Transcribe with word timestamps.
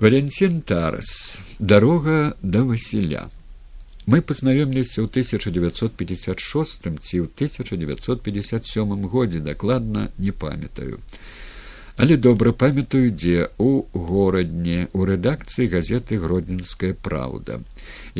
Валентин 0.00 0.62
Тарас. 0.62 1.40
Дарога 1.58 2.34
да 2.42 2.64
Васіля. 2.64 3.28
Мы 4.08 4.24
пазнаёміліся 4.24 5.04
ў 5.04 5.12
1956 5.12 6.88
ці 7.04 7.16
ў 7.20 7.28
1957 7.28 9.04
годзе 9.04 9.44
дакладна 9.44 10.08
не 10.16 10.32
памятаю 10.32 11.04
але 12.00 12.16
добра 12.16 12.50
памятаю 12.52 13.10
дзе 13.12 13.48
у 13.60 13.84
горадні 13.92 14.76
у 14.96 15.04
рэдакцыі 15.08 15.68
газеты 15.72 16.16
гродзенская 16.22 16.94
праўда 17.06 17.58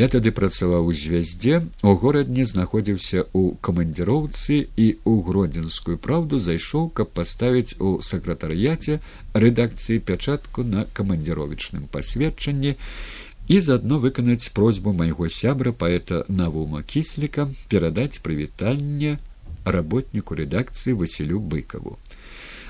я 0.01 0.09
тады 0.15 0.33
працаваў 0.37 0.91
у 0.91 0.93
звяздзе 1.03 1.61
у 1.81 1.95
горадні 2.03 2.45
знаходзіўся 2.51 3.25
ў 3.25 3.57
камандзіроўцы 3.69 4.59
і 4.85 4.87
ў 5.01 5.15
гродзенскую 5.29 5.97
праўду 5.97 6.43
зайшоў 6.49 6.91
каб 7.01 7.15
паставіць 7.17 7.81
у 7.81 7.95
сакратарыяце 8.11 9.01
рэдакцыі 9.47 10.05
пячатку 10.13 10.67
на 10.75 10.85
камандзіровічным 11.01 11.89
пасведчанні 11.97 12.77
і 13.49 13.65
заадно 13.65 14.03
выканаць 14.05 14.53
просьбу 14.61 14.93
майго 14.93 15.33
сябра 15.41 15.73
паэта 15.73 16.27
навума 16.29 16.85
кісліка 16.85 17.49
перадаць 17.73 18.21
прывітанне 18.21 19.17
работніку 19.65 20.37
рэдакцыі 20.37 21.01
василю 21.01 21.41
быкаву 21.41 21.97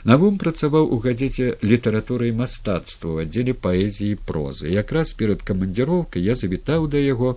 Навум 0.05 0.39
працаваў 0.41 0.89
у 0.95 0.99
газеце 1.05 1.57
літаратуры 1.61 2.31
і 2.33 2.37
мастацтва 2.41 3.11
ў 3.13 3.17
аддзеле 3.29 3.53
паэзіі 3.53 4.21
прозы. 4.25 4.73
Якраз 4.73 5.13
перад 5.13 5.45
камандзіроўкай 5.45 6.25
я 6.25 6.35
завітаў 6.35 6.89
да 6.89 7.03
яго 7.03 7.37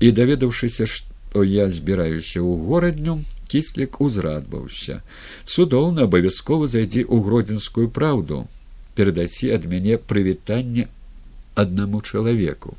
і 0.00 0.12
даведаўшыся, 0.12 0.84
што 0.84 1.44
я 1.48 1.70
збіраюся 1.72 2.44
ў 2.44 2.52
горадню, 2.68 3.24
кіслік 3.48 4.00
узрадваўся. 4.04 5.00
Цудоўна 5.48 6.04
абавязкова 6.04 6.68
зайдзі 6.68 7.08
ў 7.08 7.24
гродзенскую 7.24 7.88
праўду, 7.88 8.44
перадасі 8.94 9.54
ад 9.56 9.64
мяне 9.64 9.96
прывітанне 9.96 10.92
аднаму 11.54 12.04
чалавеку 12.04 12.76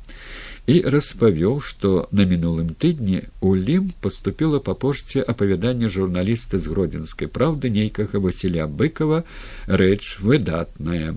і 0.66 0.82
распавёў, 0.82 1.60
што 1.62 2.08
на 2.10 2.26
мінулым 2.26 2.74
тыдні 2.74 3.22
у 3.40 3.54
лім 3.54 3.92
поступила 4.02 4.58
па 4.58 4.74
пошце 4.74 5.22
апавяданне 5.22 5.88
журналіста 5.88 6.58
з 6.58 6.72
гродзенскай 6.74 7.30
праўды 7.30 7.70
нейкага 7.70 8.18
васіля 8.18 8.66
быкова 8.66 9.22
рэч 9.66 10.18
выдатная 10.18 11.14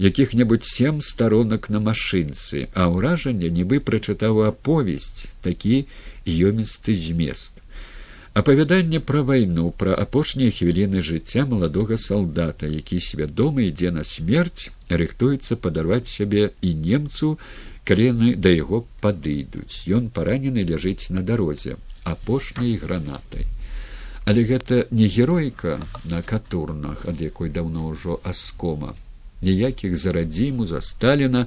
якіх-небудзь 0.00 0.72
сем 0.72 1.04
старонак 1.04 1.68
на 1.68 1.80
машынцы 1.80 2.68
а 2.72 2.88
ўражанне 2.88 3.52
нібы 3.52 3.84
прачытаў 3.84 4.48
аповесць 4.48 5.28
такі 5.44 5.84
ёмісты 6.24 6.96
змест 6.96 7.60
апавяданне 8.32 9.00
пра 9.00 9.20
вайну 9.28 9.70
пра 9.76 9.92
апошнія 9.92 10.56
хвіліны 10.56 11.04
жыцця 11.04 11.44
маладога 11.52 12.00
салдата 12.00 12.64
які 12.64 13.00
свядома 13.00 13.68
ідзе 13.68 13.92
на 13.92 14.08
смерць 14.08 14.72
рыхтуецца 14.88 15.60
падарваць 15.60 16.08
сябе 16.08 16.50
і 16.60 16.74
немцу 16.88 17.36
калі 17.86 18.06
яны 18.10 18.34
да 18.34 18.50
яго 18.50 18.84
падыйдуць. 19.00 19.86
Ён 19.86 20.10
паранены 20.10 20.66
ляжыць 20.66 21.10
на 21.14 21.22
дарозе 21.22 21.76
апошняй 22.04 22.76
гранатай. 22.82 23.46
Але 24.26 24.42
гэта 24.42 24.86
не 24.90 25.06
геройка 25.06 25.78
на 26.04 26.22
катурнах 26.22 27.06
ад 27.06 27.20
якой 27.22 27.50
даўно 27.50 27.90
ўжо 27.94 28.18
аскома. 28.24 28.94
Ніякіх 29.42 29.94
зарадзіму 29.94 30.66
за 30.66 30.80
сталіна. 30.80 31.46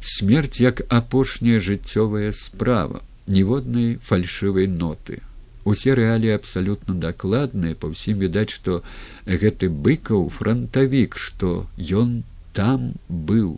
Смерць 0.00 0.60
як 0.60 0.80
апошняя 0.88 1.60
жыццёвая 1.60 2.32
справа 2.32 3.04
ніводнай 3.26 3.96
фальшывай 4.04 4.68
ноты. 4.68 5.20
Усе 5.64 5.96
рэаліі 5.96 6.36
абсалютна 6.36 6.94
дакладныя 7.00 7.76
па 7.76 7.88
ўсім 7.88 8.20
відаць 8.20 8.52
што 8.52 8.80
гэты 9.24 9.72
быкаў 9.72 10.28
франтавік 10.28 11.16
што 11.16 11.64
ён 11.80 12.20
там 12.52 12.92
быў 13.08 13.56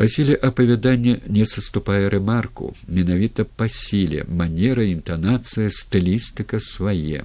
Па 0.00 0.06
сіле 0.08 0.34
апавядання 0.48 1.18
не 1.28 1.42
саступае 1.44 2.08
рэмарку, 2.12 2.70
менавіта 2.98 3.44
па 3.44 3.66
сіле, 3.68 4.22
манера, 4.42 4.84
інтанацыя, 4.88 5.68
стылістыка 5.78 6.56
свае. 6.66 7.24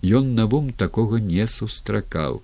Ён 0.00 0.30
навум 0.38 0.70
такога 0.82 1.20
не 1.20 1.44
сустракаў. 1.54 2.38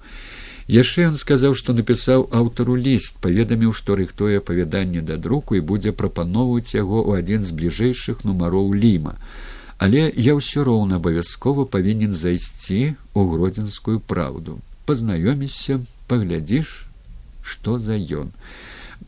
Яшчэ 0.68 1.06
ён 1.12 1.16
сказаў, 1.22 1.56
што 1.60 1.72
напісаў 1.78 2.26
аўтару 2.40 2.76
ліст, 2.76 3.16
паведаміў, 3.24 3.72
што 3.78 3.96
рыхтуе 3.96 4.42
апавяданне 4.42 5.00
да 5.00 5.16
друку 5.16 5.56
і 5.56 5.64
будзе 5.72 5.96
прапаноўваць 6.02 6.76
яго 6.76 7.00
ў 7.08 7.24
адзін 7.24 7.40
з 7.40 7.56
бліжэйшых 7.56 8.28
нумароў 8.28 8.76
ліма. 8.76 9.16
Але 9.78 10.04
я 10.28 10.36
ўсё 10.36 10.68
роўна 10.68 11.00
абавязкова 11.00 11.64
павінен 11.64 12.12
зайсці 12.12 12.92
ў 13.16 13.20
гродзенскую 13.32 14.04
праўду. 14.04 14.60
Пазнаёмішся, 14.84 15.80
паглядзіш, 16.12 16.76
што 17.40 17.80
за 17.80 17.96
ён 17.96 18.36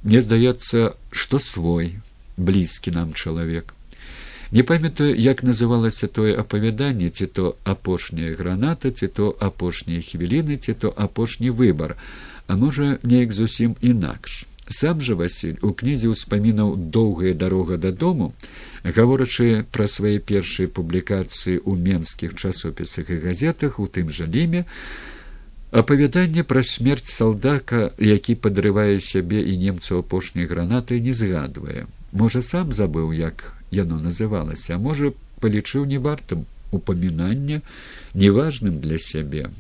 мне 0.03 0.21
здаецца 0.22 0.94
што 1.12 1.38
свой 1.38 1.94
блізкі 2.37 2.91
нам 2.91 3.15
чалавек. 3.15 3.75
Не 4.55 4.62
памятаю 4.62 5.15
як 5.19 5.43
называлася 5.43 6.06
тое 6.06 6.34
апавяданне 6.38 7.10
ці 7.10 7.27
то 7.27 7.56
апошняя 7.65 8.34
граната 8.34 8.91
ці 8.91 9.09
то 9.09 9.37
апошнія 9.41 10.03
хвіліны 10.03 10.56
ці 10.56 10.75
то 10.75 10.94
апошні 10.97 11.50
выбар. 11.50 11.97
А 12.47 12.56
можа 12.56 12.99
неяк 13.03 13.33
зусім 13.33 13.77
інакш. 13.81 14.44
Сам 14.69 15.00
жа 15.00 15.15
василь 15.15 15.60
у 15.60 15.72
кнізе 15.77 16.09
ўспамінаў 16.09 16.77
доўгая 16.77 17.34
дарога 17.37 17.77
дадому 17.77 18.33
гаворачы 18.84 19.65
пра 19.72 19.88
свае 19.88 20.21
першыя 20.21 20.69
публікацыі 20.69 21.60
ў 21.60 21.72
менскіх 21.81 22.33
часопісах 22.34 23.10
і 23.10 23.21
газетах 23.21 23.77
у 23.81 23.88
тым 23.88 24.09
жа 24.09 24.25
ліме 24.25 24.65
апавяданне 25.74 26.44
пра 26.46 26.62
смерць 26.62 27.10
салдака 27.10 27.78
які 28.08 28.34
падрывае 28.46 29.00
сябе 29.02 29.40
і 29.52 29.54
немцаў 29.62 30.02
апошняй 30.04 30.46
гранаты 30.46 31.00
не 31.06 31.12
згадвае. 31.20 31.86
Можа 32.12 32.42
сам 32.48 32.70
забыў 32.78 33.10
як 33.18 33.50
яно 33.74 33.98
называлася 34.02 34.76
а 34.76 34.82
можа 34.84 35.10
палічыў 35.42 35.88
не 35.90 35.98
вартым 36.04 36.46
упамінання 36.70 37.58
неважным 38.14 38.78
для 38.84 38.98
сябе 38.98 39.50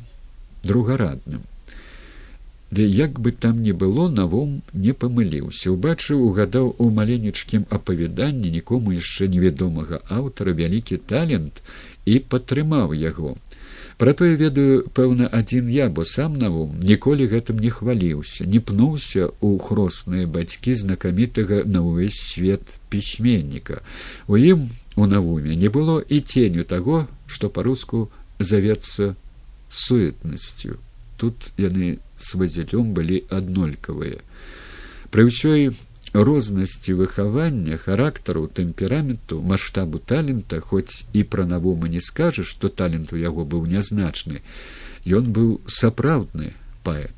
другарадным. 0.62 1.42
Ды 2.70 2.86
як 2.86 3.18
бы 3.18 3.32
там 3.32 3.62
не 3.62 3.72
было 3.72 4.06
навом 4.08 4.62
не 4.72 4.94
памыліўся. 4.94 5.74
Убачыў 5.74 6.22
угадаў 6.28 6.74
у 6.78 6.90
маленечкім 6.90 7.66
апавяданні 7.70 8.54
нікому 8.54 8.94
яшчэ 8.94 9.28
невядомага 9.34 10.00
аўтара 10.20 10.54
вялікі 10.62 11.02
талент 11.10 11.62
і 12.06 12.18
падтрымаў 12.22 12.94
яго 13.02 13.34
Пра 13.98 14.12
тое 14.18 14.34
ведаю 14.34 14.82
пэўна 14.90 15.28
адзін 15.30 15.68
я, 15.70 15.86
бо 15.88 16.02
сам 16.02 16.34
навум 16.34 16.74
ніколі 16.82 17.28
гэтым 17.30 17.60
не 17.62 17.70
хваліўся, 17.70 18.42
не 18.42 18.58
пнуўся 18.58 19.30
ў 19.30 19.58
хросныя 19.62 20.26
бацькі 20.26 20.74
знакамітага 20.74 21.62
на 21.62 21.84
ўвесь 21.86 22.18
свет 22.18 22.74
пісьменніка. 22.90 23.86
У 24.26 24.34
ім 24.34 24.66
у 24.98 25.06
навуме 25.06 25.54
не 25.54 25.70
было 25.70 26.02
і 26.02 26.20
ценю 26.26 26.66
таго, 26.66 27.06
што 27.30 27.50
па-руску 27.50 28.10
завецца 28.42 29.14
суетнасцю. 29.70 30.82
Тут 31.16 31.54
яны 31.56 32.02
с 32.18 32.34
вазелём 32.34 32.98
былі 32.98 33.22
аднолькавыя. 33.30 34.18
Пры 35.14 35.30
ўсёй 35.30 35.70
рознасці 36.14 36.94
выхавання 36.94 37.76
характару 37.76 38.46
тэмпераменту 38.46 39.42
маштабу 39.42 39.98
талента 39.98 40.60
хоць 40.60 41.04
і 41.12 41.24
пра 41.26 41.44
навума 41.44 41.90
не 41.90 42.00
скажаш 42.00 42.54
што 42.54 42.70
талент 42.70 43.12
у 43.12 43.18
яго 43.18 43.44
быў 43.44 43.66
нязначны 43.66 44.40
ён 45.04 45.32
быў 45.34 45.60
сапраўдны 45.66 46.54
паэт. 46.86 47.10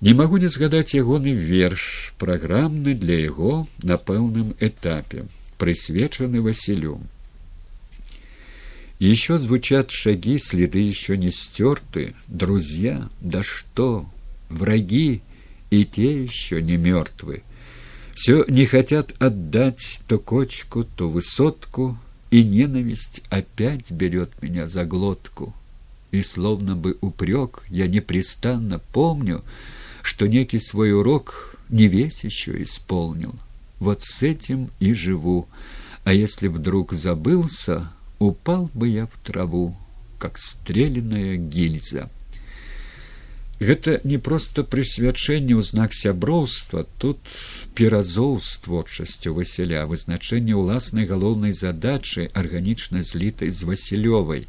Не 0.00 0.14
магу 0.18 0.38
не 0.42 0.48
згадаць 0.48 0.94
ягоны 0.96 1.32
верш 1.38 2.12
праграмны 2.18 2.94
для 2.98 3.20
яго 3.20 3.68
на 3.82 3.96
пэўным 3.96 4.54
этапе 4.58 5.24
прысвечаны 5.58 6.40
василю 6.40 6.98
еще 8.98 9.38
звучат 9.38 9.90
шаги 9.90 10.38
следы 10.38 10.80
еще 10.80 11.16
не 11.16 11.30
стерты 11.30 12.14
друзья 12.26 13.08
да 13.20 13.44
что 13.44 14.04
враги 14.48 15.22
и 15.70 15.84
те 15.84 16.24
еще 16.24 16.60
не 16.60 16.76
мертвы 16.76 17.42
все 18.20 18.44
не 18.48 18.66
хотят 18.66 19.14
отдать 19.18 20.02
то 20.06 20.18
кочку 20.18 20.84
то 20.84 21.08
высотку 21.08 21.96
и 22.30 22.44
ненависть 22.44 23.22
опять 23.30 23.90
берет 23.90 24.30
меня 24.42 24.66
за 24.66 24.84
глотку. 24.84 25.54
И 26.10 26.22
словно 26.22 26.76
бы 26.76 26.98
упрек 27.00 27.62
я 27.70 27.88
непрестанно 27.88 28.78
помню 28.92 29.42
что 30.02 30.26
некий 30.26 30.60
свой 30.60 30.92
урок 30.92 31.56
не 31.70 31.88
весь 31.88 32.22
еще 32.22 32.62
исполнил. 32.62 33.34
Вот 33.78 34.02
с 34.02 34.22
этим 34.22 34.68
и 34.80 34.92
живу. 34.92 35.48
А 36.04 36.12
если 36.12 36.48
вдруг 36.48 36.92
забылся 36.92 37.90
упал 38.18 38.70
бы 38.74 38.88
я 38.88 39.06
в 39.06 39.18
траву 39.24 39.74
как 40.18 40.36
стреляная 40.36 41.36
гильза 41.36 42.10
гэта 43.60 44.00
не 44.04 44.16
проста 44.16 44.64
прысвячэнне 44.64 45.54
ў 45.54 45.62
знак 45.62 45.92
сяброўства 45.92 46.86
тут 46.98 47.20
перазоў 47.76 48.40
з 48.40 48.56
творчасцю 48.64 49.36
васяля 49.36 49.84
вызначэнне 49.90 50.56
ўласнай 50.56 51.04
галоўнай 51.04 51.52
задачы 51.52 52.30
арганічна 52.32 53.04
злітай 53.04 53.52
з 53.52 53.68
васілёвай. 53.68 54.48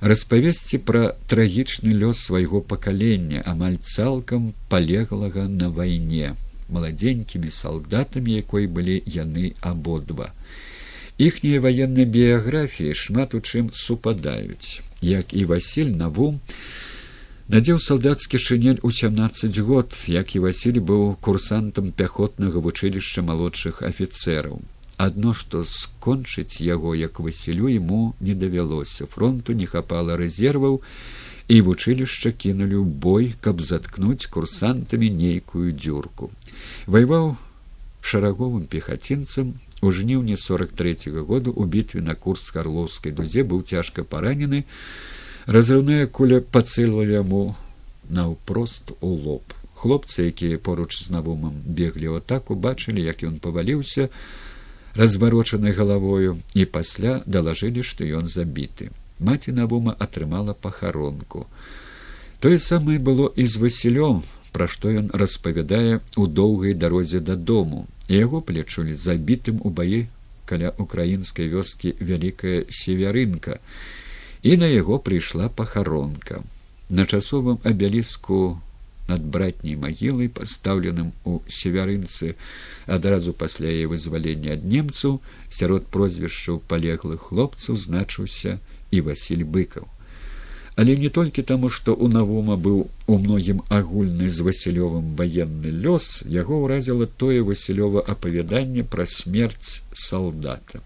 Распавесці 0.00 0.80
пра 0.88 1.12
трагічны 1.28 1.92
лёс 1.92 2.24
свайго 2.24 2.64
пакалення 2.64 3.44
амаль 3.44 3.76
цалкам 3.84 4.54
палеглага 4.72 5.44
на 5.44 5.68
вайне 5.68 6.32
маладзенькімі 6.72 7.50
салдатамі 7.52 8.32
якой 8.40 8.66
былі 8.66 9.02
яны 9.04 9.52
абодва. 9.60 10.32
Іхнія 11.20 11.60
ваенныя 11.60 12.08
біяграфіі 12.08 12.96
шмат 12.96 13.36
у 13.36 13.44
чым 13.44 13.68
супадаюць. 13.76 14.80
Як 15.04 15.36
і 15.36 15.44
василь 15.44 15.92
навум 15.92 16.40
надзеў 17.50 17.78
салдацкі 17.82 18.38
шынель 18.38 18.78
у 18.86 18.88
сямнаццаць 18.94 19.58
год 19.68 19.94
як 20.06 20.34
і 20.38 20.42
василь 20.44 20.78
быў 20.90 21.16
курсантам 21.26 21.90
пяхотнага 22.00 22.62
вучылішча 22.62 23.24
малодшых 23.26 23.80
афіцэраў 23.88 24.60
адно 25.04 25.32
што 25.40 25.64
скончыць 25.66 26.62
яго 26.66 26.94
як 26.94 27.18
васілю 27.18 27.66
ему 27.72 28.14
не 28.20 28.36
давялося 28.44 29.10
фронту 29.14 29.58
не 29.62 29.66
хапала 29.66 30.20
рэзерваў 30.22 30.78
і 31.50 31.60
вучылішча 31.66 32.30
кінулі 32.30 32.78
ў 32.78 32.86
бой 32.86 33.34
каб 33.42 33.66
заткнуць 33.66 34.30
курсантамі 34.30 35.10
нейкую 35.10 35.74
дзюрку 35.74 36.30
ваяваў 36.86 37.34
шараговым 38.00 38.70
пехацінцам 38.70 39.56
у 39.82 39.90
жніўні 39.90 40.36
сорок 40.36 40.70
третьего 40.70 41.26
году 41.26 41.50
у 41.50 41.66
бітве 41.66 42.00
на 42.00 42.14
курс 42.14 42.46
карлоўскай 42.54 43.10
дузе 43.10 43.42
быў 43.42 43.66
цяжка 43.66 44.06
паранены 44.06 44.68
разрыўная 45.50 46.06
куля 46.06 46.38
пацэлла 46.40 47.02
яму 47.02 47.56
наўпрост 48.08 48.92
у 49.00 49.10
лоб. 49.14 49.42
Хлопцы 49.74 50.30
якія 50.30 50.58
поруч 50.58 50.92
з 51.02 51.10
навумам 51.10 51.56
беглі 51.66 52.14
ў 52.14 52.22
атаку 52.22 52.54
бачылі 52.54 53.02
як 53.02 53.24
ён 53.26 53.42
паваліўся 53.42 54.08
разварочанай 54.94 55.72
галавою 55.72 56.38
і 56.54 56.66
пасля 56.66 57.22
далажылі 57.26 57.82
што 57.82 58.06
ён 58.06 58.30
забіты. 58.30 58.90
Маці 59.18 59.52
навума 59.56 59.96
атрымала 59.98 60.54
пахаронку. 60.54 61.46
Тое 62.40 62.58
самае 62.58 62.98
было 62.98 63.32
і 63.34 63.44
з 63.44 63.58
васілём 63.58 64.22
пра 64.52 64.66
што 64.70 64.90
ён 64.90 65.10
распавядае 65.14 66.00
у 66.16 66.26
доўгай 66.26 66.74
дарозе 66.74 67.20
дадому. 67.20 67.86
Яго 68.08 68.40
плечулі 68.40 68.94
забітым 68.94 69.60
у 69.64 69.70
баі 69.70 70.06
каля 70.46 70.74
украінскай 70.78 71.50
вёскі 71.50 71.94
вялікая 71.98 72.66
северынка 72.70 73.58
і 74.42 74.56
на 74.56 74.66
яго 74.66 74.98
прыйшла 74.98 75.48
пахаронка. 75.48 76.42
На 76.88 77.06
часовым 77.06 77.58
абяліску 77.64 78.60
над 79.08 79.22
братняй 79.22 79.76
магілай 79.76 80.30
пастаўленым 80.32 81.12
у 81.24 81.40
северынцы 81.46 82.34
адразу 82.86 83.32
пасля 83.32 83.68
яе 83.68 83.86
вызвалення 83.90 84.56
ад 84.56 84.64
немцаў 84.64 85.20
сярод 85.60 85.86
прозвішчаў 85.96 86.60
палеглых 86.72 87.30
хлопцаў 87.30 87.76
значыўся 87.76 88.58
і 88.90 89.00
василь 89.06 89.44
быкаў. 89.44 89.86
Але 90.80 90.96
не 90.96 91.10
толькі 91.10 91.42
таму 91.42 91.68
што 91.68 91.94
у 91.94 92.08
навума 92.08 92.56
быў 92.56 92.86
у 93.06 93.18
многім 93.18 93.60
агульны 93.68 94.28
з 94.28 94.46
васілёвым 94.46 95.16
ваенны 95.18 95.74
лёс 95.86 96.22
яго 96.24 96.62
ўразіла 96.64 97.10
тое 97.22 97.42
васілёва 97.42 98.06
апавяданне 98.14 98.86
пра 98.94 99.04
смерць 99.04 99.82
салдата 99.92 100.80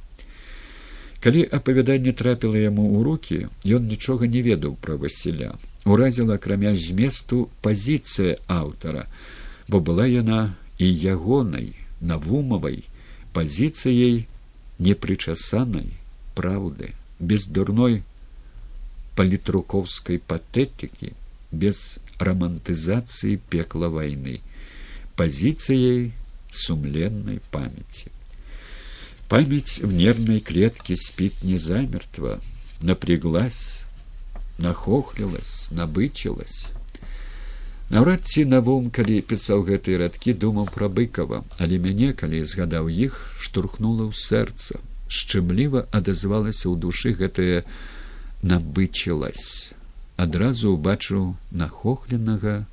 калі 1.25 1.43
апавяданне 1.57 2.13
трапіла 2.13 2.61
яму 2.61 2.85
ў 2.85 2.99
руки 3.05 3.39
ён 3.65 3.89
нічога 3.89 4.29
не 4.29 4.45
ведаў 4.45 4.77
пра 4.77 5.01
васіля. 5.01 5.55
Уразіла 5.89 6.37
акрамя 6.37 6.73
зместу 6.77 7.49
пазіцыя 7.65 8.37
аўтара 8.49 9.09
бо 9.69 9.81
была 9.81 10.05
яна 10.05 10.53
і 10.79 10.89
ягонай 10.93 11.73
навумавай 12.01 12.85
пазіцыяй 13.37 14.27
непрычасанай 14.89 15.89
праўды 16.37 16.93
без 17.33 17.47
дурной 17.49 18.03
палітрукоўскай 19.21 20.21
патэтыкі 20.33 21.13
без 21.65 21.81
рамантызацыі 22.29 23.39
пекла 23.53 23.93
вайны 23.97 24.41
пазіцыяй 25.21 26.11
сумленнай 26.65 27.41
памяці 27.55 28.14
Память 29.30 29.80
в 29.80 29.94
нервной 29.94 30.40
клетке 30.40 30.96
спит 30.96 31.36
не 31.44 31.58
замертво, 31.58 32.40
напряглась, 32.82 33.84
нахохлилась, 34.58 35.70
набычилась. 35.72 36.74
Наўрад 37.90 38.26
ці 38.30 38.46
навум, 38.46 38.90
калі 38.94 39.18
пісаў 39.26 39.64
гэтыя 39.66 40.00
радкі, 40.02 40.34
думаў 40.38 40.70
пра 40.74 40.90
быкава, 40.94 41.42
але 41.58 41.80
мяне, 41.82 42.14
калі 42.14 42.42
згадаў 42.46 42.86
іх, 42.86 43.18
штурхнула 43.42 44.06
ў 44.06 44.14
сэрца. 44.14 44.78
Шчымліва 45.10 45.90
адазвалася 45.90 46.70
ў 46.70 46.78
душы 46.78 47.18
гэтая 47.18 47.66
набычылась. 48.46 49.74
Адразу 50.22 50.78
ўбачыў 50.78 51.34
нахохленага, 51.50 52.70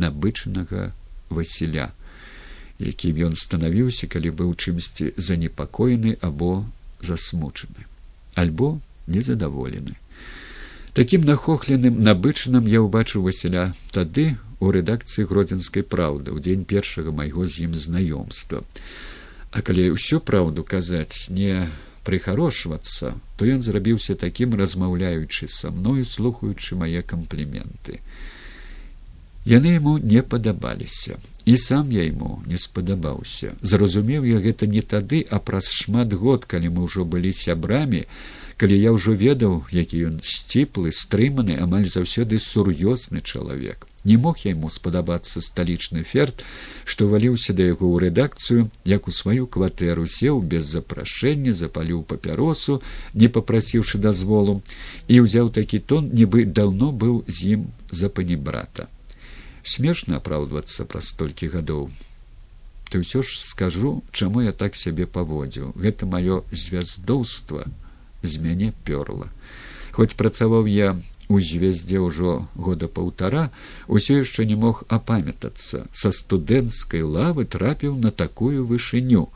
набычанага 0.00 0.96
Васіля 1.28 1.92
Якім 2.81 3.31
ён 3.31 3.33
станавіўся 3.37 4.07
калі 4.11 4.33
быў 4.33 4.53
чымсьці 4.57 5.13
занепакоены 5.17 6.17
або 6.21 6.65
засмучаны 6.99 7.87
альбо 8.35 8.79
незадаволены. 9.07 9.95
Таким 10.93 11.23
нахохленым 11.23 12.03
набычаным 12.03 12.67
я 12.67 12.83
ўбачыў 12.83 13.23
васіля 13.23 13.71
тады 13.95 14.35
у 14.59 14.71
рэдакцыі 14.75 15.23
гродзенскай 15.27 15.87
праўды 15.87 16.35
ў 16.35 16.43
дзень 16.43 16.65
першага 16.67 17.15
майго 17.15 17.47
з 17.47 17.67
ім 17.67 17.79
знаёмства. 17.79 18.63
А 19.51 19.63
калі 19.63 19.95
ўсё 19.95 20.19
праўду 20.19 20.63
казаць 20.67 21.31
не 21.31 21.67
прыхарошвацца 22.03 23.15
то 23.37 23.47
ён 23.47 23.63
зрабіўся 23.63 24.15
такім 24.19 24.55
размаўляючы 24.59 25.47
са 25.47 25.71
мною 25.71 26.03
слухаючы 26.03 26.75
мае 26.75 27.01
кампліменты. 27.07 28.03
Яны 29.47 29.79
яму 29.79 29.97
не 29.97 30.21
падабаліся 30.21 31.17
і 31.45 31.57
сам 31.57 31.91
я 31.91 32.03
ему 32.03 32.43
не 32.45 32.57
спадабаўся. 32.57 33.53
Зразумеў 33.61 34.23
я 34.25 34.39
гэта 34.39 34.67
не 34.67 34.81
тады 34.81 35.25
а 35.29 35.39
праз 35.39 35.71
шмат 35.73 36.13
год 36.13 36.45
калі 36.45 36.69
мы 36.69 36.85
ўжо 36.85 37.05
былі 37.05 37.33
сябрамі 37.33 38.05
калі 38.61 38.77
я 38.77 38.91
ўжо 38.93 39.17
ведаў 39.17 39.65
які 39.73 40.05
ён 40.09 40.19
сціплы 40.21 40.91
стрыманы 40.93 41.57
амаль 41.57 41.89
заўсёды 41.89 42.37
сур'ёзны 42.37 43.21
чалавек. 43.25 43.87
Не 44.03 44.17
мог 44.17 44.37
я 44.45 44.51
ему 44.51 44.69
спадабацца 44.69 45.41
сталічны 45.41 46.03
ферт 46.05 46.45
што 46.85 47.09
валіўся 47.09 47.57
да 47.57 47.65
яго 47.73 47.89
ў 47.89 48.05
рэдакцыю 48.05 48.69
як 48.85 49.09
у 49.09 49.11
сваю 49.11 49.49
кватэру 49.49 50.05
сеў 50.05 50.41
без 50.41 50.69
запрашэння 50.69 51.53
запаліў 51.57 52.05
папяросу 52.05 52.81
не 53.13 53.29
попрасіўшы 53.29 53.97
дазволу 53.97 54.61
і 55.07 55.21
ўзяў 55.25 55.53
такі 55.57 55.81
тон 55.81 56.09
нібы 56.13 56.45
даўно 56.45 56.93
быў 56.93 57.21
з 57.27 57.57
ім 57.57 57.69
за 57.89 58.09
панібрата 58.09 58.89
смешна 59.63 60.17
апраўдвацца 60.17 60.85
праз 60.85 61.11
столькі 61.13 61.51
гадоў. 61.53 61.89
Ты 62.91 62.99
ўсё 62.99 63.23
ж 63.23 63.39
скажу 63.39 64.03
чаму 64.11 64.43
я 64.43 64.51
так 64.51 64.75
сябе 64.75 65.07
паводзіў. 65.07 65.71
Гэта 65.79 66.05
маё 66.05 66.43
звяздоўства 66.51 67.63
з 68.23 68.33
мяне 68.43 68.73
пёрла. 68.83 69.31
Хоць 69.95 70.15
працаваў 70.19 70.67
я 70.67 70.99
у 71.31 71.39
звездзе 71.39 72.03
ўжо 72.03 72.47
года 72.55 72.91
паўтара 72.91 73.47
усё 73.87 74.19
яшчэ 74.19 74.43
не 74.43 74.59
мог 74.59 74.83
апамятацца. 74.91 75.87
Са 75.95 76.11
студэнцкай 76.11 77.07
лавы 77.07 77.47
трапіў 77.47 77.95
на 77.95 78.11
такую 78.11 78.67
вышыню 78.67 79.31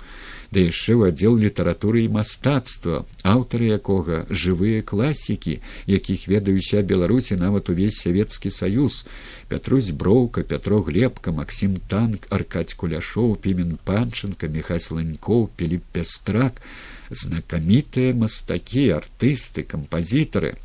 да 0.55 0.63
яшчэ 0.63 0.95
ў 0.95 1.12
аддзел 1.12 1.35
літаратуры 1.35 2.07
і 2.07 2.12
мастацтва 2.15 3.03
аўтары 3.27 3.75
якога 3.75 4.24
жывыя 4.31 4.79
класікі 4.88 5.59
якіх 5.91 6.27
ведаюся 6.31 6.79
беларусі 6.91 7.35
нават 7.41 7.67
увесь 7.74 8.00
савецкі 8.00 8.51
саюз. 8.55 9.03
Пятрусь 9.51 9.91
броўка 9.91 10.47
пятро 10.47 10.79
глебка 10.88 11.35
максім 11.35 11.75
танк 11.91 12.31
аркаць 12.31 12.71
куляшоў 12.79 13.35
пімен 13.43 13.75
панчынка 13.89 14.47
мехай 14.47 14.79
сланькоў 14.79 15.50
піліп 15.59 15.83
пестрак 15.97 16.63
знакамітыя 17.12 18.15
мастакі 18.15 18.85
артысты 18.95 19.67
кампазітары. 19.67 20.55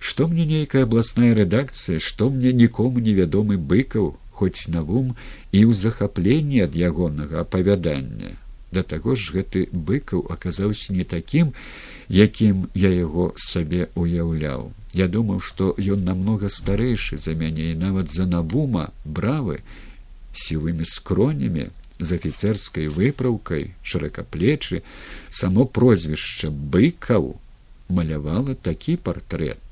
Што 0.00 0.28
мне 0.28 0.48
нейкая 0.48 0.88
абласная 0.88 1.34
рэдакцыя 1.36 2.00
што 2.00 2.30
мне 2.32 2.56
нікому 2.64 3.04
невядомы 3.04 3.60
быкаў 3.60 4.16
хоць 4.32 4.72
навум 4.72 5.12
і 5.52 5.68
ў 5.68 5.76
захапленні 5.84 6.64
ад 6.64 6.80
ягонага 6.80 7.44
апавядання 7.44 8.32
да 8.76 8.82
таго 8.94 9.14
ж 9.14 9.36
гэты 9.36 9.66
быкаў 9.90 10.26
аказаўся 10.36 10.96
не 10.98 11.06
такім 11.14 11.52
якім 12.08 12.66
я 12.84 12.90
яго 12.94 13.30
сабе 13.46 13.88
уяўляў 13.94 14.72
я 14.98 15.06
думаў 15.14 15.40
што 15.48 15.72
ён 15.96 16.04
намнога 16.10 16.52
старэйшы 16.58 17.18
за 17.28 17.38
мяне 17.44 17.70
і 17.72 17.80
нават 17.86 18.12
за 18.18 18.26
навума 18.34 18.90
бравы 19.04 19.62
сівымі 20.44 20.84
скронямі 20.84 21.70
з 21.98 22.18
афіцэрскай 22.18 22.88
выпраўкай 22.90 23.70
шыракаплечы. 23.82 24.82
Само 25.30 25.66
прозвішча 25.66 26.50
быкаў 26.50 27.34
малявала 27.88 28.54
такі 28.54 28.96
партрэт 28.96 29.63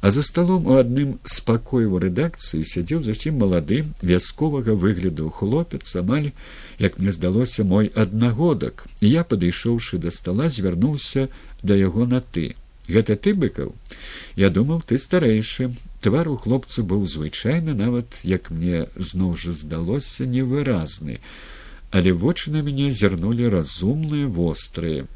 а 0.00 0.10
за 0.10 0.22
сталом 0.22 0.66
у 0.66 0.76
адным 0.76 1.16
спакою 1.24 1.98
рэдакцыі 2.02 2.64
сядзеў 2.64 3.02
зусім 3.02 3.40
малады 3.42 3.84
вясковага 4.02 4.74
выгляду 4.74 5.30
хлопец 5.30 5.96
амаль 5.96 6.30
як 6.78 6.98
мне 6.98 7.12
здалося 7.12 7.64
мой 7.64 7.90
аднагодак. 7.94 8.86
І 9.00 9.08
я 9.08 9.24
падышоўшы 9.24 9.98
да 9.98 10.10
стола 10.10 10.48
звярнуўся 10.48 11.28
да 11.62 11.74
яго 11.74 12.06
на 12.06 12.20
ты 12.20 12.54
гэта 12.88 13.16
ты 13.16 13.34
быкаў? 13.34 13.74
Я 14.36 14.50
думаў 14.50 14.82
ты 14.86 14.98
старэйшы 14.98 15.72
твар 16.00 16.28
у 16.28 16.36
хлопца 16.36 16.82
быў 16.82 17.04
звычайны 17.06 17.74
нават 17.74 18.06
як 18.22 18.50
мне 18.50 18.86
зноў 18.96 19.36
жа 19.36 19.52
здалося 19.52 20.26
невыразны. 20.26 21.20
Але 21.90 22.12
вочы 22.12 22.50
на 22.50 22.62
мяне 22.62 22.90
зірнулі 22.90 23.48
разумныя 23.48 24.26
вострыя. 24.26 25.06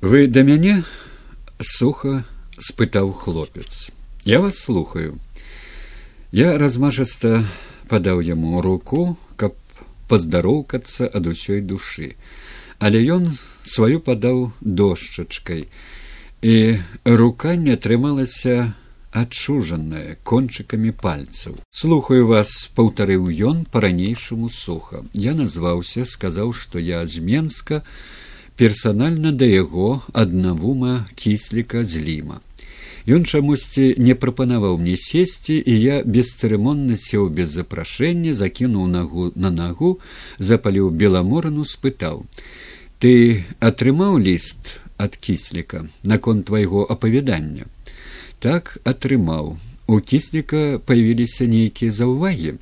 Вы 0.00 0.26
да 0.26 0.42
мяне 0.42 0.84
суха 1.60 2.24
спытаў 2.58 3.12
хлопец. 3.12 3.90
Я 4.24 4.40
вас 4.40 4.58
слухаю. 4.58 5.18
Я 6.32 6.58
размажыста 6.58 7.44
падаў 7.88 8.20
яму 8.20 8.60
руку 8.60 9.16
каб 9.36 9.54
паздароўкацца 10.08 11.06
ад 11.06 11.26
усёй 11.26 11.60
душы. 11.60 12.16
Але 12.78 13.04
ён 13.04 13.30
сваю 13.64 14.00
падаў 14.00 14.52
дошчачкай 14.60 15.68
і 16.42 16.56
рука 17.04 17.56
не 17.56 17.76
атрымалася 17.76 18.74
адчужаная 19.16 20.16
кончыкамі 20.28 20.92
пальцаў. 20.92 21.56
Слухаю 21.70 22.26
вас 22.28 22.68
паўтарыў 22.76 23.30
ён 23.32 23.64
па-ранейшаму 23.70 24.50
суха 24.50 25.04
я 25.12 25.32
назваўся 25.32 26.04
сказаў 26.04 26.52
што 26.52 26.78
я 26.78 27.06
з 27.06 27.24
менска 27.24 27.82
персанальна 28.56 29.32
да 29.32 29.48
яго 29.48 30.02
аднавума 30.12 31.06
кісліка 31.14 31.84
з 31.84 32.04
ліма 32.08 32.40
Ён 33.06 33.22
чамусьці 33.22 33.94
не 34.02 34.14
прапанаваў 34.18 34.78
мне 34.82 34.96
сесці 34.98 35.54
і 35.62 35.74
я 35.78 36.02
бесцырымонна 36.02 36.98
сеў 36.98 37.28
без 37.30 37.54
запрашэння 37.54 38.34
закінуў 38.34 38.86
нагу 38.90 39.30
на 39.34 39.50
нагу 39.54 39.98
запаліў 40.38 40.90
беламорану 40.90 41.64
спытаў 41.64 42.26
ты 42.98 43.44
атрымаў 43.60 44.18
ліст 44.18 44.80
ад 44.96 45.16
кісліка 45.16 45.84
наконт 46.02 46.46
твайго 46.48 46.84
апавядання? 46.88 47.66
Так 48.40 48.78
атрымаў. 48.84 49.56
У 49.86 50.00
кісліка 50.00 50.80
паявіліся 50.84 51.46
нейкія 51.46 51.92
заўвагі. 51.92 52.56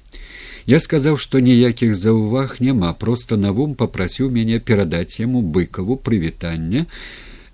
Я 0.67 0.81
сказаў 0.81 1.17
што 1.21 1.41
ніякіх 1.45 1.95
заўваг 1.95 2.57
няма 2.61 2.93
просто 2.93 3.37
навум 3.37 3.75
попрасіў 3.75 4.31
мяне 4.33 4.59
перадаць 4.59 5.21
яму 5.21 5.43
быкаву 5.43 5.97
прывітання 5.97 6.87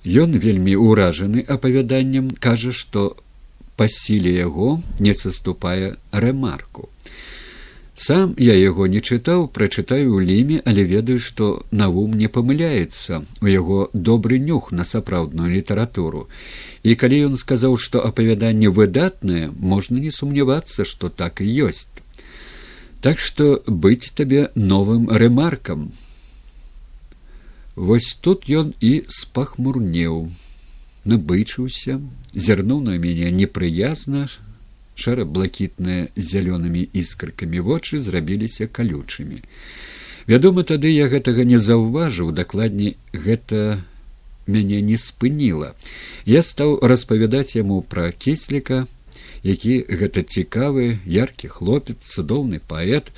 Ён 0.04 0.32
вельмі 0.32 0.76
ўражаны 0.80 1.44
апавяданнем 1.44 2.30
кажа, 2.30 2.72
што 2.72 3.16
па 3.76 3.88
сіле 3.88 4.32
яго 4.32 4.80
не 4.98 5.12
саступае 5.12 5.96
рэмарку. 6.12 6.88
Сам 8.00 8.32
я 8.40 8.54
яго 8.56 8.86
не 8.88 9.04
чытаў, 9.04 9.52
прачытаю 9.52 10.08
ў 10.16 10.24
ліме, 10.24 10.62
але 10.64 10.84
ведаю, 10.88 11.20
што 11.20 11.66
навум 11.70 12.16
не 12.16 12.32
памыляецца 12.32 13.20
у 13.44 13.46
яго 13.46 13.90
добры 13.92 14.40
нюх 14.40 14.72
на 14.72 14.88
сапраўдную 14.88 15.52
літаратуру. 15.52 16.24
І 16.82 16.96
калі 16.96 17.28
ён 17.28 17.36
сказаў, 17.36 17.76
што 17.76 18.00
апавяданне 18.00 18.72
выдатнае, 18.72 19.52
можна 19.52 20.00
не 20.00 20.08
сумнявацца, 20.08 20.88
што 20.88 21.12
так 21.12 21.44
і 21.44 21.68
ёсць. 21.68 21.92
Так 23.04 23.20
што 23.20 23.60
быць 23.68 24.16
табе 24.16 24.48
новым 24.56 25.04
рэмаркам. 25.12 25.92
Вось 27.80 28.12
тут 28.20 28.42
ён 28.52 28.74
і 28.84 29.08
спахмурнеў, 29.08 30.16
набычыўся, 31.08 31.94
зірнуў 32.36 32.82
на 32.84 32.96
мяне 33.00 33.30
непрыязна, 33.32 34.26
шара 35.00 35.24
блакітныя 35.24 36.10
зялёнымі 36.12 36.82
іскрыкамі 37.02 37.64
вочы 37.64 38.00
зрабіліся 38.04 38.68
калючымі. 38.68 39.40
Вядома, 40.28 40.60
тады 40.68 40.92
я 40.92 41.08
гэтага 41.08 41.48
не 41.48 41.56
заўважыў, 41.56 42.36
дакладней 42.36 42.98
гэта 43.16 43.80
мяне 44.44 44.84
не 44.84 45.00
спыніла. 45.00 45.72
Я 46.28 46.44
стаў 46.44 46.76
распавядаць 46.84 47.56
яму 47.56 47.80
пра 47.80 48.12
кісліка, 48.12 48.84
які 49.42 49.84
гэта 49.88 50.22
цікавы 50.22 51.00
яркі 51.06 51.48
хлопец 51.48 51.98
цудоўны 52.04 52.60
паэт 52.60 53.12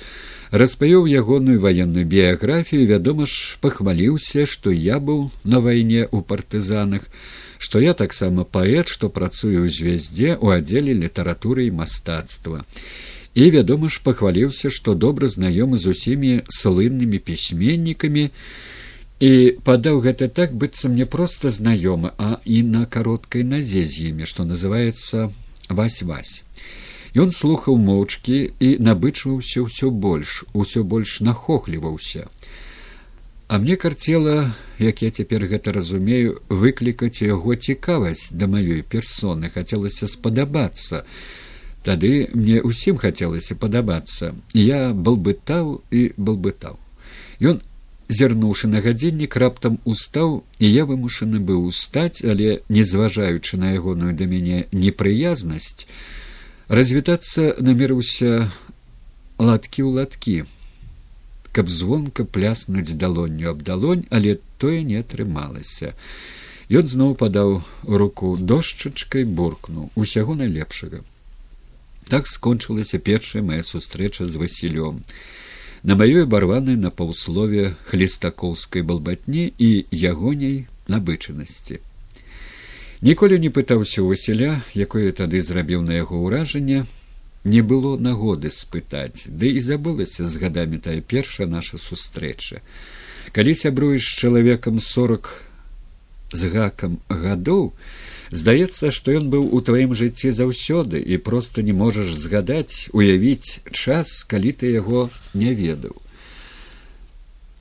распавёў 0.51 1.07
ягоную 1.07 1.59
ваенную 1.59 2.05
біяграфію 2.05 2.87
вядома 2.87 3.25
ж 3.25 3.57
пахваліўся 3.59 4.45
што 4.47 4.71
я 4.71 4.99
быў 4.99 5.31
на 5.43 5.59
вайне 5.59 6.07
ў 6.07 6.23
партызанах 6.23 7.09
што 7.63 7.79
я 7.79 7.93
таксама 7.93 8.43
паэт 8.43 8.87
што 8.87 9.09
працую 9.09 9.63
ў 9.63 9.71
звяздзе 9.71 10.35
ў 10.35 10.59
аддзеле 10.59 10.93
літаратуры 10.93 11.67
і 11.67 11.75
мастацтва. 11.79 12.63
І 13.33 13.49
вядома 13.55 13.89
ж 13.89 14.03
пахваліўся 14.03 14.69
што 14.69 14.95
добра 14.95 15.27
знаёмы 15.27 15.79
з 15.79 15.95
усімі 15.95 16.33
слыннымі 16.47 17.19
пісьменнікамі. 17.19 18.29
І 19.23 19.31
падаў 19.63 20.03
гэта 20.03 20.27
так 20.27 20.51
быццам 20.53 20.95
не 20.99 21.07
проста 21.07 21.49
знаёмы 21.49 22.11
а 22.19 22.43
і 22.43 22.63
на 22.67 22.83
кароткай 22.85 23.47
назе 23.47 23.87
з 23.87 24.11
імі 24.11 24.27
што 24.27 24.43
называется 24.43 25.31
вась 25.69 26.01
вась. 26.01 26.43
Ён 27.13 27.31
слухаў 27.31 27.77
моўчкі 27.77 28.57
і 28.59 28.69
набычваўся 28.81 29.61
ўсё 29.63 29.91
больш 29.91 30.45
усё 30.53 30.83
больш 30.83 31.21
нахохліваўся. 31.21 32.27
А 33.47 33.59
мне 33.59 33.75
карцела 33.77 34.55
як 34.79 35.01
я 35.01 35.11
цяпер 35.11 35.45
гэта 35.45 35.73
разумею 35.73 36.41
выклікаць 36.49 37.21
яго 37.21 37.55
цікавасць 37.55 38.33
да 38.33 38.47
маёй 38.47 38.81
персоны. 38.81 39.53
Хацелася 39.53 40.07
спадабацца. 40.07 41.05
Тады 41.83 42.31
мне 42.33 42.63
ўсім 42.63 42.97
хацелася 42.97 43.55
падабацца. 43.55 44.33
Я 44.53 44.89
был 44.93 45.17
бытаў 45.17 45.83
і 45.91 46.13
был 46.17 46.37
бытаў 46.37 46.79
ён 47.43 47.61
зірнуўшы 48.09 48.67
на 48.67 48.81
гадзіннік 48.81 49.35
раптам 49.35 49.77
устаў 49.85 50.43
і 50.59 50.67
я 50.71 50.85
вымушаны 50.89 51.39
быў 51.39 51.67
устаць 51.69 52.23
але 52.23 52.59
не 52.69 52.83
зважаючы 52.83 53.57
на 53.57 53.71
ягоную 53.73 54.13
да 54.17 54.25
мяне 54.25 54.65
непрыязнасць 54.71 55.87
развітацца 56.67 57.55
намерыўся 57.59 58.49
латкі 59.39 59.81
ў 59.83 59.91
латкі 59.99 60.37
каб 61.53 61.69
звонка 61.69 62.25
пляснуць 62.25 62.97
далонню 62.97 63.53
аб 63.53 63.61
далонь 63.61 64.05
але 64.09 64.39
тое 64.57 64.81
не 64.83 64.97
атрымалася. 65.03 65.93
Ён 66.71 66.87
зноў 66.89 67.13
падаў 67.19 67.59
руку 68.01 68.33
дошчачкай 68.39 69.23
буркнуў 69.39 69.91
усяго 69.95 70.33
найлепшага. 70.39 71.03
Так 72.09 72.27
скончылася 72.31 72.97
першая 72.97 73.43
моя 73.43 73.63
сустрэча 73.63 74.25
з 74.25 74.41
васілём 74.41 75.03
на 75.83 75.95
маёй 75.99 76.25
барванай 76.25 76.75
на 76.79 76.91
паўслове 76.91 77.75
хлестакоўскай 77.91 78.81
балбатні 78.87 79.51
і 79.59 79.85
ягоняй 79.91 80.65
набычанасці. 80.87 81.79
Ніколі 83.03 83.39
не 83.43 83.51
пытаўся 83.51 83.99
ў 83.99 84.15
Васіля, 84.15 84.63
якое 84.79 85.11
тады 85.11 85.43
зрабіў 85.43 85.83
на 85.83 85.99
яго 85.99 86.23
ўражанне, 86.23 86.87
не 87.43 87.61
было 87.61 87.99
нагоды 87.99 88.47
спытаць, 88.47 89.27
ды 89.27 89.51
і 89.51 89.59
забылася 89.59 90.23
з 90.23 90.39
гадамі 90.39 90.79
тая 90.79 91.03
першая 91.03 91.47
наша 91.51 91.75
сустрэча. 91.75 92.63
Калі 93.35 93.51
сябруеш 93.51 94.07
чалавекам 94.07 94.79
сорок 94.79 95.43
з 96.31 96.47
гакам 96.47 97.03
гадоў, 97.11 97.75
здаецца 98.33 98.89
што 98.89 99.13
ён 99.19 99.29
быў 99.29 99.45
у 99.53 99.61
тваім 99.61 99.93
жыцці 99.93 100.33
заўсёды 100.33 100.97
і 100.97 101.21
проста 101.27 101.61
не 101.61 101.73
можаш 101.73 102.09
згадаць 102.17 102.89
уявіць 102.91 103.61
час 103.71 104.23
калі 104.25 104.51
ты 104.57 104.73
яго 104.73 105.09
не 105.33 105.53
ведаў. 105.53 105.93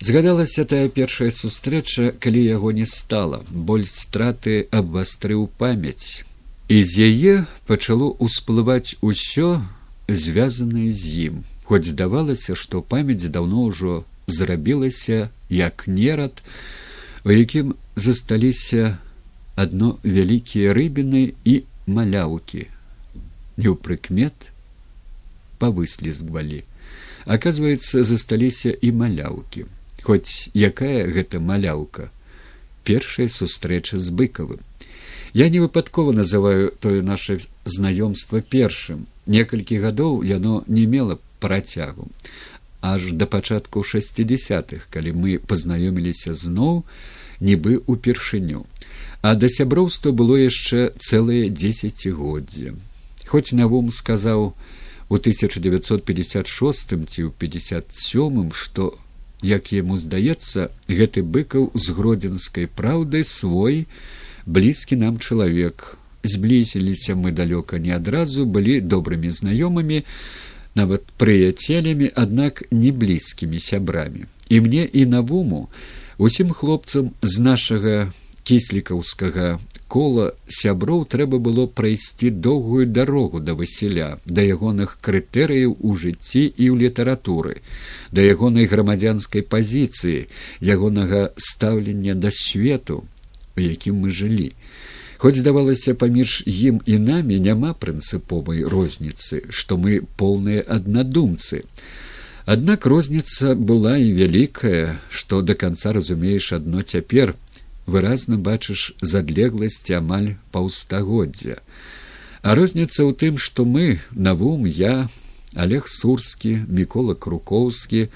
Згадалася 0.02 0.64
тая 0.64 0.88
першая 0.88 1.30
сустрэча 1.30 2.16
калі 2.18 2.42
яго 2.42 2.72
не 2.72 2.86
стала. 2.86 3.44
Боль 3.50 3.84
страты 3.86 4.66
абвастрыў 4.72 5.46
памяць. 5.60 6.24
І 6.66 6.82
з 6.82 7.06
яе 7.06 7.34
пачало 7.68 8.16
ўсплываць 8.18 8.96
усё 9.04 9.60
звязанае 10.08 10.90
з 10.90 11.30
ім. 11.30 11.34
Хоць 11.68 11.86
здавалася 11.92 12.56
што 12.58 12.82
памяць 12.82 13.28
даўно 13.28 13.68
ўжо 13.68 14.02
зрабілася 14.26 15.28
як 15.48 15.86
нерад 15.86 16.42
у 17.24 17.30
якім 17.30 17.74
засталіся 17.94 18.98
адно 19.56 19.98
вялікія 20.02 20.72
рыбіны 20.78 21.34
і 21.44 21.54
маляўкі 21.86 22.66
неўпрыкмет 23.56 24.48
павыслізгвалі 25.62 26.64
оказывается 27.26 28.02
засталіся 28.02 28.72
і 28.72 28.92
маляўкі 29.04 29.66
хоць 30.02 30.50
якая 30.54 31.06
гэта 31.18 31.40
маляўка 31.52 32.10
першая 32.84 33.28
сустрэча 33.28 33.98
з 33.98 34.10
быкавым 34.10 34.62
я 35.32 35.48
не 35.48 35.60
выпадкова 35.60 36.12
называю 36.12 36.72
тое 36.80 37.02
наше 37.02 37.40
знаёмства 37.64 38.42
першым. 38.42 39.06
Некалькі 39.26 39.78
гадоў 39.78 40.22
яно 40.22 40.62
не 40.66 40.86
мела 40.86 41.18
працягу. 41.40 42.08
Аж 42.82 43.12
да 43.12 43.26
пачатку 43.26 43.82
шестидесятых 43.82 44.88
калі 44.90 45.12
мы 45.16 45.38
пазнаёміліся 45.38 46.34
зноў 46.34 46.84
нібы 47.40 47.80
упершыню 47.86 48.66
а 49.22 49.34
да 49.34 49.48
сяброўства 49.48 50.10
было 50.10 50.36
яшчэ 50.36 50.90
цэлыя 50.98 51.48
дзесяцігоддзя 51.48 52.74
хоць 53.32 53.56
навум 53.56 53.90
сказаў 53.90 54.52
у 55.08 55.14
1956 55.16 56.88
ці 57.06 57.20
ў 57.22 57.30
57 57.38 58.52
што 58.52 58.92
як 59.42 59.72
яму 59.72 59.98
здаецца 59.98 60.70
гэты 60.88 61.22
быкаў 61.22 61.70
з 61.74 61.96
гродзенскай 61.96 62.68
праўдай 62.70 63.24
свой 63.26 63.86
блізкі 64.46 64.96
нам 64.96 65.18
чалавек. 65.18 65.98
Зблізіліся 66.22 67.18
мы 67.18 67.34
далёка 67.34 67.82
не 67.82 67.90
адразу 67.90 68.46
былі 68.46 68.78
добрымі 68.80 69.30
знаёмымі 69.30 70.04
нават 70.78 71.02
прыяцелямі 71.18 72.12
аднак 72.14 72.62
не 72.70 72.92
блізкімі 72.92 73.58
сябрамі. 73.58 74.30
І 74.48 74.60
мне 74.60 74.86
і 74.86 75.06
навуму 75.06 75.68
усім 76.18 76.54
хлопцам 76.54 77.10
з 77.22 77.38
нашага 77.38 78.12
кіслікаўскага 78.48 79.58
кола 79.92 80.32
сяброў 80.48 81.04
трэба 81.12 81.38
было 81.38 81.66
прайсці 81.68 82.30
доўгую 82.30 82.86
дарогу 82.86 83.40
да 83.44 83.54
васіля 83.54 84.08
да 84.24 84.42
ягоных 84.42 84.98
крытэрыяў 85.04 85.76
у 85.78 85.94
жыцці 85.94 86.42
і 86.48 86.64
ў 86.72 86.74
літаратуры 86.86 87.60
да 88.10 88.24
ягонай 88.24 88.66
грамадзянскай 88.72 89.44
пазіцыі 89.44 90.26
ягонага 90.60 91.30
стаўлення 91.36 92.14
да 92.16 92.32
свету 92.32 93.04
у 93.56 93.60
якім 93.60 94.02
мы 94.04 94.10
жылі. 94.10 94.52
Хоць 95.22 95.38
здавалася 95.38 95.94
паміж 95.94 96.42
ім 96.46 96.80
і 96.86 96.98
намі 96.98 97.38
няма 97.38 97.74
прынцыповай 97.78 98.64
розніцы 98.66 99.46
што 99.50 99.78
мы 99.78 100.02
поўныя 100.16 100.64
аднадумцы. 100.66 101.62
Аднак 102.44 102.86
розніца 102.90 103.54
была 103.54 103.94
і 104.02 104.10
вялікая 104.18 104.98
што 105.10 105.42
да 105.42 105.54
канца 105.54 105.92
разумееш 105.92 106.52
адно 106.58 106.82
цяпер 106.82 107.36
выразна 107.86 108.38
бачыш 108.38 108.94
задлегласці 109.00 109.98
амаль 109.98 110.34
паўстагоддзя. 110.52 111.58
А 112.42 112.54
розніца 112.54 113.06
ў 113.06 113.12
тым 113.14 113.38
што 113.38 113.64
мы 113.64 113.98
навум 114.14 114.66
я 114.66 115.08
олег 115.54 115.88
сурскі 115.88 116.64
мікола 116.68 117.14
крукоўскі 117.14 118.08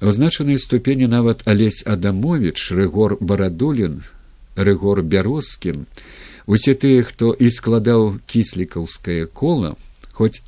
узначанай 0.00 0.58
ступені 0.58 1.06
нават 1.06 1.46
алесь 1.48 1.82
адамович 1.86 2.70
рыгор 2.72 3.16
барадулін 3.20 4.02
рыгор 4.56 5.02
бярозкін 5.02 5.86
усе 6.46 6.74
тыя 6.74 7.02
хто 7.06 7.32
і 7.32 7.50
складаў 7.50 8.18
кіслікаўскае 8.26 9.26
кола 9.26 9.74
хоць 10.12 10.42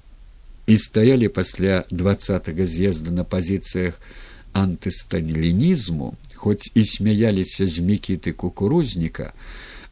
і 0.67 0.77
стаялі 0.79 1.29
пасля 1.29 1.85
двадцатого 1.91 2.67
з'езда 2.67 3.11
на 3.11 3.25
пазіцыях 3.25 3.99
антыстанілінізму 4.53 6.15
хоць 6.41 6.73
і 6.75 6.85
смяяліся 6.93 7.67
з 7.67 7.85
мікіты 7.85 8.33
кукурузніка 8.33 9.33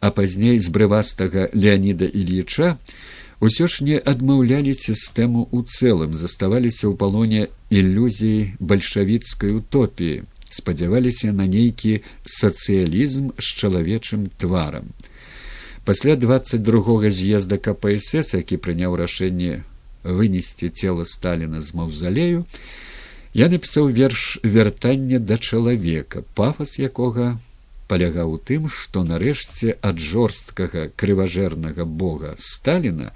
а 0.01 0.11
пазней 0.15 0.59
з 0.63 0.73
брывастага 0.75 1.51
леаніда 1.53 2.09
ільіча 2.09 2.77
усё 3.41 3.69
ж 3.69 3.85
не 3.85 4.01
адмаўлялі 4.15 4.73
сістэму 4.75 5.47
ў 5.53 5.59
цэлым 5.69 6.17
заставаліся 6.17 6.89
ў 6.89 6.95
палоне 7.05 7.43
ілюзіі 7.71 8.59
бальшавіцкай 8.59 9.55
утопіі 9.61 10.25
спадзяваліся 10.51 11.33
на 11.33 11.47
нейкі 11.47 12.01
сацыялізм 12.25 13.37
з 13.37 13.47
чалавечым 13.61 14.29
тварам. 14.39 14.93
Пасля 15.85 16.17
двадцать 16.17 16.63
другога 16.63 17.11
з'езда 17.11 17.57
кпсс 17.57 18.35
які 18.37 18.57
прыняў 18.57 18.97
рашэнне 18.97 19.65
вынесці 20.05 20.69
цела 20.69 21.05
сталіна 21.05 21.61
з 21.61 21.75
маўзалею 21.75 22.45
я 23.35 23.49
напісаў 23.49 23.93
верш 23.93 24.39
вяртання 24.43 25.19
да 25.19 25.37
чалавека 25.39 26.25
пафас 26.35 26.79
якога 26.79 27.37
палягаў 27.89 28.37
у 28.37 28.39
тым 28.39 28.69
што 28.69 29.05
нарэшце 29.05 29.77
ад 29.81 30.01
жорсткага 30.01 30.89
крыважэрнага 30.97 31.85
бога 31.85 32.35
сталіна 32.37 33.13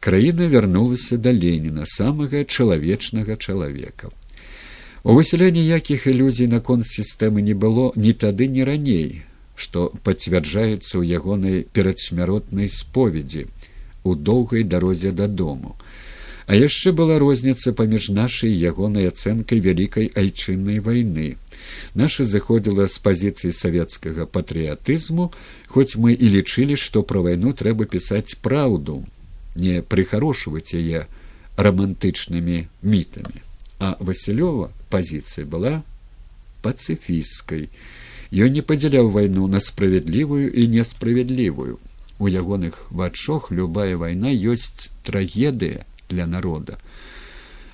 краіна 0.00 0.46
вярнулася 0.46 1.16
да 1.18 1.32
леніна 1.32 1.86
самага 1.86 2.44
чалавечнага 2.44 3.36
чалавека. 3.36 4.10
У 5.02 5.14
васіля 5.14 5.50
ніякіх 5.54 6.06
ілюзій 6.10 6.50
наконт 6.50 6.86
сістэмы 6.86 7.42
не 7.42 7.54
было 7.54 7.92
ні 7.96 8.12
тады 8.12 8.50
ні 8.50 8.66
раней 8.66 9.22
што 9.56 9.90
пацвярджаецца 10.06 10.98
ў 10.98 11.02
ягонай 11.18 11.62
перадсмяротнай 11.72 12.68
споведзі 12.68 13.46
у 14.02 14.14
доўгай 14.14 14.62
дарозе 14.62 15.10
дадому 15.10 15.74
А 16.46 16.54
яшчэ 16.54 16.92
была 16.94 17.18
розніца 17.18 17.72
паміж 17.74 18.10
нашай 18.14 18.54
ягонай 18.54 19.10
ацэнкай 19.10 19.58
вялікай 19.58 20.06
айчыннай 20.14 20.78
вайны. 20.78 21.34
Наша 21.98 22.22
заходзіла 22.22 22.86
з 22.86 23.02
пазіцыі 23.02 23.50
савецкага 23.50 24.30
патрыятызму, 24.30 25.34
хоць 25.66 25.98
мы 25.98 26.14
і 26.14 26.30
лічылі, 26.38 26.78
што 26.78 27.02
пра 27.02 27.26
вайну 27.26 27.50
трэба 27.50 27.90
пісаць 27.90 28.38
праўду, 28.46 29.02
не 29.58 29.82
прыхарошваць 29.82 30.70
яе 30.70 31.10
рамантычнымі 31.58 32.70
мітамі. 32.82 33.42
А 33.82 33.98
Васілёва 33.98 34.70
пазіцыя 34.88 35.50
была 35.50 35.82
пацыфісткай. 36.62 37.66
Ён 38.30 38.54
не 38.54 38.62
падзяляў 38.62 39.10
вайну 39.10 39.50
на 39.50 39.58
справядлівую 39.58 40.46
і 40.46 40.70
несправядлівую. 40.70 41.82
У 42.22 42.30
ягоных 42.30 42.86
вачох 42.94 43.50
любая 43.50 43.98
вайна 43.98 44.30
ёсць 44.30 44.94
трагедыя 45.02 45.82
для 46.08 46.26
народа. 46.26 46.78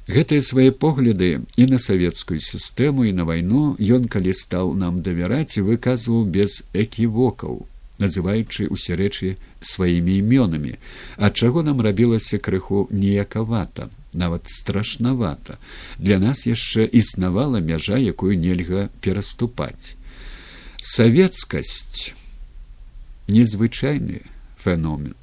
Гэтыя 0.08 0.42
свае 0.42 0.72
погляды 0.74 1.46
і 1.56 1.64
на 1.70 1.78
савецкую 1.78 2.40
сістэму 2.42 3.06
і 3.06 3.12
на 3.14 3.24
вайну 3.24 3.78
ён 3.78 4.10
калі 4.10 4.34
стаў 4.34 4.74
нам 4.74 4.98
давяраць 4.98 5.54
і 5.56 5.66
выказваў 5.68 6.26
без 6.26 6.66
эківокаў, 6.74 7.62
называючы 8.02 8.66
ўсе 8.66 8.98
рэчы 8.98 9.38
сваімі 9.62 10.18
імёнамі, 10.18 10.74
ад 11.22 11.38
чаго 11.38 11.62
нам 11.62 11.78
рабілася 11.78 12.42
крыху 12.42 12.90
неякавата, 12.90 13.88
нават 14.12 14.50
страшнавата. 14.50 15.62
Для 16.02 16.18
нас 16.18 16.50
яшчэ 16.50 16.90
існавала 16.90 17.62
мяжа, 17.62 17.94
якую 17.94 18.34
нельга 18.34 18.90
пераступаць. 19.06 19.94
Савецкасць 20.82 22.10
незвычайны 23.30 24.26
феномен 24.58 25.14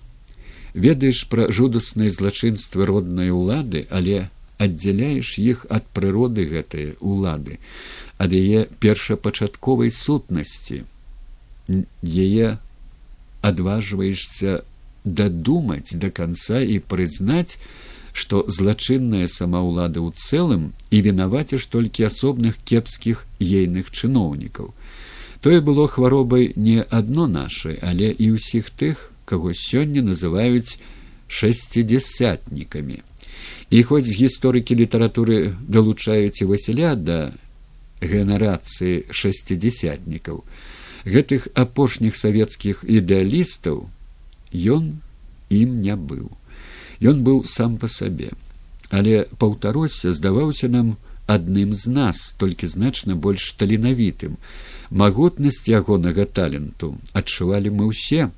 ведаеш 0.74 1.26
пра 1.30 1.48
жудасныя 1.52 2.12
злачынствы 2.12 2.86
роднай 2.86 3.32
улады 3.32 3.88
але 3.90 4.30
аддзяляеш 4.60 5.38
іх 5.40 5.66
ад 5.70 5.88
прыроды 5.96 6.46
гэтай 6.46 6.96
улады 7.00 7.60
ад 8.20 8.36
яе 8.36 8.68
першапачатковай 8.84 9.92
сутнасці. 9.96 10.84
Яе 12.04 12.60
адважваешся 13.42 14.62
дадумаць 15.06 15.96
да 15.96 16.10
канца 16.12 16.60
і 16.60 16.80
прызнаць 16.84 17.58
што 18.12 18.44
злачынная 18.52 19.28
самаўлада 19.32 20.04
ў 20.04 20.12
цэлым 20.12 20.64
і 20.92 20.98
вінаваціш 21.08 21.66
толькі 21.72 22.10
асобных 22.10 22.60
кепскіх 22.66 23.24
ейных 23.40 23.92
чыноўнікаў. 23.92 24.74
Тое 25.40 25.62
было 25.62 25.88
хваробай 25.88 26.52
не 26.56 26.84
адно 26.84 27.28
нашай 27.32 27.80
але 27.80 28.12
і 28.12 28.36
ўсіх 28.36 28.74
тых 28.76 29.09
каго 29.30 29.54
сёння 29.54 30.02
называюць 30.06 30.80
шасцідзясятнікамі 31.40 32.98
і 33.70 33.84
хоць 33.90 34.10
гісторыкі 34.10 34.80
літаратуры 34.82 35.54
далучаюць 35.78 36.42
і 36.42 36.50
васіля 36.50 36.96
да 36.98 37.20
генерацыі 38.02 39.06
шасцідзясятнікаў 39.12 40.42
гэтых 41.06 41.48
апошніх 41.54 42.18
савецкіх 42.18 42.84
ідэалістаў 42.84 43.86
ён 44.54 45.00
ім 45.50 45.82
не 45.82 45.96
быў. 45.96 46.30
Ён 47.02 47.24
быў 47.24 47.46
сам 47.46 47.78
па 47.78 47.88
сабе. 47.88 48.32
Але 48.90 49.26
паўтарося 49.38 50.12
здаваўся 50.14 50.68
нам 50.68 50.98
адным 51.30 51.74
з 51.74 51.94
нас 51.94 52.34
толькі 52.42 52.68
значна 52.68 53.16
больш 53.16 53.54
таленавітым. 53.54 54.38
Магутнасць 54.90 55.70
ягонага 55.70 56.26
таленту 56.26 56.98
адчувалі 57.14 57.70
мы 57.70 57.94
ўсе 57.94 58.30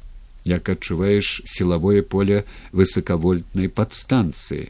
як 0.45 0.69
адчуваеш 0.69 1.41
сілавое 1.45 2.01
поле 2.01 2.43
высокавольтнай 2.71 3.69
падстанцыі 3.69 4.69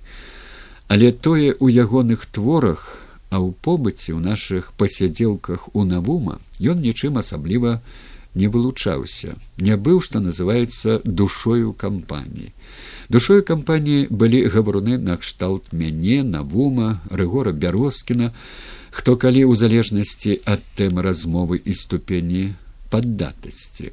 але 0.91 1.11
тое 1.11 1.55
ў 1.55 1.67
ягоных 1.87 2.27
творах 2.27 2.99
а 3.31 3.39
ў 3.39 3.55
побыце 3.63 4.11
ў 4.11 4.19
нашых 4.19 4.71
пасядзелках 4.75 5.69
у 5.71 5.87
навума 5.87 6.39
ён 6.59 6.83
нічым 6.83 7.21
асабліва 7.21 7.79
не 8.35 8.47
вылучаўся 8.47 9.35
не 9.57 9.75
быў 9.75 10.01
што 10.03 10.19
называецца 10.23 10.99
душою 11.05 11.71
кампаніі. 11.73 12.51
Душою 13.11 13.43
кампаніі 13.43 14.07
былі 14.09 14.43
гавруны 14.51 14.97
накшталт 14.97 15.71
мяне 15.71 16.23
навума 16.23 16.99
рыгора 17.11 17.51
бярозкіна 17.51 18.31
хто 18.91 19.15
калі 19.15 19.47
ў 19.47 19.55
залежнасці 19.55 20.39
ад 20.43 20.63
тэмы 20.75 21.03
размовы 21.07 21.59
і 21.63 21.75
ступені 21.75 22.43
паддатасці 22.91 23.91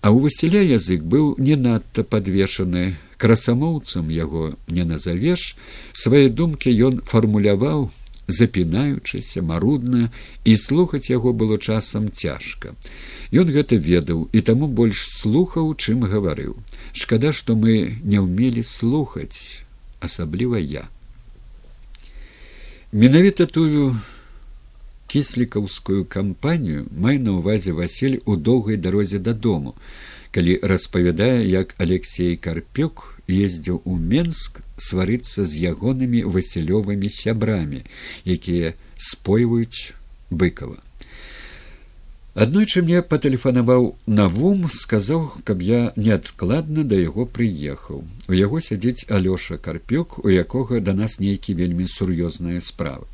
А 0.00 0.08
ў 0.08 0.24
Васіля 0.24 0.64
язык 0.64 1.04
быў 1.04 1.36
не 1.36 1.56
надта 1.60 2.04
падвешаны. 2.04 2.96
Красамоўцам 3.20 4.08
яго 4.08 4.56
не 4.66 4.84
назавеш. 4.88 5.56
Свае 5.92 6.32
думкі 6.32 6.72
ён 6.72 7.02
фармуляваў 7.04 7.90
запінаючыся 8.30 9.42
марудна 9.42 10.08
і 10.44 10.56
слухаць 10.56 11.10
яго 11.10 11.32
было 11.32 11.58
часам 11.58 12.08
цяжка. 12.08 12.72
Ён 13.28 13.52
гэта 13.52 13.76
ведаў 13.76 14.28
і 14.32 14.40
таму 14.40 14.70
больш 14.70 15.04
слухаў 15.20 15.74
чым 15.76 16.06
гаварыў. 16.08 16.56
Шкада 16.96 17.36
што 17.36 17.52
мы 17.52 18.00
не 18.00 18.22
ўмелі 18.24 18.64
слухаць 18.64 19.60
асабліва 20.00 20.56
я. 20.56 20.88
Менавіта 22.92 23.46
тую 23.46 24.00
кіслікаўскую 25.10 26.04
кампанію 26.16 26.86
мае 27.04 27.18
на 27.22 27.36
ўвазе 27.38 27.74
васіль 27.78 28.18
у 28.24 28.36
доўгай 28.48 28.78
дарозе 28.88 29.18
дадому 29.30 29.74
калі 30.36 30.58
распавядае 30.72 31.46
як 31.50 31.74
алексей 31.86 32.36
карпюк 32.48 33.06
ездзіў 33.26 33.80
у 33.84 33.96
менск 34.12 34.60
сварыцца 34.90 35.46
з 35.46 35.64
ягонымі 35.72 36.22
васілёвымі 36.36 37.10
сябрамі 37.16 37.82
якія 38.36 38.76
спойваюць 39.10 39.90
быкова 40.30 40.78
аднойчы 42.46 42.82
мне 42.86 43.02
патэлефанаваў 43.02 43.86
навум 44.06 44.68
сказаў 44.70 45.26
каб 45.44 45.62
я 45.66 45.80
неадкладна 45.96 46.84
да 46.84 46.96
яго 46.96 47.26
прыехаў. 47.26 48.04
У 48.30 48.32
яго 48.32 48.60
сядзіць 48.62 49.10
алёша 49.10 49.58
карпюк 49.58 50.22
у 50.24 50.30
якога 50.30 50.80
да 50.80 50.94
нас 50.94 51.18
нейкі 51.18 51.58
вельмі 51.58 51.90
сур'ёзныя 51.90 52.62
справы 52.62 53.10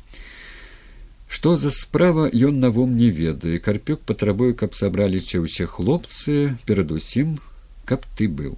Што 1.27 1.57
за 1.57 1.71
справа 1.71 2.29
ён 2.31 2.59
навом 2.63 2.95
не 2.97 3.09
ведае. 3.11 3.59
Карпюк 3.59 4.01
патрабуе 4.07 4.53
каб 4.53 4.75
сабраліся 4.75 5.43
ўсе 5.43 5.67
хлопцы 5.67 6.55
перадусім 6.65 7.37
каб 7.85 8.03
ты 8.15 8.27
быў. 8.31 8.55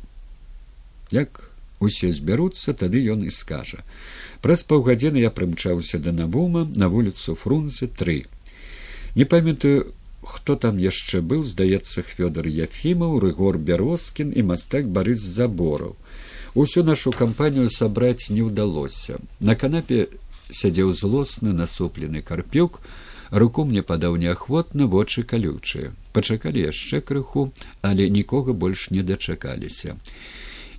Як 1.11 1.49
усе 1.79 2.11
збяруцца 2.13 2.73
тады 2.73 3.01
ён 3.09 3.25
і 3.25 3.31
скажа. 3.33 3.81
Праз 4.41 4.63
паўгадзіны 4.63 5.23
я 5.23 5.31
прымчаўся 5.33 5.97
да 5.97 6.11
навума 6.11 6.67
на 6.75 6.89
вуліцу 6.93 7.35
фрунзе 7.35 7.87
тры. 7.87 8.25
Не 9.15 9.25
памятаю 9.25 9.89
хто 10.21 10.55
там 10.55 10.77
яшчэ 10.77 11.21
быў 11.25 11.43
здаецца 11.47 12.03
хвёдар 12.05 12.47
яфімаў 12.47 13.19
рыгор 13.23 13.57
бярозкін 13.57 14.33
і 14.35 14.45
мастак 14.51 14.87
барыс 14.87 15.19
забораў. 15.19 15.95
Усю 16.53 16.83
нашу 16.83 17.11
кампанію 17.11 17.69
сабраць 17.69 18.29
не 18.29 18.43
ўдалося. 18.43 19.19
На 19.39 19.55
канапе 19.55 20.07
сядзеў 20.51 20.93
злосны 20.93 21.53
насуплены 21.53 22.21
карпюк 22.21 22.81
руку 23.31 23.65
мне 23.65 23.81
падаў 23.83 24.17
неахвотна 24.17 24.87
вочы 24.87 25.23
калючыя. 25.23 25.93
Пачакалі 26.13 26.65
яшчэ 26.65 27.01
крыху 27.01 27.51
але 27.81 28.09
нікога 28.09 28.53
больш 28.53 28.89
не 28.89 29.03
дачакаліся. 29.03 29.95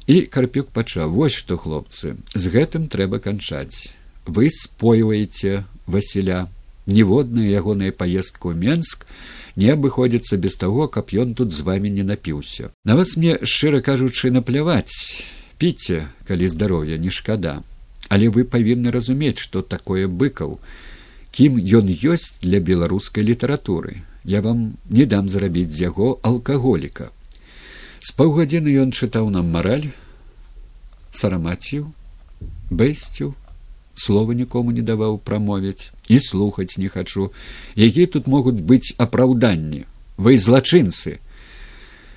І 0.07 0.27
карпюк 0.27 0.75
пачаў 0.75 1.15
вось 1.15 1.39
што 1.39 1.57
хлопцы 1.57 2.17
з 2.35 2.45
гэтым 2.51 2.89
трэба 2.91 3.23
канчаць. 3.23 3.95
Вы 4.27 4.51
спойваеце 4.51 5.65
васіля. 5.87 6.49
Ніводная 6.87 7.47
ягоная 7.47 7.93
паездка 7.93 8.51
ў 8.51 8.59
менск 8.59 9.07
не 9.55 9.71
абыходзіцца 9.71 10.41
без 10.41 10.57
таго 10.59 10.89
каб 10.89 11.15
ён 11.15 11.35
тут 11.39 11.53
з 11.53 11.63
вами 11.63 11.89
не 11.89 12.03
напіўся. 12.03 12.75
На 12.85 12.97
вас 12.97 13.17
мне 13.17 13.39
шчыра 13.43 13.79
кажучы 13.81 14.35
напляваць. 14.35 15.23
Піце 15.61 16.09
калі 16.27 16.49
здароўя 16.49 16.99
не 16.99 17.15
шкада 17.15 17.63
але 18.11 18.29
вы 18.35 18.45
павінны 18.45 18.91
разумець 18.91 19.39
што 19.39 19.63
такое 19.63 20.11
быкаў. 20.11 20.59
Кім 21.31 21.63
ён 21.63 21.87
ёсць 22.13 22.43
для 22.43 22.59
беларускай 22.59 23.23
літаратуры. 23.25 24.03
Я 24.25 24.43
вам 24.43 24.75
не 24.91 25.07
дам 25.07 25.31
зрабіць 25.31 25.71
з 25.71 25.87
яго 25.87 26.19
алкаголіка. 26.23 27.11
З 28.03 28.11
паўгадзіны 28.19 28.75
ён 28.83 28.91
чытаў 28.91 29.31
нам 29.31 29.55
мараль 29.55 29.87
сарамаціў 31.15 31.87
бэсціў 32.71 33.33
слова 33.95 34.35
нікому 34.35 34.75
не 34.75 34.83
даваў 34.83 35.23
прамовіць 35.23 35.95
і 36.09 36.19
слухаць 36.19 36.79
не 36.83 36.91
хачу. 36.91 37.31
Якія 37.77 38.11
тут 38.11 38.27
могуць 38.27 38.59
быць 38.59 38.95
апраўданні. 38.99 39.87
Вы 40.17 40.37
злачынцы. 40.37 41.23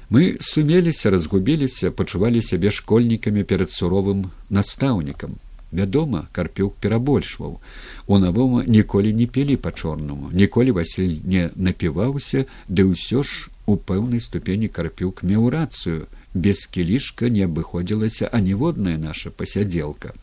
Мы 0.09 0.37
сумеліся 0.41 1.13
разгубіліся 1.13 1.91
пачувалі 1.91 2.41
сябе 2.41 2.73
школьнікамі 2.73 3.43
перад 3.43 3.69
суровым 3.71 4.29
настаўнікам 4.49 5.37
вядома 5.73 6.27
карпюк 6.31 6.77
перабольшваў. 6.79 7.59
У 8.07 8.17
навома 8.17 8.63
ніколі 8.67 9.13
не 9.13 9.25
пілі 9.25 9.57
па 9.57 9.71
чорнаму 9.71 10.29
ніколі 10.31 10.71
васіль 10.77 11.17
не 11.23 11.49
напіваўся 11.55 12.45
ды 12.69 12.85
ўсё 12.93 13.23
ж 13.23 13.49
у 13.65 13.75
пэўнай 13.77 14.19
ступені 14.19 14.67
карпюк 14.67 15.23
меў 15.23 15.49
рацыю. 15.49 16.05
Без 16.33 16.65
кілішка 16.65 17.29
не 17.29 17.45
абыходзілася 17.45 18.29
аніводная 18.33 18.97
наша 18.97 19.29
пасядзелка. 19.29 20.13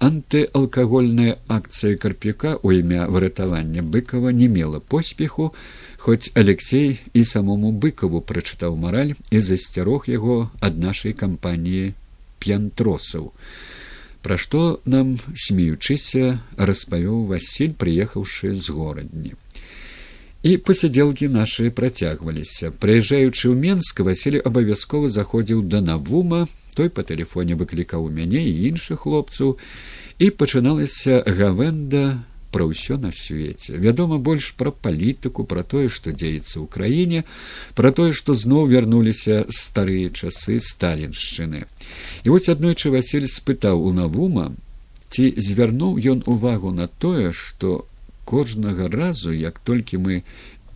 Антыалкагольная 0.00 1.36
акцыя 1.46 1.96
карпюка 1.96 2.56
у 2.62 2.70
імя 2.72 3.04
выратавання 3.04 3.82
быкова 3.84 4.32
не 4.32 4.48
мела 4.48 4.80
поспеху 4.80 5.52
хоць 6.00 6.32
алексей 6.34 6.96
і 7.12 7.24
самому 7.28 7.72
быкаву 7.84 8.22
прачытаў 8.24 8.80
мараль 8.80 9.12
і 9.30 9.40
засцярог 9.44 10.08
яго 10.08 10.48
ад 10.64 10.80
нашай 10.80 11.12
кампаніі 11.12 11.92
п'янтросаў 12.40 13.28
пра 14.22 14.36
што 14.36 14.80
нам 14.84 15.16
смеючыся 15.34 16.40
распавёў 16.56 17.26
васіль 17.30 17.76
прыехаўшы 17.76 18.54
з 18.54 18.70
горадні. 18.70 19.32
І 20.42 20.56
пасядзелкі 20.56 21.28
нашы 21.28 21.68
працягваліся. 21.68 22.72
Прыязджаючы 22.72 23.52
ў 23.52 23.56
менск 23.60 24.00
васіль 24.00 24.40
абавязкова 24.40 25.08
заходзіў 25.12 25.68
да 25.68 25.84
навума 25.84 26.46
той 26.74 26.88
па 26.88 27.04
тэлефоне 27.04 27.58
выклікаў 27.60 28.08
мяне 28.08 28.40
і 28.40 28.72
іншых 28.72 29.04
хлопцаў 29.04 29.58
і 30.18 30.30
пачыналася 30.30 31.20
гавенда 31.26 32.24
пра 32.50 32.66
ўсё 32.66 32.98
на 32.98 33.12
свеце. 33.14 33.78
Вядома 33.78 34.18
больш 34.18 34.52
пра 34.58 34.70
палітыку 34.70 35.44
пра 35.44 35.62
тое 35.62 35.88
што 35.88 36.12
дзеецца 36.12 36.60
ў 36.60 36.66
краіне 36.66 37.24
пра 37.78 37.90
тое 37.94 38.12
што 38.12 38.34
зноў 38.34 38.70
вярнуліся 38.70 39.46
старыя 39.48 40.10
часы 40.10 40.60
сталіншчыны. 40.60 41.64
І 42.24 42.28
вось 42.28 42.50
аднойчы 42.52 42.90
василь 42.90 43.30
спытаў 43.30 43.82
у 43.82 43.94
навума 43.94 44.50
ці 45.10 45.32
звярнуў 45.36 45.98
ён 45.98 46.22
увагу 46.26 46.70
на 46.74 46.86
тое 46.86 47.32
што 47.32 47.86
кожнага 48.24 48.90
разу 48.92 49.34
як 49.34 49.58
толькі 49.58 49.98
мы 49.98 50.22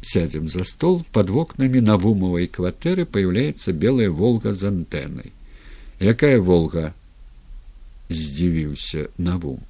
сядзем 0.03 0.49
за 0.49 0.65
стол 0.65 1.03
под 1.13 1.31
вокнамі 1.31 1.81
навумавай 1.81 2.47
кватэры 2.47 3.07
пояўляецца 3.07 3.73
белая 3.73 4.11
волга 4.11 4.53
з 4.53 4.71
антэнай 4.75 5.33
якая 6.01 6.41
волга 6.41 6.93
здзівіўся 8.11 9.09
навум. 9.19 9.61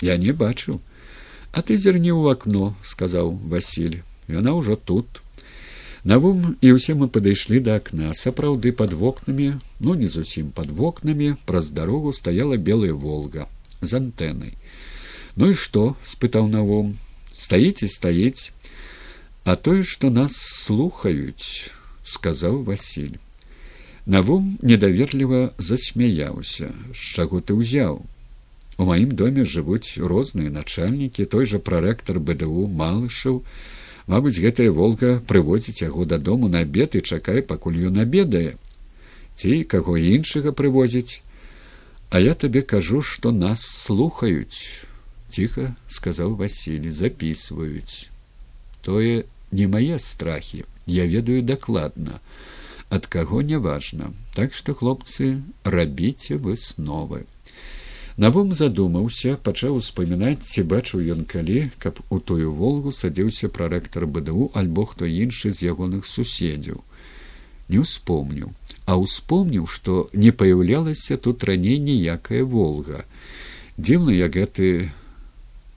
Я 0.00 0.16
не 0.16 0.32
бачу 0.32 0.80
а 1.52 1.62
ты 1.62 1.76
зірні 1.76 2.12
ў 2.12 2.36
акно 2.36 2.74
сказаў 2.82 3.32
василь 3.54 4.02
яна 4.28 4.54
ўжо 4.58 4.76
тут 4.76 5.22
навум 6.04 6.56
і 6.60 6.72
ўсе 6.76 6.94
мы 6.98 7.08
падышлі 7.14 7.60
да 7.64 7.78
акна 7.80 8.12
сапраўды 8.14 8.72
под 8.72 8.92
вокнамі 8.92 9.48
ну 9.80 9.94
не 9.94 10.08
зусім 10.12 10.50
под 10.58 10.70
вокнамі 10.70 11.34
праз 11.48 11.70
дарогу 11.78 12.12
стаяла 12.12 12.56
белая 12.56 12.92
волга 12.92 13.48
з 13.80 14.00
антэнай 14.00 14.54
ну 15.36 15.50
і 15.52 15.54
што 15.54 15.96
спытаў 16.04 16.50
навум 16.52 16.94
стаіце 17.38 17.88
стаіць 17.88 18.52
а 19.44 19.56
тое 19.56 19.82
што 19.82 20.10
нас 20.10 20.36
слухаюць 20.36 21.72
сказаў 22.04 22.62
василь 22.68 23.16
навум 24.04 24.56
недаверліва 24.62 25.40
засмяяўся 25.58 26.70
з 26.92 27.00
чаго 27.16 27.40
ты 27.40 27.56
ўзяў 27.56 28.00
У 28.78 28.86
маім 28.88 29.14
доме 29.18 29.44
жывуць 29.44 29.98
розныя 30.12 30.54
начальнікі 30.54 31.26
той 31.26 31.46
жа 31.52 31.58
прарэктар 31.58 32.22
бДУ 32.22 32.66
малышаў. 32.82 33.42
Мабыць 34.06 34.40
гэтая 34.40 34.70
волга 34.72 35.18
прыводзіць 35.30 35.82
яго 35.84 36.06
дадому 36.08 36.48
на 36.48 36.64
абед 36.66 36.94
і 36.94 37.02
чакае 37.02 37.42
пакуль 37.42 37.80
ён 37.92 38.02
абедае. 38.04 38.56
Ці 39.34 39.64
каго 39.64 39.98
іншага 39.98 40.52
прывозіць. 40.52 41.22
А 42.10 42.20
я 42.22 42.34
табе 42.34 42.62
кажу 42.62 43.02
што 43.02 43.32
нас 43.32 43.60
слухаюць 43.60 44.86
ціха 45.28 45.72
сказаў 45.96 46.36
васілі 46.40 46.92
записываюць 46.98 48.08
тое 48.86 49.24
не 49.58 49.66
мае 49.74 49.98
страхі 50.04 50.64
я 50.98 51.04
ведаю 51.14 51.40
дакладна 51.50 52.20
ад 52.98 53.08
каго 53.14 53.42
няважна 53.50 54.12
так 54.38 54.56
што 54.60 54.76
хлопцы 54.80 55.28
рабіце 55.76 56.40
высновы 56.48 57.24
Навум 58.18 58.50
задумаўся, 58.50 59.36
пачаў 59.46 59.76
успамінаць, 59.78 60.42
ці 60.42 60.62
бачыў 60.70 61.02
ён 61.14 61.20
калі, 61.32 61.60
каб 61.78 62.00
у 62.10 62.18
тую 62.18 62.50
волгу 62.50 62.90
садзіўся 62.90 63.46
прарэктар 63.46 64.06
БДУ 64.10 64.48
альбо 64.58 64.84
хто 64.90 65.06
іншы 65.06 65.52
з 65.54 65.70
ягоных 65.70 66.02
суседзяў. 66.02 66.80
Не 67.68 67.78
ўспомніў, 67.84 68.50
а 68.90 68.96
ўспомніў, 68.98 69.68
што 69.70 70.08
не 70.24 70.32
паяўлялася 70.34 71.14
тут 71.14 71.46
раней 71.46 71.78
ніякая 71.78 72.42
волга. 72.42 73.04
Дзіўна, 73.78 74.10
як 74.18 74.34
гэты 74.34 74.90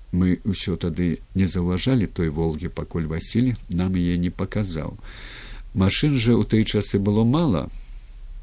мы 0.09 0.41
ўсё 0.41 0.81
тады 0.81 1.21
не 1.37 1.45
заўважалі 1.45 2.09
той 2.09 2.33
волгі, 2.33 2.73
пакуль 2.73 3.05
Васіль 3.05 3.53
нам 3.69 3.93
яе 3.93 4.17
не 4.17 4.33
паказаў. 4.33 4.97
Машын 5.77 6.17
жа 6.17 6.33
ў 6.33 6.49
той 6.49 6.65
часы 6.65 6.97
было 6.97 7.21
мала, 7.21 7.69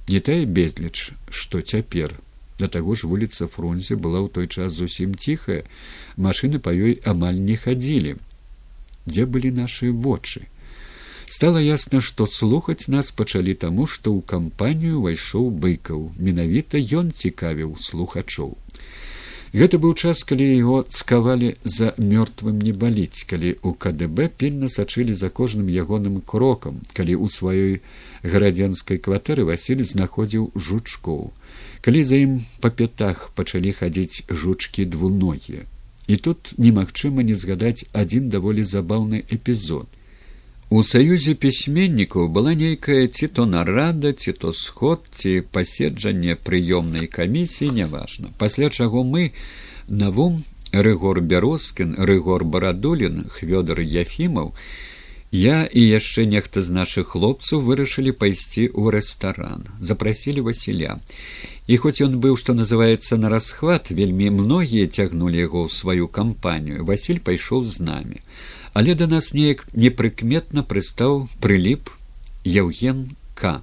не 0.06 0.22
тая 0.22 0.46
безліч, 0.46 1.10
што 1.34 1.66
цяпер 1.66 2.14
Да 2.58 2.66
таго 2.66 2.94
ж 2.98 3.06
вуліца 3.06 3.46
фрунзе 3.46 3.94
была 3.94 4.20
ў 4.26 4.28
той 4.34 4.46
час 4.50 4.74
зусім 4.74 5.14
ціхая, 5.14 5.62
машыны 6.18 6.58
па 6.58 6.74
ёй 6.74 6.98
амаль 7.06 7.38
не 7.38 7.54
хадзілі. 7.54 8.18
Дзе 9.06 9.24
былі 9.24 9.54
нашы 9.54 9.90
вочы? 9.94 10.48
Стала 11.28 11.60
ясна, 11.60 12.00
што 12.00 12.26
слухаць 12.26 12.88
нас 12.88 13.10
пачалі 13.12 13.54
таму, 13.54 13.86
што 13.86 14.10
ў 14.10 14.24
кампанію 14.24 15.00
ўвайшоў 15.00 15.50
быкаў. 15.64 16.08
Менавіта 16.18 16.80
ён 16.80 17.12
цікавіў 17.12 17.76
слухачоў. 17.76 18.56
Гэта 19.52 19.78
быў 19.80 19.94
час, 19.94 20.24
калі 20.28 20.44
яго 20.44 20.82
цкавалі 20.84 21.54
за 21.64 21.94
мёртвым 21.96 22.58
не 22.64 22.72
баліць, 22.72 23.24
калі 23.28 23.54
ў 23.60 23.70
КДБ 23.80 24.28
пільна 24.40 24.68
сачылі 24.68 25.14
за 25.16 25.30
кожным 25.30 25.68
ягоным 25.72 26.20
крокам, 26.20 26.80
калі 26.92 27.16
ў 27.16 27.26
сваёй 27.32 27.72
гарадзенскай 28.24 29.00
кватэры 29.00 29.48
Васіль 29.48 29.84
знаходзіў 29.84 30.52
жучкоў. 30.56 31.32
Калі 31.88 32.02
за 32.04 32.16
ім 32.20 32.32
па 32.60 32.68
пятах 32.68 33.20
пачалі 33.32 33.70
хадзіць 33.72 34.28
жучкі 34.28 34.84
двуногія. 34.94 35.62
І 36.04 36.16
тут 36.24 36.50
немагчыма 36.60 37.24
не 37.24 37.32
згадаць 37.32 37.88
адзін 37.96 38.26
даволі 38.34 38.60
забаўны 38.60 39.20
эпізод. 39.36 39.88
У 40.68 40.82
саюзе 40.84 41.32
пісьменнікаў 41.32 42.28
была 42.28 42.52
нейкая 42.52 43.06
ці 43.08 43.28
то 43.38 43.46
нарада, 43.46 44.12
ці 44.12 44.36
то 44.36 44.52
сход 44.52 45.08
ці 45.10 45.32
паседжанне 45.40 46.36
прыёмнай 46.36 47.08
камісіі 47.08 47.72
няважна. 47.80 48.28
Пасля 48.36 48.68
чаго 48.68 49.00
мы 49.00 49.32
навум 49.88 50.44
рыгор 50.72 51.22
бярозкін, 51.24 51.96
рыгор 51.96 52.44
барадулін, 52.44 53.24
хвёдар 53.32 53.80
Яфімаў, 53.80 54.52
я 55.32 55.64
і 55.64 55.88
яшчэ 55.88 56.28
нехта 56.28 56.60
з 56.60 56.68
нашых 56.68 57.16
хлопцаў 57.16 57.64
вырашылі 57.64 58.12
пайсці 58.12 58.68
ў 58.68 58.92
рэстаран, 58.92 59.64
запрасілі 59.80 60.44
Васіля. 60.44 61.00
І 61.68 61.76
хоць 61.76 62.00
ён 62.00 62.16
быў, 62.16 62.34
што 62.40 62.56
называецца 62.56 63.20
на 63.20 63.28
расхват, 63.28 63.92
вельмі 63.92 64.32
многія 64.32 64.88
цягнулі 64.88 65.36
яго 65.36 65.68
ў 65.68 65.72
сваю 65.72 66.08
кампанію. 66.08 66.88
Васіль 66.88 67.20
пайшоў 67.20 67.64
з 67.68 67.84
намі 67.84 68.24
але 68.78 68.94
да 68.94 69.06
нас 69.06 69.32
неяк 69.34 69.64
непрыкметна 69.74 70.62
прыстаў 70.62 71.26
прыліп 71.42 71.90
яўген 72.44 73.16
к. 73.34 73.62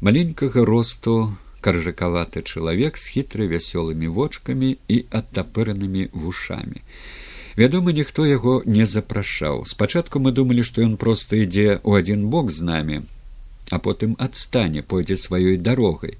Маленькага 0.00 0.64
росту 0.64 1.36
каржакаваты 1.60 2.40
чалавек 2.40 2.96
з 2.96 3.04
хітры 3.14 3.48
вясёлымі 3.50 4.08
вочкамі 4.08 4.70
і 4.88 4.96
адтапыранымі 5.10 6.08
вушамі 6.12 6.80
вядома 7.60 7.92
ніхто 7.92 8.24
яго 8.24 8.62
не 8.64 8.86
запрашаў 8.88 9.66
спачатку 9.68 10.24
мы 10.24 10.32
думалі 10.32 10.64
што 10.64 10.80
ён 10.80 10.96
проста 10.96 11.36
ідзе 11.36 11.76
ў 11.84 12.00
адзін 12.00 12.32
бок 12.32 12.48
з 12.48 12.64
намі 12.64 13.02
а 13.68 13.76
потым 13.76 14.16
адстане 14.16 14.80
пойдзе 14.80 15.20
сваёй 15.20 15.60
дарогай 15.60 16.16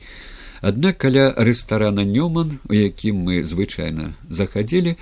аднак 0.60 0.98
каля 1.04 1.26
рэстарана 1.36 2.04
нёман 2.04 2.58
у 2.68 2.74
якім 2.78 3.22
мы 3.28 3.42
звычайна 3.42 4.12
захадзілі 4.28 4.96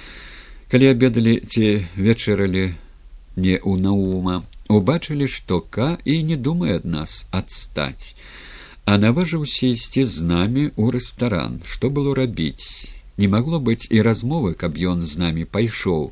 калі 0.73 0.93
абедалі 0.95 1.39
ці 1.47 1.87
вечаралі 1.97 2.67
не 3.37 3.57
ў 3.59 3.73
наума 3.87 4.43
убачылі 4.69 5.31
што 5.39 5.61
ка 5.61 5.97
і 6.05 6.23
не 6.23 6.37
думае 6.37 6.83
ад 6.83 6.85
нас 6.99 7.25
адстаць 7.31 8.15
а 8.89 8.97
наважыўся 8.97 9.69
ісці 9.69 10.03
з 10.09 10.25
намі 10.25 10.63
ў 10.73 10.97
рэстаран. 10.97 11.61
Што 11.69 11.91
было 11.93 12.15
рабіць? 12.17 12.89
Не 13.21 13.29
магло 13.29 13.61
быць 13.61 13.85
і 13.93 14.01
размовы 14.07 14.55
каб 14.63 14.81
ён 14.93 15.03
з 15.05 15.21
намі 15.21 15.45
пайшоў. 15.45 16.07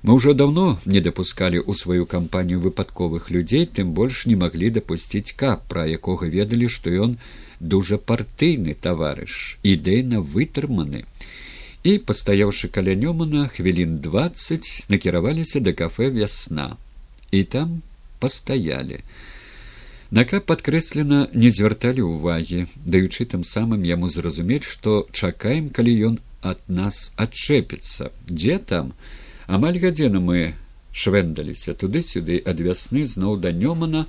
Мы 0.00 0.16
ўжо 0.16 0.32
даўно 0.32 0.64
не 0.86 1.04
дапускалі 1.04 1.60
ў 1.60 1.76
сваю 1.76 2.08
кампанію 2.08 2.64
выпадковых 2.64 3.28
людзей 3.28 3.68
тым 3.68 3.92
больш 3.92 4.24
не 4.30 4.36
маглі 4.42 4.72
дапусціць 4.78 5.36
кап 5.36 5.68
пра 5.68 5.84
якога 5.84 6.24
ведалі 6.24 6.72
што 6.72 6.88
ён 6.88 7.18
дужа 7.60 7.98
партыйны 7.98 8.74
таварыш 8.74 9.58
ідэйна 9.62 10.20
вытрыманы. 10.20 11.04
І 11.84 11.96
пастаяўшы 12.04 12.68
каля 12.68 12.96
нёмана 12.96 13.48
хвілін 13.48 14.00
двадцать 14.04 14.84
накіраваліся 14.88 15.60
да 15.60 15.72
кафе 15.72 16.10
вясна 16.10 16.76
і 17.30 17.44
там 17.44 17.82
пастаялі. 18.18 19.00
Нака 20.10 20.40
падкрэслена 20.42 21.28
не 21.32 21.50
звярталі 21.54 22.02
ўвагі 22.02 22.66
даючы 22.84 23.24
тым 23.30 23.44
самым 23.46 23.86
яму 23.86 24.10
зразумець 24.10 24.66
што 24.66 25.06
чакаем 25.12 25.70
калі 25.70 25.94
ён 26.10 26.18
ад 26.42 26.58
нас 26.66 27.12
адчэпіцца. 27.16 28.10
Дзе 28.26 28.58
там? 28.58 28.92
Амаль 29.46 29.78
гадзіну 29.78 30.20
мы 30.20 30.54
швэндаліся 30.92 31.74
туды 31.78 32.02
сюды 32.02 32.42
ад 32.44 32.60
вясны 32.60 33.06
зноў 33.06 33.38
да 33.38 33.52
нёмана 33.52 34.06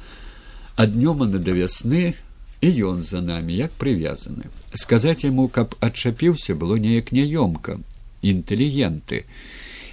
ад 0.76 0.96
нёмана 0.96 1.38
да 1.38 1.54
вясны 1.54 2.16
і 2.62 2.70
ён 2.86 3.02
за 3.02 3.22
намі 3.22 3.58
як 3.58 3.74
прывязаны. 3.78 4.50
Сказаць 4.74 5.26
яму 5.26 5.48
каб 5.50 5.76
адчапіўся 5.82 6.56
было 6.56 6.78
неяк 6.78 7.12
няёмка 7.12 7.82
інтэлігенты. 8.22 9.26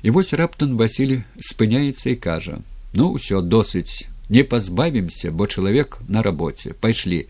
І 0.02 0.10
вось 0.10 0.32
раптан 0.32 0.76
васіль 0.76 1.24
спыняецца 1.40 2.12
і 2.12 2.16
кажа 2.16 2.60
ну 2.92 3.16
ўсё 3.16 3.40
досыць 3.40 4.08
не 4.28 4.44
пазбавімся 4.44 5.32
бо 5.32 5.46
чалавек 5.46 5.98
на 6.08 6.22
рабоце. 6.22 6.76
Пайшлі 6.76 7.24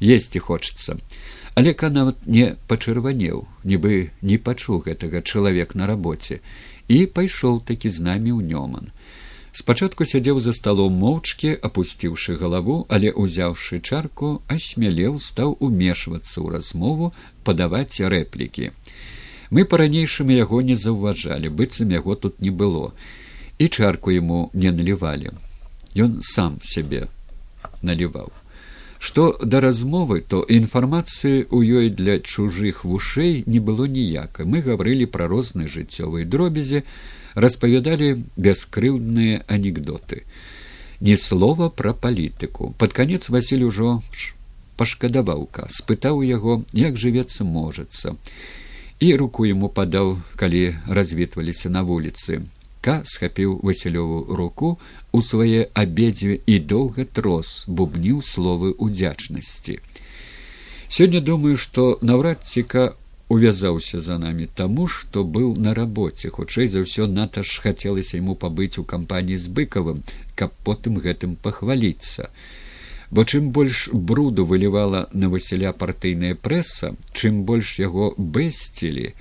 есці 0.00 0.38
хочацца 0.38 1.00
але 1.54 1.72
ка 1.74 1.88
нават 1.92 2.26
не 2.26 2.56
пачырванеў 2.68 3.44
нібы 3.64 4.10
не 4.22 4.38
пачуў 4.38 4.84
гэтага 4.88 5.20
чалавек 5.20 5.74
на 5.74 5.86
рабоце. 5.86 6.40
І 6.88 7.06
пайшоў 7.06 7.60
такі 7.64 7.88
з 7.88 8.04
намі 8.04 8.32
ў 8.36 8.44
нёман 8.44 8.92
спачатку 9.52 10.04
сядзеў 10.08 10.40
за 10.40 10.52
сталом 10.56 10.94
моўчкі 11.00 11.52
апусціўшы 11.68 12.36
галаву 12.42 12.76
але 12.88 13.12
узяўшы 13.12 13.80
чарку 13.80 14.30
асмялеў 14.56 15.18
стаў 15.20 15.56
умешвацца 15.60 16.40
ў 16.40 16.56
размову 16.56 17.12
падаваць 17.44 18.00
рэплікі. 18.00 18.72
Мы 19.52 19.64
па-ранейшым 19.68 20.32
яго 20.32 20.62
не 20.64 20.76
заўважалі 20.82 21.52
быццам 21.52 21.92
яго 21.92 22.16
тут 22.16 22.40
не 22.40 22.50
было 22.50 22.92
і 23.58 23.68
чарку 23.68 24.10
яму 24.10 24.48
не 24.54 24.72
налівалі. 24.72 25.36
Ён 25.94 26.20
сам 26.24 26.56
сябе 26.64 27.08
наліваў. 27.82 28.32
Што 29.02 29.36
да 29.42 29.60
размовы 29.60 30.22
то 30.22 30.40
інфармацыі 30.48 31.44
ў 31.50 31.58
ёй 31.82 31.86
для 31.90 32.16
чужых 32.18 32.84
вушэй 32.88 33.42
не 33.46 33.60
было 33.60 33.84
ніякай. 33.84 34.46
Мы 34.46 34.62
гаварылі 34.62 35.10
пра 35.10 35.26
розныя 35.28 35.68
жыццёвыя 35.68 36.24
дробязі 36.24 36.86
распавядалі 37.34 38.22
бяскрыўдныя 38.36 39.44
анекдоты. 39.48 40.22
Ні 41.00 41.16
слова 41.16 41.68
пра 41.70 41.92
палітыку. 41.92 42.74
Под 42.78 42.92
канец 42.92 43.28
васіль 43.28 43.64
ужо 43.66 44.00
пашкадаваўка 44.76 45.66
спытаў 45.68 46.22
яго 46.22 46.62
як 46.72 46.96
жывецца 46.96 47.44
можацца. 47.44 48.14
І 49.02 49.16
руку 49.16 49.46
яму 49.46 49.68
падаў 49.68 50.18
калі 50.36 50.76
развітваліся 50.86 51.68
на 51.70 51.82
вуліцы. 51.82 52.42
Ка 52.82 53.02
схапіў 53.04 53.60
васілёву 53.62 54.34
руку 54.34 54.78
у 55.12 55.22
свае 55.22 55.70
абедзве 55.74 56.38
і 56.46 56.58
доўга 56.58 57.04
трос 57.04 57.64
бубніў 57.66 58.22
словы 58.22 58.74
удзячнасці 58.78 59.78
сёння 60.92 61.20
думаю 61.24 61.56
што 61.56 61.98
наўрад 62.04 62.44
ціка 62.44 62.92
увязаўся 63.32 64.00
за 64.04 64.18
намі 64.22 64.46
таму 64.60 64.86
што 64.94 65.24
быў 65.24 65.54
на 65.66 65.72
рабоце. 65.78 66.28
Хутчэй 66.28 66.68
за 66.68 66.82
ўсё 66.84 67.08
ната 67.08 67.42
ж 67.42 67.64
хацелася 67.64 68.18
яму 68.20 68.34
пабыць 68.36 68.76
у 68.82 68.84
кампаніі 68.84 69.40
з 69.40 69.48
быкавым 69.58 70.02
каб 70.36 70.52
потым 70.68 71.00
гэтым 71.00 71.36
пахваліцца. 71.40 72.28
Бо 73.12 73.24
чым 73.24 73.48
больш 73.56 73.88
бруду 73.92 74.44
вылівала 74.48 75.08
на 75.12 75.32
васіля 75.32 75.72
партыйная 75.72 76.34
прэса 76.34 76.92
чым 77.12 77.44
больш 77.48 77.78
яго 77.80 78.12
бэсцілі 78.16 79.12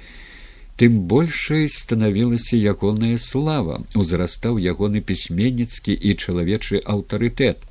тым 0.82 1.02
большай 1.08 1.68
станавілася 1.70 2.58
ягоная 2.58 3.18
слава 3.22 3.84
узрастаў 3.94 4.58
ягоны 4.58 5.00
пісьменніцкі 5.00 5.94
і 5.94 6.16
чалавечы 6.16 6.82
аўтарытэт. 6.84 7.68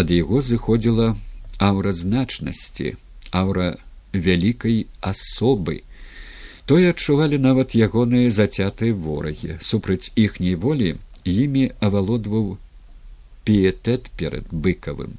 Ад 0.00 0.10
яго 0.10 0.40
зыходзіла 0.40 1.14
аўра 1.60 1.92
значнасці 1.92 2.96
аўра 3.30 3.76
вялікай 4.12 4.86
асобы. 5.00 5.82
Тое 6.66 6.90
адчувалі 6.94 7.38
нават 7.38 7.74
ягоныя 7.74 8.30
зацятыя 8.30 8.94
ворагі. 8.94 9.58
супраць 9.60 10.12
іхняй 10.14 10.54
волі 10.54 10.96
імі 11.24 11.70
авалодваў 11.80 12.58
піетэт 13.44 14.10
перад 14.16 14.46
быкавым. 14.52 15.18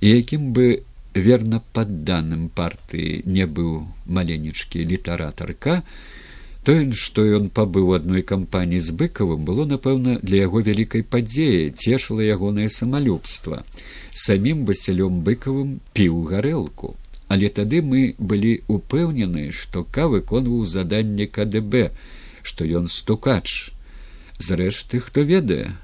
І 0.00 0.16
якім 0.16 0.52
бы 0.52 0.82
верна 1.14 1.60
падданым 1.72 2.48
партыі 2.48 3.22
не 3.26 3.46
быў 3.46 3.84
маленечкі 4.06 4.86
літаратарка, 4.86 5.82
тое, 6.64 6.92
што 6.92 7.24
ён 7.24 7.50
пабыў 7.50 7.92
адной 7.98 8.22
кампаніі 8.22 8.80
з 8.80 8.96
быкавым 8.96 9.44
было 9.44 9.66
напэўна 9.66 10.20
для 10.22 10.46
яго 10.46 10.60
вялікай 10.60 11.02
падзеі 11.02 11.72
цешыла 11.76 12.24
ягонае 12.24 12.68
самалюбства. 12.68 13.64
самім 14.12 14.64
васілём 14.66 15.22
быкавым 15.26 15.80
піў 15.94 16.24
гарэлку 16.30 16.96
але 17.30 17.48
тады 17.56 17.78
мы 17.86 18.00
былі 18.18 18.52
упэўнены 18.66 19.50
што 19.54 19.84
ка 19.96 20.08
выконваў 20.10 20.64
заданне 20.66 21.26
кДб 21.30 21.90
што 22.42 22.66
ён 22.66 22.88
стукач. 22.90 23.70
Зрэшты 24.38 24.98
хто 25.04 25.22
ведае 25.28 25.76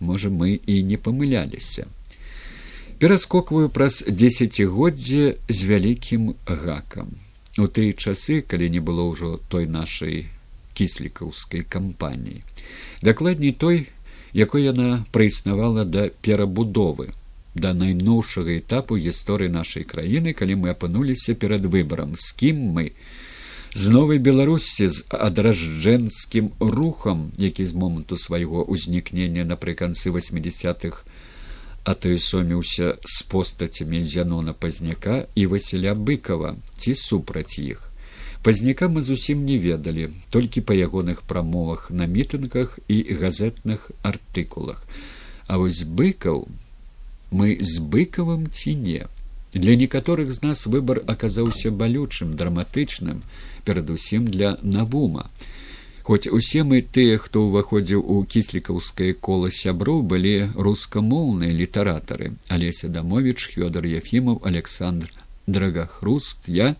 можа 0.00 0.30
мы 0.30 0.56
і 0.58 0.82
не 0.82 0.98
памыляліся. 0.98 1.86
Пераскокваю 2.98 3.68
праз 3.70 4.02
дзесяцігоддзе 4.08 5.38
з 5.46 5.58
вялікім 5.70 6.34
гакам. 6.46 7.14
У 7.58 7.70
тыя 7.70 7.94
часы 7.94 8.40
калі 8.42 8.66
не 8.74 8.82
было 8.82 9.06
ўжо 9.06 9.38
той 9.54 9.70
нашай 9.70 10.26
кіслікаўскай 10.74 11.62
кампаніі. 11.62 12.42
Дакладней 13.06 13.54
той 13.54 13.86
якой 14.34 14.66
яна 14.66 15.06
праіснавала 15.14 15.86
да 15.86 16.10
перабудовы 16.26 17.14
да 17.60 17.74
найноўшага 17.74 18.58
этапу 18.58 18.98
гісторыі 18.98 19.52
нашай 19.54 19.84
краіны 19.84 20.34
калі 20.34 20.58
мы 20.64 20.74
апынуліся 20.74 21.34
перад 21.34 21.64
выбарам 21.64 22.14
з 22.16 22.32
кім 22.32 22.60
мы? 22.78 22.92
З 23.74 23.92
новай 23.94 24.18
беларусі 24.18 24.88
з 24.88 25.04
адражджэнскім 25.10 26.50
рухам 26.60 27.30
які 27.38 27.64
з 27.64 27.74
моманту 27.74 28.16
свайго 28.16 28.64
ўзнікнення 28.64 29.44
напрыканцы 29.44 30.10
восьмидесятых 30.10 31.04
атоісоміўся 31.84 32.96
з 33.04 33.22
постацямі 33.22 34.02
зянона 34.02 34.52
пазняка 34.52 35.26
і 35.34 35.46
васіля 35.46 35.94
быкова 35.94 36.56
ці 36.76 36.94
супраць 36.94 37.58
іх. 37.58 37.88
Пазняка 38.42 38.88
мы 38.88 39.02
зусім 39.02 39.44
не 39.44 39.58
ведалі 39.58 40.10
толькі 40.30 40.60
па 40.60 40.74
ягоных 40.74 41.22
прамовах 41.22 41.90
на 41.90 42.06
мітынгах 42.06 42.78
і 42.88 43.02
газетных 43.20 43.90
артыкулах. 44.02 44.84
А 45.46 45.58
вось 45.58 45.82
быкаў 45.82 46.46
мы 47.30 47.58
з 47.60 47.80
быкавым 47.80 48.50
ці 48.50 48.74
не 48.74 49.06
Для 49.54 49.76
некаторых 49.76 50.30
з 50.30 50.42
нас 50.42 50.66
выбар 50.66 51.00
аказаўся 51.06 51.70
балючым, 51.70 52.36
драматычным, 52.36 53.22
перадусім 53.64 54.26
для 54.28 54.58
навума. 54.62 55.30
Хоць 56.02 56.28
усе 56.28 56.64
мы 56.64 56.80
тыя, 56.80 57.16
хто 57.16 57.48
ўваходзіў 57.48 58.00
у 58.00 58.24
кіслікаўскае 58.24 59.12
кола 59.12 59.48
сяброў 59.52 60.02
былі 60.02 60.52
рускамоўныя 60.56 61.52
літаратары, 61.52 62.32
Алеся 62.48 62.88
Дамович, 62.88 63.48
Хёдар 63.56 63.84
Яфімов, 63.84 64.44
Александр 64.44 65.12
Драгахруст, 65.46 66.44
я 66.46 66.76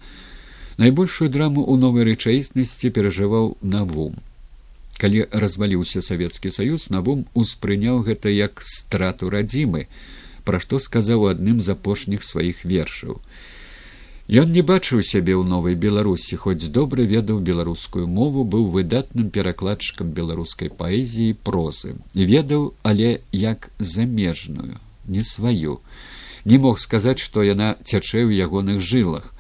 найбольшую 0.77 1.29
драму 1.33 1.65
ў 1.65 1.77
новай 1.81 2.05
рэчаіснасці 2.09 2.93
перажываў 2.93 3.57
навум. 3.61 4.21
Калі 5.01 5.25
разваліўся 5.33 6.05
савецкі 6.05 6.53
саюз, 6.53 6.89
навум 6.93 7.25
успрыняў 7.33 8.05
гэта 8.05 8.29
як 8.29 8.61
страту 8.61 9.33
радзімы 9.33 9.89
пра 10.49 10.59
што 10.65 10.81
сказаў 10.81 11.29
адным 11.29 11.61
з 11.61 11.77
апошніх 11.77 12.25
сваіх 12.25 12.65
вершаў. 12.65 13.21
Ён 14.41 14.51
не 14.53 14.61
бачыў 14.69 15.01
сябе 15.09 15.33
ў 15.37 15.45
новай 15.49 15.75
беларусі, 15.83 16.37
хоць 16.41 16.69
добра 16.73 17.05
ведаў 17.11 17.41
беларускую 17.45 18.05
мову, 18.19 18.45
быў 18.45 18.67
выдатным 18.73 19.29
перакладчыкам 19.33 20.13
беларускай 20.19 20.69
паэзіі 20.69 21.37
прозы 21.49 21.95
і 22.13 22.29
ведаў, 22.33 22.67
але 22.83 23.11
як 23.33 23.71
замежную, 23.79 24.77
не 25.17 25.25
сваю. 25.25 25.79
Не 26.45 26.61
мог 26.65 26.77
сказаць, 26.81 27.21
што 27.25 27.45
яна 27.45 27.71
цячэ 27.85 28.25
ў 28.29 28.37
ягоных 28.37 28.85
жылах. 28.85 29.33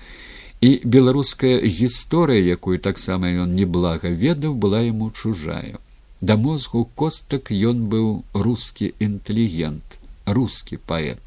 І 0.61 0.81
беларуская 0.97 1.61
гісторыя, 1.61 2.40
якую 2.57 2.81
таксама 2.81 3.29
ён 3.44 3.53
неблага 3.61 4.09
ведаў, 4.09 4.57
была 4.57 4.81
яму 4.88 5.12
чужая. 5.12 5.77
Да 6.21 6.40
мозгу 6.40 6.88
костак 6.97 7.53
ён 7.53 7.87
быў 7.92 8.25
рускі 8.33 8.92
інтэлігент 8.99 9.98
рускі 10.35 10.79
паэт. 10.79 11.21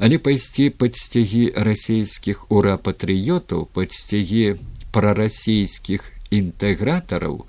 Але 0.00 0.16
пайсці 0.18 0.70
пад 0.80 0.96
сцягі 0.96 1.52
расійскіх 1.56 2.48
урапатрыётаў 2.48 3.68
пад 3.76 3.92
сцягі 3.92 4.56
прарасійскіх 4.92 6.06
інтэгратараў 6.30 7.44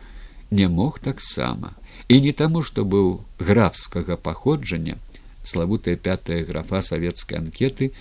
не 0.52 0.68
мог 0.68 1.00
таксама 1.00 1.72
і 2.10 2.20
не 2.22 2.34
таму 2.34 2.62
што 2.62 2.84
быў 2.84 3.22
графскага 3.40 4.18
паходжання 4.18 5.00
славутая 5.44 5.96
пятая 5.96 6.44
графа 6.44 6.82
савецкай 6.82 7.40
анкеты 7.40 7.92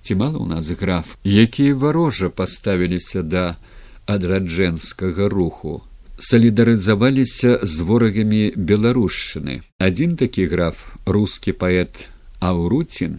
ці 0.00 0.14
мала 0.14 0.38
ў 0.38 0.46
нас 0.54 0.70
граф 0.80 1.16
якія 1.24 1.74
варожа 1.74 2.30
паставіліся 2.30 3.26
да 3.26 3.44
адраджэнскага 4.06 5.28
руху 5.28 5.80
салідарызаваліся 6.20 7.64
з 7.64 7.84
ворагамі 7.88 8.40
беларушчыны 8.70 9.54
адзін 9.80 10.18
такі 10.20 10.44
граф 10.52 10.82
рускі 11.16 11.54
паэт 11.62 12.02
аўруцін 12.44 13.14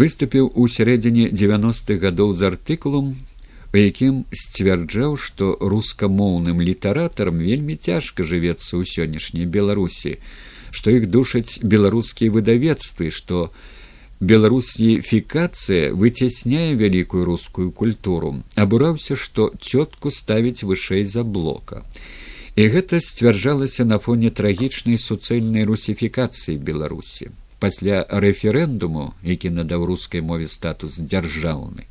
выступіў 0.00 0.48
у 0.50 0.66
сярэдзіне 0.76 1.28
девяностых 1.30 2.02
гадоў 2.02 2.34
з 2.34 2.50
артыкулам 2.50 3.12
у 3.14 3.76
якім 3.78 4.18
сцвярджаў 4.40 5.14
што 5.26 5.54
рускамоўным 5.74 6.58
літаратарам 6.70 7.38
вельмі 7.38 7.78
цяжка 7.78 8.26
жывецца 8.26 8.66
ў 8.66 8.82
сённяшняй 8.82 9.46
беларусі 9.46 10.18
што 10.74 10.90
іх 10.90 11.06
душаць 11.14 11.62
беларускія 11.62 12.34
выдавецтвы 12.34 13.14
што 13.14 13.50
беларусіфікацыя 14.18 15.94
выцясняе 15.94 16.74
вялікую 16.74 17.24
рускую 17.28 17.70
культуру. 17.70 18.30
Абураўся 18.54 19.14
што 19.18 19.50
цётку 19.60 20.10
ставіць 20.10 20.66
вышэй 20.66 21.04
за 21.04 21.22
блока 21.22 21.82
і 22.56 22.68
гэта 22.68 23.00
сцвярджалася 23.00 23.84
на 23.84 23.98
фоне 23.98 24.30
трагічнай 24.30 24.98
суцэльнай 24.98 25.64
русіфікацыі 25.64 26.58
беларусі. 26.58 27.30
Пасля 27.58 28.04
рэферэндуму 28.10 29.14
які 29.22 29.50
надаў 29.50 29.86
рускай 29.88 30.20
мове 30.20 30.46
статус 30.50 31.00
дзяржаўны 31.00 31.88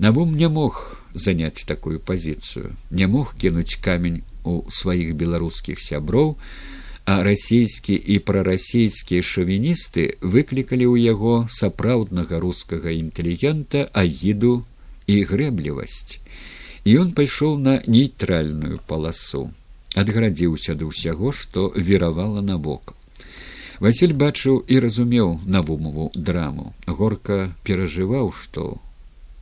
навум 0.00 0.34
не 0.34 0.48
мог 0.48 0.96
заняць 1.14 1.64
такую 1.68 2.00
пазіцыю 2.00 2.72
не 2.90 3.06
мог 3.06 3.34
кінуць 3.36 3.76
камень 3.84 4.22
у 4.44 4.62
сваіх 4.72 5.12
беларускіх 5.22 5.82
сяброў 5.86 6.36
а 7.04 7.20
расійскі 7.26 7.98
і 8.14 8.16
прарасійскія 8.30 9.26
шавіністы 9.32 10.06
выклікалі 10.22 10.88
ў 10.88 10.96
яго 11.04 11.34
сапраўднага 11.52 12.40
рускага 12.40 12.96
інтэлігента 12.96 13.84
агіду 13.92 14.64
і 15.04 15.20
грэблівасць 15.28 16.16
і 16.84 16.96
ён 17.02 17.12
пайшоў 17.16 17.58
на 17.58 17.80
нейтральную 17.86 18.80
паласу. 18.86 19.50
Адградзіўся 19.98 20.78
да 20.78 20.86
ўсяго 20.86 21.34
што 21.34 21.72
віравала 21.76 22.40
навокал 22.40 22.96
василь 23.80 24.12
бачыў 24.12 24.60
і 24.68 24.78
разумеў 24.84 25.40
навумову 25.46 26.10
драму. 26.14 26.72
Горка 26.86 27.50
перажываў 27.64 28.30
што 28.36 28.76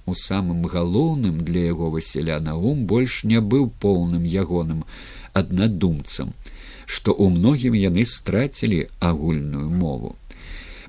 у 0.06 0.14
самым 0.14 0.64
галоўным 0.72 1.42
для 1.44 1.66
яго 1.68 1.90
васіля 1.94 2.38
наум 2.40 2.86
больш 2.92 3.24
не 3.24 3.42
быў 3.54 3.68
поўным 3.82 4.24
ягоным 4.24 4.86
аднадумцам 5.40 6.32
што 6.86 7.12
ў 7.12 7.34
многім 7.34 7.74
яны 7.76 8.06
страцілі 8.08 8.86
агульную 9.10 9.68
мову 9.82 10.14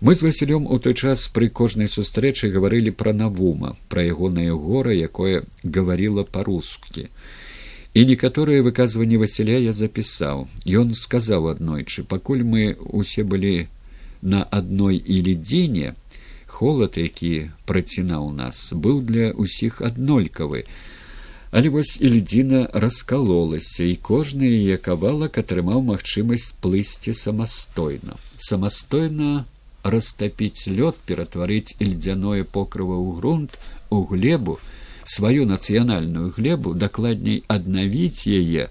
Мы 0.01 0.15
з 0.15 0.23
Васілём 0.23 0.63
у 0.71 0.79
той 0.79 0.93
час 0.93 1.27
пры 1.27 1.49
кожнай 1.51 1.91
сустрэчы 1.91 2.47
гаварылі 2.55 2.91
пра 2.95 3.12
навума, 3.12 3.75
пра 3.91 4.07
ягонае 4.07 4.55
гора, 4.55 4.95
якое 4.95 5.43
гаварыла 5.63 6.23
па-рускі. 6.23 7.12
І 7.91 8.05
некаторыя 8.07 8.63
выказванні 8.63 9.19
Васіля 9.19 9.59
я 9.59 9.73
запісаў. 9.75 10.47
Ён 10.63 10.95
сказаў 10.95 11.51
аднойчы, 11.51 12.07
пакуль 12.07 12.47
мы 12.47 12.79
усе 12.79 13.27
былі 13.27 13.67
на 14.21 14.47
адной 14.47 14.95
ілідзіне, 14.95 15.99
холад, 16.47 16.95
які 16.95 17.51
працінаў 17.67 18.31
нас, 18.31 18.71
быў 18.71 19.03
для 19.03 19.35
ўсіх 19.35 19.83
аднолькавы. 19.83 20.63
Але 21.51 21.67
вось 21.75 21.99
ільдзіна 21.99 22.71
раскалолася, 22.71 23.83
і 23.83 23.99
кожны 23.99 24.47
яе 24.47 24.79
кавалак 24.79 25.43
атрымаў 25.43 25.83
магчымасць 25.83 26.55
плысці 26.63 27.12
самастойна. 27.12 28.15
Самастойна 28.38 29.43
растапіць 29.83 30.67
лёд 30.67 30.99
ператварыць 31.05 31.75
льдзяное 31.79 32.43
покрыва 32.43 32.97
ў 32.99 33.17
грунт 33.17 33.57
у 33.89 34.03
глебу 34.03 34.59
сваю 35.03 35.45
нацыянальную 35.49 36.29
глебу 36.35 36.73
дакладней 36.73 37.43
аднавіць 37.47 38.27
яе 38.27 38.69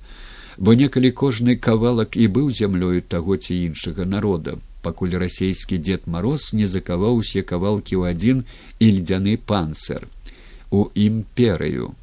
бо 0.58 0.74
некалі 0.74 1.10
кожны 1.10 1.56
кавалак 1.56 2.16
і 2.16 2.26
быў 2.38 2.50
зямлёю 2.50 3.02
таго 3.02 3.36
ці 3.36 3.54
іншага 3.66 4.04
народа 4.04 4.58
пакуль 4.82 5.16
расійскі 5.22 5.78
дзед 5.78 6.06
мароз 6.06 6.52
не 6.52 6.66
закаваў 6.66 7.18
усе 7.22 7.42
кавалкі 7.42 7.98
ў 7.98 8.14
адзін 8.14 8.44
і 8.78 8.86
льдзяны 8.98 9.36
панцыр 9.38 10.06
у 10.70 10.88
імперыю. 10.94 11.94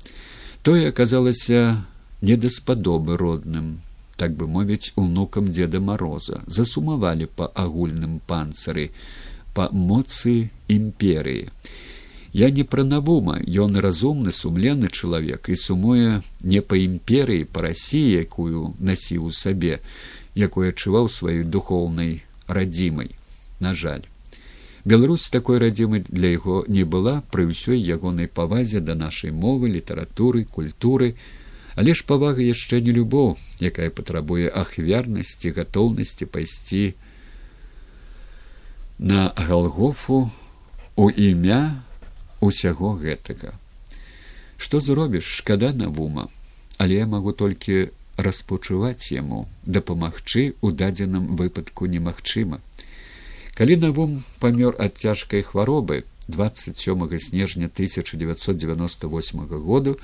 Тое 0.63 0.89
аказалася 0.89 1.85
недаспадобы 2.21 3.17
родным 3.17 3.84
так 4.15 4.36
бы 4.36 4.47
мовіць 4.47 4.93
унукам 4.95 5.51
деда 5.51 5.80
мороза 5.80 6.41
засумавалі 6.47 7.28
па 7.36 7.51
агульным 7.63 8.19
панцыры 8.28 8.89
па 9.54 9.69
моцы 9.71 10.49
імперыі. 10.67 11.49
Я 12.36 12.49
не 12.51 12.63
пра 12.67 12.84
навума 12.84 13.38
ён 13.65 13.80
разумны 13.80 14.32
сумленны 14.36 14.89
чалавек 14.91 15.47
і 15.49 15.56
сумуе 15.56 16.21
не 16.43 16.62
па 16.62 16.75
імперыі 16.75 17.47
па 17.47 17.67
рассіі 17.67 18.23
якую 18.23 18.73
насіў 18.80 19.30
у 19.30 19.32
сабе 19.32 19.80
якую 20.36 20.67
адчуваў 20.71 21.08
сваёй 21.08 21.47
духоўнай 21.47 22.19
радзімай 22.47 23.15
на 23.60 23.73
жаль. 23.73 24.04
Беларусь 24.86 25.30
такой 25.30 25.58
радзімы 25.58 26.04
для 26.10 26.36
яго 26.36 26.63
не 26.67 26.84
была 26.84 27.23
пры 27.32 27.47
ўсёй 27.49 27.80
ягонай 27.80 28.28
павазе 28.28 28.84
да 28.84 28.93
нашай 28.99 29.32
мовы 29.32 29.71
літаратуры 29.71 30.45
культуры. 30.45 31.15
Але 31.76 31.95
ж 31.95 32.05
павага 32.07 32.43
яшчэ 32.43 32.80
не 32.82 32.91
любоў 32.91 33.36
якая 33.62 33.89
патрабуе 33.89 34.47
ахвярнасці 34.49 35.51
гатоўнасці 35.56 36.26
пайсці 36.26 36.95
на 38.99 39.32
галгофу 39.36 40.32
у 40.95 41.10
імя 41.12 41.84
усяго 42.39 42.95
гэтага. 42.95 43.53
Што 44.58 44.80
зробіш 44.80 45.24
шкада 45.24 45.72
навума 45.76 46.28
але 46.78 46.95
я 46.95 47.08
магу 47.08 47.32
толькі 47.32 47.89
распачуваць 48.18 49.12
яму 49.12 49.47
дапамагчы 49.66 50.56
у 50.62 50.72
дадзеным 50.72 51.36
выпадку 51.36 51.88
немагчыма. 51.88 52.60
Калі 53.56 53.76
навум 53.80 54.24
памёр 54.39 54.76
ад 54.80 54.99
цяжкай 54.99 55.43
хваробы 55.43 56.03
27 56.28 57.20
снежня 57.20 57.68
1998 57.72 59.45
году 59.47 59.97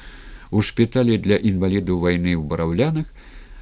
у 0.52 0.62
шпіталі 0.62 1.18
для 1.18 1.36
інвалідаў 1.36 1.99
вайны 1.99 2.36
ў 2.36 2.43
бараўлянах 2.43 3.12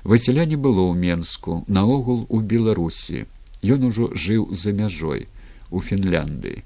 васіля 0.04 0.46
не 0.46 0.56
было 0.56 0.86
ў 0.88 0.96
менску 0.96 1.64
наогул 1.68 2.26
у 2.30 2.40
беларусі. 2.40 3.26
Ён 3.64 3.92
ужо 3.92 4.10
жыў 4.16 4.54
за 4.56 4.72
мяжой 4.72 5.28
у 5.70 5.82
фінляндыі. 5.82 6.64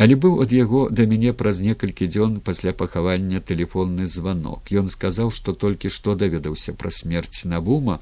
Але 0.00 0.16
быў 0.16 0.40
ад 0.40 0.52
яго 0.52 0.88
да 0.88 1.04
мяне 1.04 1.32
праз 1.36 1.60
некалькі 1.60 2.08
дзён 2.08 2.40
пасля 2.40 2.72
пахавання 2.72 3.40
тэлефонны 3.40 4.06
званок. 4.08 4.72
Ён 4.72 4.88
сказаў 4.88 5.28
што 5.28 5.52
толькі 5.52 5.92
што 5.92 6.16
даведаўся 6.16 6.72
пра 6.72 6.88
смерць 6.88 7.44
навума 7.44 8.00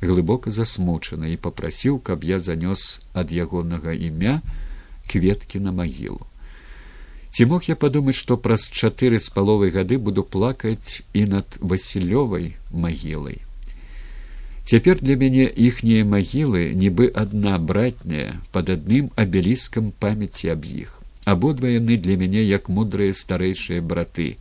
глыбока 0.00 0.50
засмучаны 0.50 1.32
і 1.32 1.36
попрасіў 1.36 2.00
каб 2.00 2.24
я 2.24 2.40
занёс 2.40 3.04
ад 3.12 3.32
ягонага 3.32 3.92
імя 3.92 4.40
кветкі 5.12 5.60
на 5.60 5.72
магілу. 5.72 6.24
Ці 7.36 7.44
мог 7.52 7.68
я 7.68 7.76
падумаць 7.76 8.16
што 8.16 8.40
праз 8.40 8.68
чатыры 8.68 9.20
з 9.20 9.28
паловай 9.28 9.72
гады 9.72 10.00
буду 10.00 10.24
плакаць 10.24 11.04
і 11.12 11.28
над 11.36 11.60
васілёвай 11.60 12.56
магілай 12.72 13.45
цяпер 14.66 14.98
для 15.00 15.14
мяне 15.14 15.46
іхнія 15.46 16.04
магілы 16.04 16.74
нібы 16.74 17.06
адна 17.14 17.54
братняя 17.58 18.34
пад 18.50 18.70
адным 18.74 19.10
абеліскам 19.14 19.92
памяці 20.02 20.50
аб 20.54 20.66
іх. 20.66 20.90
Абодва 21.24 21.70
яны 21.70 21.96
для 22.02 22.16
мяне 22.18 22.42
як 22.42 22.66
мудрыя 22.68 23.14
старэйшыя 23.14 23.82
браты. 23.82 24.34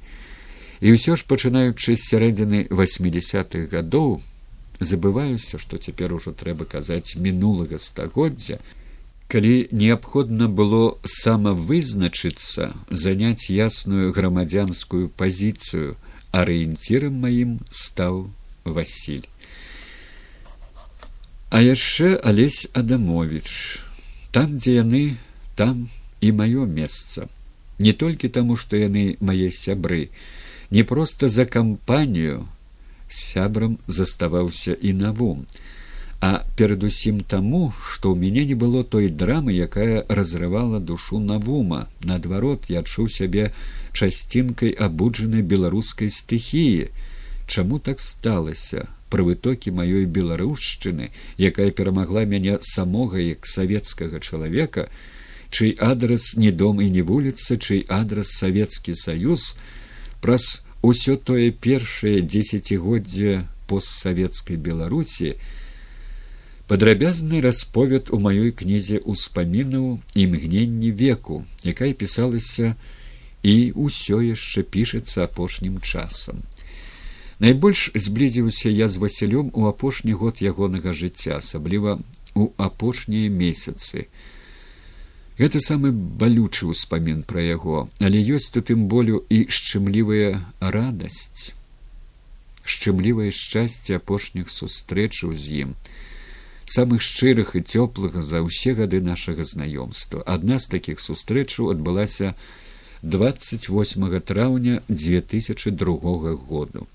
І 0.81 0.97
ўсё 0.97 1.13
ж 1.13 1.29
пачынаючы 1.29 1.93
з 1.93 2.01
сярэдзіны 2.09 2.65
восьмидесятых 2.73 3.69
гадоў 3.69 4.17
забываюся 4.81 5.61
што 5.61 5.77
цяпер 5.77 6.17
ужо 6.17 6.33
трэба 6.33 6.65
казаць 6.65 7.15
мінулага 7.21 7.77
стагоддзя. 7.77 8.57
Калі 9.29 9.69
неабходна 9.71 10.49
было 10.49 10.97
самавызначыцца 11.05 12.73
заняць 12.89 13.49
ясную 13.49 14.09
грамадзянскую 14.09 15.09
пазіцыю 15.13 15.97
арыенцірам 16.33 17.13
маім 17.21 17.57
стаў 17.69 18.29
васіль 18.65 19.29
а 21.55 21.61
яшчэ 21.63 22.07
алесь 22.19 22.67
адамович 22.75 23.51
там 24.35 24.57
дзе 24.59 24.73
яны 24.75 25.15
там 25.55 25.87
і 26.19 26.31
маё 26.35 26.65
месца. 26.67 27.29
Не 27.79 27.93
толькі 27.95 28.27
таму 28.27 28.57
што 28.59 28.75
яны 28.75 29.03
мае 29.23 29.47
сябры. 29.55 30.09
Не 30.69 30.83
проста 30.83 31.29
за 31.31 31.45
кампанію 31.45 32.43
сябрам 33.07 33.77
заставаўся 33.87 34.75
і 34.75 34.91
навум. 34.99 35.45
А 36.19 36.43
перадусім 36.59 37.23
таму 37.23 37.71
што 37.79 38.11
ў 38.11 38.19
мяне 38.19 38.43
не 38.51 38.59
было 38.65 38.83
той 38.83 39.07
драмы 39.07 39.55
якая 39.55 40.03
разрывала 40.09 40.83
душу 40.83 41.21
навума. 41.23 41.87
Наадварот 42.03 42.67
я 42.67 42.83
адчуў 42.83 43.07
сябе 43.07 43.47
часцінкай 43.95 44.75
абуджанай 44.75 45.47
беларускай 45.55 46.11
стыхіі. 46.11 46.91
Чаму 47.47 47.79
так 47.79 48.03
сталася 48.03 48.89
пры 49.09 49.25
вытокі 49.29 49.71
маёй 49.71 50.05
беларушчыны 50.05 51.11
якая 51.37 51.69
перамагла 51.71 52.25
мяне 52.25 52.57
самога 52.61 53.21
як 53.21 53.45
савецкага 53.45 54.19
чалавека 54.19 54.89
чый 55.49 55.75
адрас 55.79 56.35
не 56.35 56.51
дом 56.51 56.81
і 56.81 56.89
не 56.89 57.01
вуліца 57.01 57.57
чый 57.57 57.85
адрас 57.87 58.33
савецкі 58.39 58.95
саюз 58.95 59.55
праз 60.21 60.65
усё 60.81 61.17
тое 61.17 61.51
першае 61.51 62.21
дзесяцігоддзе 62.21 63.45
постсавецкай 63.67 64.57
беларусі 64.57 65.35
падрабязны 66.67 67.41
расповед 67.45 68.09
у 68.09 68.19
маёй 68.25 68.51
кнізе 68.51 69.01
ўспамінаў 69.05 70.01
імгненні 70.17 70.91
веку 70.91 71.45
якая 71.61 71.93
пісалася 71.93 72.73
і 73.45 73.55
ўсё 73.77 74.21
яшчэ 74.25 74.65
пішацца 74.65 75.29
апошнім 75.29 75.77
часам 75.81 76.41
найбольш 77.39 77.91
зблізіўся 77.95 78.69
я 78.69 78.87
з 78.87 78.97
васілём 78.97 79.51
у 79.53 79.67
апошні 79.67 80.13
год 80.13 80.41
ягонага 80.41 80.93
жыцця 80.93 81.37
асабліва 81.37 81.99
у 82.35 82.51
апошнія 82.57 83.29
месяцы. 83.29 84.07
Гэта 85.35 85.59
самы 85.59 85.91
балючы 85.91 86.71
ўспамін 86.71 87.27
пра 87.27 87.43
яго 87.43 87.91
але 87.99 88.23
ёсць 88.23 88.51
тут 88.55 88.71
тым 88.71 88.87
болю 88.87 89.23
і 89.27 89.51
шчымлівая 89.51 90.39
радасць 90.59 91.51
шчымлівае 92.63 93.31
шчасце 93.35 93.99
апошніх 93.99 94.49
сустрэчаў 94.49 95.35
з 95.35 95.67
ім 95.67 95.75
самых 96.65 97.03
шчырых 97.03 97.53
і 97.59 97.61
цёплых 97.61 98.15
за 98.23 98.41
ўсе 98.41 98.73
гады 98.73 99.01
нашага 99.01 99.43
знаёмства. 99.45 100.23
Адна 100.25 100.57
з 100.57 100.71
такіх 100.71 101.03
сустрэчаў 101.03 101.69
адбылася 101.75 102.33
28 103.03 104.21
траўня 104.21 104.81
2002 104.89 106.35
году 106.49 106.87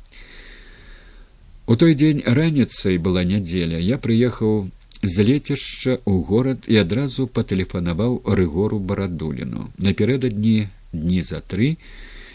у 1.71 1.77
той 1.77 1.95
дзень 1.95 2.23
раніцай 2.27 2.99
была 2.99 3.23
нядзеля. 3.23 3.79
Я 3.79 3.95
прыехаў 4.03 4.67
з 5.07 5.25
лецішча 5.27 5.93
ў 6.03 6.15
горад 6.27 6.67
і 6.67 6.83
адразу 6.83 7.27
патэлефанаваў 7.31 8.17
рыгору 8.27 8.81
барадуліну. 8.83 9.69
Напярэдадні 9.79 10.67
дні 10.93 11.21
за 11.23 11.39
тры 11.39 11.77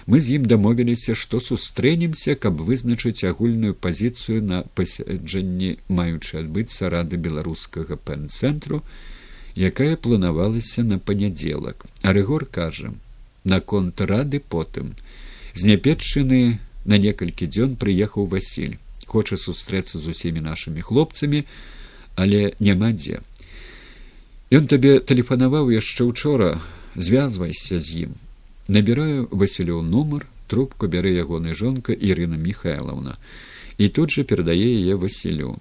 мы 0.08 0.22
з 0.24 0.40
ім 0.40 0.46
дамовіліся 0.48 1.18
што 1.20 1.42
сустрэнемся 1.44 2.38
каб 2.40 2.64
вызначыць 2.64 3.28
агульную 3.28 3.76
пазіцыю 3.76 4.40
на 4.40 4.62
пасяджэнні 4.80 5.84
маючы 6.00 6.40
адбыцца 6.46 6.94
рады 6.96 7.20
беларускага 7.20 8.00
пэн-цэнтру 8.00 8.80
якая 9.60 10.00
планавалася 10.00 10.88
на 10.88 10.96
панядзелак. 10.96 11.84
А 12.08 12.16
рыгор 12.16 12.48
кажа 12.48 12.96
наконт 13.44 14.00
рады 14.00 14.40
потым. 14.40 14.96
З 15.52 15.76
няпетчыны 15.76 16.42
на 16.88 16.96
некалькі 16.96 17.52
дзён 17.52 17.76
прыехаў 17.76 18.32
васіль 18.32 18.80
хоча 19.16 19.40
сустрэцца 19.40 19.96
з 19.96 20.12
усімі 20.12 20.44
нашымі 20.44 20.84
хлопцамі 20.84 21.46
але 22.16 22.56
няма 22.60 22.92
дзе. 22.96 23.20
Ён 24.52 24.68
табе 24.72 25.00
тэлефанаваў 25.00 25.72
яшчэ 25.72 26.08
учора 26.08 26.56
звязвайся 26.96 27.80
з 27.80 28.08
ім. 28.08 28.12
Набіраю 28.68 29.28
васілёў 29.32 29.84
нумар 29.84 30.26
трубку 30.48 30.88
бярэ 30.88 31.12
ягоная 31.22 31.54
жонка 31.54 31.94
ірына 31.94 32.40
михайловна 32.40 33.20
і 33.78 33.90
тут 33.92 34.16
жа 34.16 34.24
перадае 34.24 34.80
яе 34.80 34.96
васілю 34.96 35.60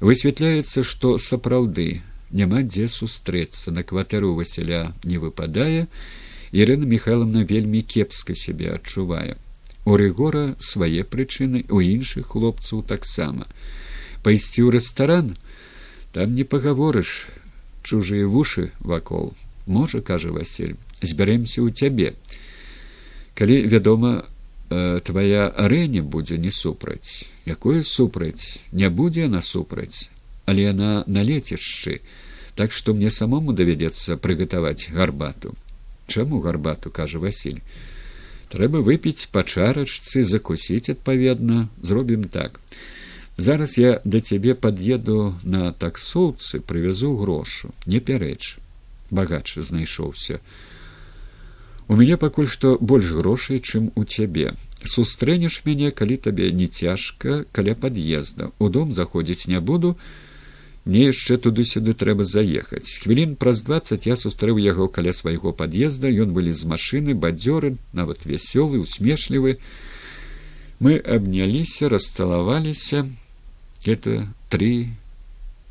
высвятляецца 0.00 0.84
што 0.84 1.16
сапраўды 1.18 2.04
няма 2.30 2.62
дзе 2.62 2.88
сустрэцца. 2.92 3.72
На 3.72 3.82
кватэру 3.82 4.36
васіля 4.36 4.92
не 5.04 5.16
выпадае. 5.16 5.88
Ірына 6.52 6.84
михайловна 6.84 7.44
вельмі 7.44 7.80
кепска 7.82 8.36
сябе 8.36 8.76
адчувае 8.76 9.36
у 9.88 9.96
рыгора 9.96 10.44
свае 10.60 11.04
прычыны 11.04 11.64
у 11.72 11.80
іншых 11.80 12.34
хлопцаў 12.34 12.84
таксама. 12.84 13.48
Пайсці 14.20 14.68
ў 14.68 14.76
рэстаран 14.76 15.32
там 16.12 16.36
не 16.36 16.44
пагаворыш 16.44 17.32
чужыя 17.80 18.28
вушы 18.28 18.68
вакол. 18.80 19.32
Можа 19.64 20.04
кажа 20.04 20.34
василь 20.36 20.76
збяремся 21.00 21.64
ў 21.64 21.72
цябе. 21.72 22.12
Калі 23.32 23.64
вядома 23.64 24.28
э, 24.68 25.00
твоя 25.00 25.48
арэне 25.48 26.04
будзе 26.04 26.36
не 26.36 26.52
супраць. 26.52 27.24
Якое 27.48 27.80
супраць? 27.80 28.60
Не 28.72 28.92
будзе 28.92 29.28
на 29.32 29.40
супраць 29.40 30.10
але 30.48 30.64
яна 30.72 31.04
на 31.06 31.22
лецішчы. 31.22 32.00
Так 32.56 32.72
што 32.72 32.94
мне 32.96 33.12
самому 33.12 33.52
давядзецца 33.52 34.16
прыгатаваць 34.16 34.88
гарбату. 34.90 35.52
Чаму 36.08 36.40
гарбату 36.40 36.90
кажа 36.90 37.20
василь 37.20 37.60
трэба 38.52 38.80
выпіць 38.84 39.28
па 39.32 39.42
чарачцы 39.42 40.24
закусіць 40.24 40.90
адпаведна. 40.94 41.68
Зробім 41.82 42.24
так. 42.24 42.60
Зараз 43.36 43.78
я 43.78 44.00
да 44.04 44.20
цябе 44.20 44.54
пад'еду 44.54 45.34
на 45.44 45.72
таксоўцы 45.72 46.60
прывязу 46.60 47.14
грошу. 47.16 47.70
Не 47.86 48.00
пярэч. 48.00 48.58
Багач 49.10 49.54
знайшоўся. 49.56 50.40
У 51.88 51.96
мяне 51.96 52.16
пакуль 52.20 52.48
што 52.50 52.76
больш 52.80 53.12
грошай 53.16 53.60
чым 53.60 53.92
у 53.94 54.04
цябе. 54.04 54.52
Сустрэнеш 54.84 55.62
мяне 55.64 55.90
калі 55.90 56.16
табе 56.16 56.50
не 56.52 56.66
цяжка 56.66 57.44
каля 57.52 57.74
пад'езда. 57.74 58.50
У 58.58 58.68
дом 58.68 58.92
заходзіць 58.92 59.48
не 59.48 59.60
буду 59.60 59.96
мне 60.88 61.04
яшчэ 61.12 61.36
туды-сюды 61.36 61.92
трэба 61.92 62.24
заехаць. 62.24 62.88
Хвілін 63.04 63.36
праз 63.36 63.60
двадцать 63.60 64.08
я 64.08 64.16
сустрэў 64.16 64.56
яго 64.56 64.88
каля 64.88 65.12
свайго 65.12 65.52
пад'езда. 65.52 66.08
Ён 66.08 66.32
былі 66.32 66.56
з 66.56 66.64
машыны 66.64 67.12
бадзёры 67.12 67.76
нават 67.92 68.24
вясёлы 68.24 68.80
усмешлівы. 68.80 69.60
Мы 70.80 70.96
абняліся 70.96 71.92
расцалаваліся. 71.92 73.04
Это 73.84 74.32
три 74.48 74.88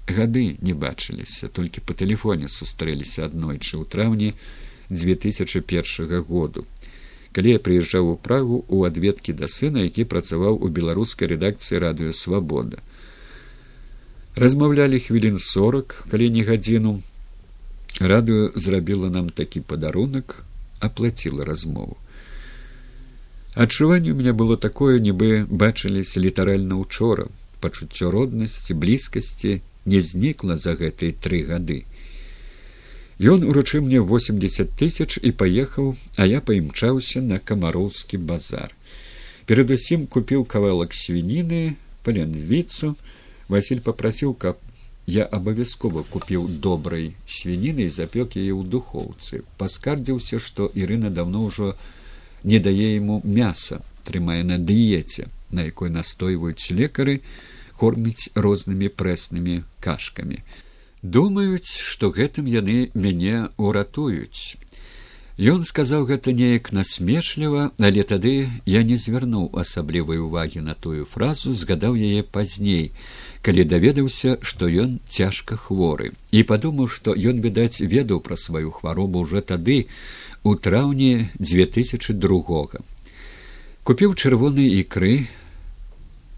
гады 0.06 0.62
не 0.62 0.78
бачыліся. 0.78 1.50
Толькі 1.50 1.82
па 1.82 1.98
тэлефоне 1.98 2.46
сустрэліся 2.46 3.26
аднойчы 3.26 3.82
ў 3.82 3.90
траўні 3.90 4.38
2001 4.94 6.22
году. 6.30 6.70
Калі 7.34 7.58
я 7.58 7.60
прыязджаў 7.60 8.14
у 8.14 8.16
прагу 8.22 8.62
у 8.70 8.86
адведкі 8.86 9.34
да 9.34 9.50
сына 9.50 9.82
які 9.82 10.06
працаваў 10.06 10.62
у 10.62 10.70
беларускай 10.70 11.34
рэдакцыі 11.34 11.82
радыё 11.82 12.14
свабода 12.14 12.86
размаўлялі 14.38 15.00
хвілін 15.02 15.40
сорок 15.42 15.94
калі 16.12 16.30
не 16.34 16.44
гадзіну 16.48 16.92
радыё 18.12 18.52
зрабіла 18.66 19.10
нам 19.10 19.30
такі 19.42 19.62
падарунак 19.72 20.36
аплаціла 20.88 21.46
размову 21.46 21.98
адчуванне 23.56 24.14
у 24.14 24.20
меня 24.22 24.34
было 24.34 24.58
такое 24.58 25.00
нібы 25.02 25.46
бачыліся 25.50 26.22
літаральна 26.22 26.78
учора 26.86 27.28
пачуццё 27.66 28.14
роднасці 28.14 28.78
блізкасці 28.86 29.60
не 29.86 30.02
знікла 30.02 30.58
за 30.66 30.78
гэтыя 30.82 31.18
тры 31.26 31.42
гады 31.52 31.80
Ён 33.18 33.42
уручыў 33.50 33.82
мне 33.82 33.98
80 33.98 34.78
тысяч 34.78 35.18
і 35.18 35.32
паехаў, 35.34 35.98
а 36.22 36.26
я 36.30 36.38
паімчаўся 36.40 37.22
на 37.22 37.40
камароўскі 37.40 38.22
базар. 38.22 38.76
Перадусім 39.50 40.06
купіў 40.06 40.46
кавалак 40.46 40.94
свініны, 40.94 41.74
паленвіцу. 42.06 42.94
Васіль 43.48 43.80
попрасіў, 43.80 44.34
каб 44.34 44.60
я 45.08 45.24
абавязкова 45.24 46.04
купіў 46.12 46.48
добрай 46.68 47.14
свініны 47.26 47.88
і 47.88 47.96
запёк 47.98 48.36
яе 48.36 48.52
ў 48.52 48.64
духоўцы. 48.68 49.44
Паскардзіўся, 49.58 50.40
што 50.40 50.68
Ірына 50.76 51.10
даўно 51.10 51.48
ўжо 51.48 51.74
не 52.44 52.60
дае 52.60 52.96
яму 52.96 53.22
мяса, 53.24 53.82
трымае 54.04 54.44
на 54.44 54.58
дыеце, 54.60 55.28
на 55.52 55.64
якой 55.64 55.90
настойваюць 55.90 56.72
лекары, 56.72 57.22
корміць 57.78 58.34
рознымі 58.36 58.90
прэснымі 58.90 59.64
кашкамі 59.80 60.44
думаюць 61.02 61.70
што 61.70 62.10
гэтым 62.12 62.48
яны 62.50 62.90
мяне 62.94 63.50
ўратуюць. 63.58 64.58
Ён 65.38 65.62
сказаў 65.64 66.08
гэта 66.10 66.34
неяк 66.34 66.72
насмешліва 66.74 67.70
але 67.78 68.04
тады 68.04 68.50
я 68.66 68.82
не 68.84 68.98
звярнуў 68.98 69.52
асаблівай 69.54 70.18
увагі 70.18 70.66
на 70.66 70.74
тую 70.74 71.06
фразу 71.06 71.54
згадаў 71.54 71.94
яе 71.94 72.24
пазней 72.24 72.92
калі 73.48 73.64
даведаўся 73.64 74.36
што 74.44 74.68
ён 74.68 75.00
цяжка 75.08 75.56
хворы. 75.56 76.12
І 76.36 76.44
падумаў 76.44 76.90
што 76.92 77.16
ён 77.16 77.40
відаць 77.40 77.80
ведаў 77.80 78.20
пра 78.20 78.36
сваю 78.36 78.76
хваробу 78.76 79.24
ўжо 79.24 79.40
тады 79.40 79.78
у 80.44 80.56
траўні 80.56 81.32
две 81.40 81.66
тысячи 81.66 82.12
другога. 82.12 82.84
Купіў 83.88 84.20
чырвоны 84.20 84.68
ікры 84.84 85.32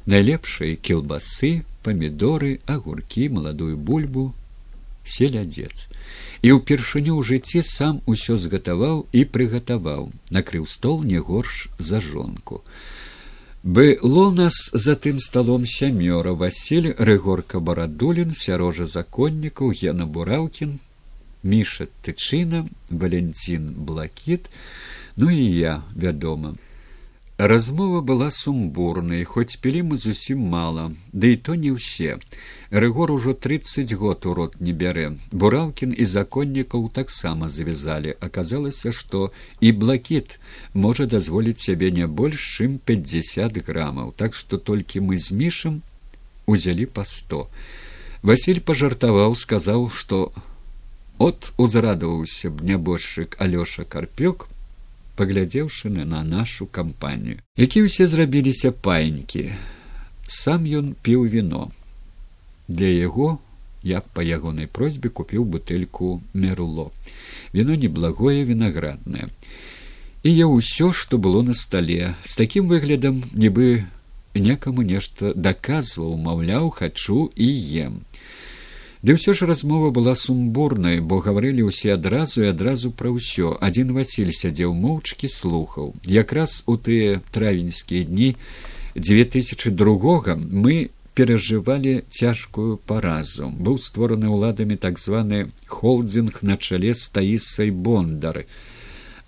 найлепшай 0.05 0.77
кілбасы 0.77 1.65
памідоры 1.81 2.51
агуркі 2.69 3.25
маладую 3.33 3.73
бульбу 3.89 4.29
селядзец. 5.01 5.89
І 6.45 6.61
ўпершыню 6.61 7.17
ў 7.17 7.25
жыцці 7.25 7.65
сам 7.65 8.05
усё 8.05 8.37
згатаваў 8.37 9.09
і 9.09 9.25
прыгатаваў 9.25 10.13
накрыў 10.29 10.69
стол 10.69 11.01
не 11.01 11.17
горш 11.17 11.73
за 11.81 12.05
жонку 12.05 12.61
было 13.63 14.31
нас 14.31 14.71
за 14.73 14.95
тым 14.95 15.19
сталом 15.19 15.65
сямёра 15.65 16.31
васіль 16.31 16.93
рыгорка 16.97 17.59
барадулін 17.59 18.31
сярожа 18.31 18.85
законнікаў 18.85 19.73
гена 19.75 20.07
бураўкін 20.07 20.79
міша 21.43 21.87
тычына 22.01 22.63
валенцін 22.89 23.73
блакіт 23.75 24.49
ну 25.17 25.29
і 25.29 25.43
я 25.43 25.83
вядома 25.95 26.55
Размова 27.39 28.01
была 28.01 28.31
сумбурнай, 28.35 29.23
хоць 29.23 29.55
пілі 29.63 29.81
мы 29.89 29.97
зусім 29.97 30.39
мала, 30.51 30.91
ды 31.15 31.29
і 31.33 31.37
то 31.39 31.55
не 31.55 31.71
ўсе. 31.71 32.19
Рыгор 32.67 33.15
ужо 33.15 33.31
тридцать 33.31 33.93
год 33.95 34.27
у 34.27 34.33
рот 34.35 34.59
не 34.59 34.75
бярэ. 34.75 35.15
Бураўкін 35.31 35.95
і 35.95 36.03
законнікаў 36.03 36.91
таксама 36.91 37.47
завязалі. 37.47 38.11
Аказалася, 38.19 38.91
што 38.91 39.31
і 39.63 39.71
блакіт 39.71 40.35
можа 40.75 41.07
дазволіць 41.07 41.63
сябе 41.63 41.95
не 41.95 42.11
больш 42.11 42.59
чым 42.59 42.75
пятьдесят 42.83 43.55
грамаў, 43.55 44.11
так 44.19 44.35
што 44.35 44.59
толькі 44.59 44.99
мы 44.99 45.15
з 45.15 45.31
мішам 45.31 45.79
узялі 46.43 46.91
па 46.91 47.07
сто. 47.07 47.47
Васіль 48.19 48.59
пажартаваў, 48.59 49.31
сказаў, 49.39 49.87
што 49.87 50.35
от 51.15 51.55
узрадаваўся 51.55 52.51
б 52.51 52.67
нябожчык 52.67 53.39
алёша 53.39 53.87
карпёк 53.87 54.51
паглядзеўшы 55.19 55.91
на 55.91 56.23
нашу 56.23 56.69
кампанію 56.79 57.43
які 57.65 57.85
ўсе 57.89 58.07
зрабіліся 58.07 58.71
паенькі 58.71 59.45
сам 60.39 60.65
ён 60.81 60.95
піў 61.03 61.27
віно 61.35 61.67
для 62.69 62.89
яго 62.95 63.37
я 63.83 64.01
па 64.01 64.23
ягонай 64.23 64.67
просьбе 64.67 65.09
купіў 65.09 65.45
бутэльку 65.45 66.21
мерло. 66.33 66.91
Віно 67.53 67.75
неблагое 67.75 68.43
вінаграднае 68.43 69.29
і 70.23 70.29
я 70.35 70.47
ўсё 70.51 70.91
што 70.91 71.17
было 71.17 71.41
на 71.41 71.55
стале. 71.55 72.15
З 72.27 72.35
такім 72.35 72.67
выглядам 72.67 73.23
нібы 73.33 73.87
некаму 74.35 74.83
нешта 74.83 75.31
даказваў 75.33 76.19
маўляў 76.19 76.69
хачу 76.75 77.31
і 77.35 77.47
ем 77.87 78.03
Ды 78.99 79.15
ўсё 79.15 79.31
ж 79.31 79.47
размова 79.47 79.95
была 79.95 80.11
сумбурнай, 80.11 80.99
бо 80.99 81.23
гаварылі 81.23 81.71
ўсе 81.71 81.95
адразу 81.95 82.43
і 82.43 82.51
адразу 82.51 82.91
пра 82.91 83.07
ўсё. 83.15 83.55
Адзін 83.63 83.95
Васіль 83.95 84.35
сядзеў 84.35 84.75
моўчкі 84.75 85.31
слухаў. 85.31 85.95
Якраз 86.03 86.67
у 86.67 86.75
тыя 86.75 87.23
травеньскія 87.31 88.03
дні 88.03 88.35
2002 88.99 90.35
мы 90.51 90.91
перажывалі 91.15 92.03
цяжкую 92.11 92.75
паразу. 92.83 93.47
Быў 93.47 93.79
створаны 93.79 94.27
ўладамі 94.27 94.75
так 94.75 94.99
званы 94.99 95.47
холдзінг 95.67 96.43
на 96.43 96.59
чале 96.59 96.91
з 96.91 97.07
таісай 97.07 97.71
бондары. 97.71 98.51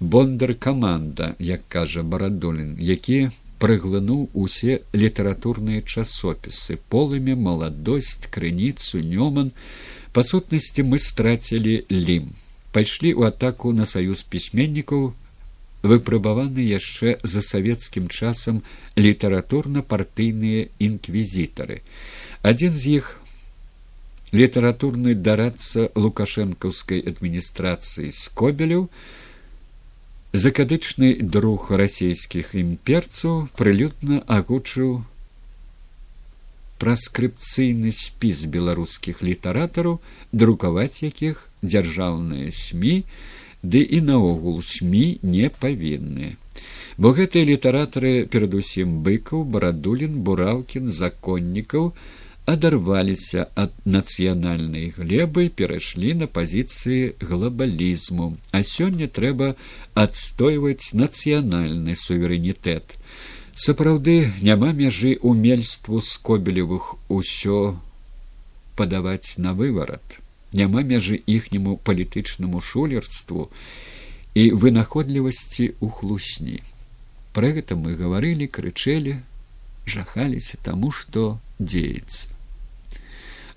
Бондар 0.04 0.52
каманда, 0.56 1.36
як 1.40 1.64
кажа 1.72 2.04
барадолін, 2.04 2.76
які 2.76 3.32
праглынуў 3.62 4.30
усе 4.34 4.82
літаратурныя 4.98 5.86
часопісы 5.86 6.78
полымя 6.90 7.38
маладосць 7.38 8.28
крыніцу 8.34 9.02
нёман. 9.06 9.54
Па 10.12 10.26
сутнасці 10.28 10.84
мы 10.90 10.98
страцілі 11.00 11.76
лім. 11.94 12.34
Пайшлі 12.74 13.14
ў 13.14 13.30
атаку 13.30 13.72
на 13.78 13.86
саюз 13.86 14.26
пісьменнікаў 14.34 15.14
выпрабаваны 15.84 16.66
яшчэ 16.66 17.18
за 17.24 17.42
савецкім 17.46 18.10
часам 18.10 18.62
літаратурна 18.98 19.82
партыйныя 19.82 20.68
інквізітары. 20.80 21.82
Адзін 22.42 22.74
з 22.74 22.98
іх 23.02 23.16
літаратурны 24.34 25.14
дарадца 25.16 25.90
лукашэнкаўскай 25.96 27.04
адміністрацыі 27.14 28.12
скобеляў 28.16 28.88
закадычны 30.34 31.16
друг 31.20 31.72
расійскіх 31.72 32.56
імперцаў 32.56 33.48
прылюдна 33.60 34.24
агучыў 34.32 35.04
праскрыпцыйны 36.80 37.92
спіс 37.92 38.48
беларускіх 38.48 39.22
літаратараў 39.28 40.00
друкаваць 40.32 41.04
якіх 41.04 41.44
дзяржаўныя 41.62 42.48
сМ 42.56 43.04
ды 43.62 43.84
і 43.84 44.00
наогул 44.08 44.64
сМ 44.64 44.96
не 45.22 45.52
павінны. 45.52 46.40
Бо 46.98 47.12
гэтыя 47.18 47.46
літаратары 47.52 48.26
перадусім 48.32 49.04
быкаў 49.06 49.44
барадулін 49.44 50.24
бураўкін 50.26 50.88
законнікаў 50.88 51.92
адарваліся 52.52 53.46
ад 53.64 53.76
нацыянальнай 53.86 54.92
глебы 54.96 55.50
перайшлі 55.60 56.14
на 56.22 56.28
пазіцыі 56.38 57.14
глобалізму 57.20 58.28
а 58.52 58.62
сёння 58.70 59.08
трэба 59.18 59.56
адстойваць 60.04 60.92
нацыянальны 61.02 61.96
суверэнітэт. 61.96 62.98
Сапраўды 63.56 64.32
няма 64.42 64.72
мяжы 64.72 65.18
умельству 65.22 66.02
скобелевых 66.02 66.96
усё 67.20 67.78
падаваць 68.76 69.38
на 69.38 69.54
выварат. 69.54 70.18
Няма 70.54 70.84
мяжы 70.84 71.22
іхняму 71.36 71.78
палітычнаму 71.78 72.60
шулерству 72.60 73.48
і 74.34 74.44
вынаходлівасці 74.64 75.72
ў 75.80 75.88
хлусні. 76.00 76.60
Пра 77.32 77.56
гэта 77.56 77.80
мы 77.80 77.96
гаварылі 77.96 78.48
крычэлі 78.48 79.16
жахаліся 79.88 80.60
таму 80.64 80.92
што 80.92 81.40
дзеецца 81.60 82.31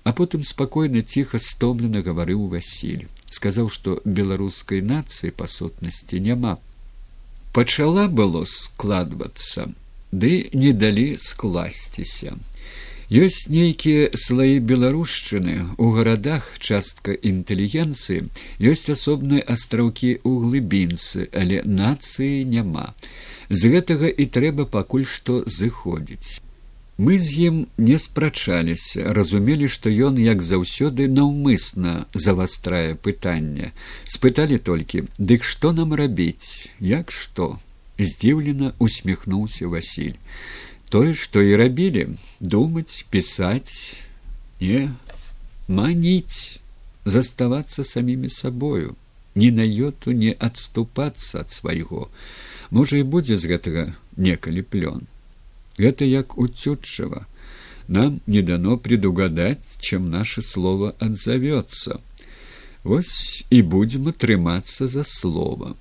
а 0.05 0.13
потым 0.13 0.45
спакойна 0.45 1.01
ціха 1.01 1.41
стомлена 1.41 2.05
гаварыў 2.05 2.47
васіль 2.55 3.05
сказаў 3.37 3.69
што 3.75 3.97
беларускай 4.19 4.81
нацыі 4.81 5.33
па 5.39 5.47
сутнасці 5.51 6.21
няма. 6.27 6.57
Пачала 7.55 8.07
было 8.19 8.43
складвацца 8.51 9.67
ды 10.11 10.31
не 10.53 10.71
далі 10.83 11.07
скласціся. 11.19 12.37
Ёсць 13.05 13.45
нейкія 13.53 14.09
слаі 14.17 14.61
беларушчыны. 14.69 15.55
У 15.77 15.91
гарадах 15.97 16.47
частка 16.57 17.13
інтэлігенцыі 17.31 18.25
ёсць 18.71 18.89
асобныя 18.95 19.45
астраўкі 19.55 20.11
ў 20.25 20.31
глыбінцы 20.45 21.27
але 21.43 21.61
нацыі 21.81 22.47
няма. 22.55 22.87
З 23.49 23.75
гэтага 23.75 24.09
і 24.09 24.25
трэба 24.37 24.65
пакуль 24.65 25.05
што 25.05 25.43
зыходзіць 25.45 26.44
Мы 26.97 27.17
з 27.19 27.51
ім 27.51 27.55
не 27.77 27.99
спрачаліся, 27.99 29.11
разумелі, 29.11 29.67
што 29.67 29.91
ён, 29.91 30.15
як 30.15 30.39
заўсёды 30.39 31.11
наўмысна 31.11 32.07
завастрае 32.15 32.95
пытанне. 32.95 33.75
спыталі 34.07 34.57
толькі: 34.57 35.03
Дык 35.19 35.43
што 35.43 35.73
нам 35.73 35.93
рабіць, 35.93 36.71
як 36.79 37.11
што? 37.11 37.59
здзіўлена 37.99 38.73
усміхнуўся 38.79 39.67
Васіль. 39.67 40.15
Тое, 40.89 41.13
што 41.13 41.41
і 41.41 41.55
рабілі, 41.55 42.15
думаць, 42.39 43.03
пісаць, 43.09 43.99
не 44.61 44.91
маніць, 45.67 46.59
заставацца 47.05 47.83
самімі 47.83 48.29
сабою, 48.29 48.95
ні 49.35 49.51
на 49.51 49.63
йоту 49.63 50.11
не 50.11 50.35
адступацца 50.39 51.43
ад 51.43 51.51
свайго. 51.51 52.07
Можа 52.71 52.97
і 52.97 53.03
будзе 53.03 53.37
з 53.37 53.51
гэтага 53.51 53.83
некалі 54.15 54.63
плён. 54.63 55.07
Гэта 55.77 56.05
як 56.05 56.37
у 56.37 56.47
цютчава. 56.47 57.27
Нам 57.87 58.21
не 58.25 58.41
дано 58.41 58.77
предугадать, 58.77 59.77
чем 59.79 60.09
наше 60.09 60.41
слово 60.41 60.95
отзовется. 60.99 61.99
Вось 62.83 63.45
і 63.49 63.61
будзем 63.61 64.07
атрымацца 64.07 64.87
за 64.87 65.03
слово. 65.03 65.75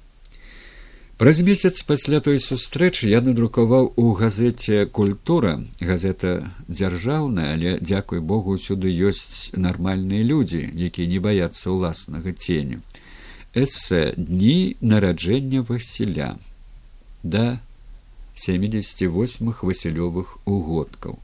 Праз 1.16 1.38
месяц 1.40 1.82
пасля 1.86 2.18
той 2.20 2.40
сустрэчы 2.42 3.06
я 3.06 3.20
надрукаваў 3.22 3.92
у 3.96 4.12
газеце 4.18 4.86
культура 4.86 5.62
газета 5.78 6.50
дзяржаўная 6.66 7.52
але 7.54 7.76
дзякуй 7.78 8.18
богу 8.18 8.56
усюды 8.58 8.90
ёсць 8.90 9.54
нармальныя 9.54 10.26
людзі 10.26 10.64
якія 10.74 11.06
не 11.06 11.20
баяцца 11.22 11.70
ўласнага 11.70 12.34
ценю 12.34 12.82
эсэ 13.54 14.18
дні 14.18 14.74
нараджэння 14.82 15.62
васіля 15.62 16.34
да 17.22 17.62
семидесяти 18.34 19.04
восьмых 19.04 19.62
васілёвых 19.62 20.38
угодкаў. 20.44 21.18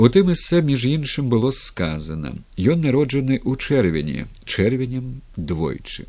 У 0.00 0.08
тым 0.08 0.32
эсэ 0.32 0.62
між 0.64 0.86
іншым 0.88 1.28
было 1.28 1.50
сказано 1.50 2.32
ён 2.56 2.80
народжаны 2.80 3.36
ў 3.36 3.52
чэрвені 3.56 4.24
чэрвенем 4.48 5.20
двойчы. 5.36 6.08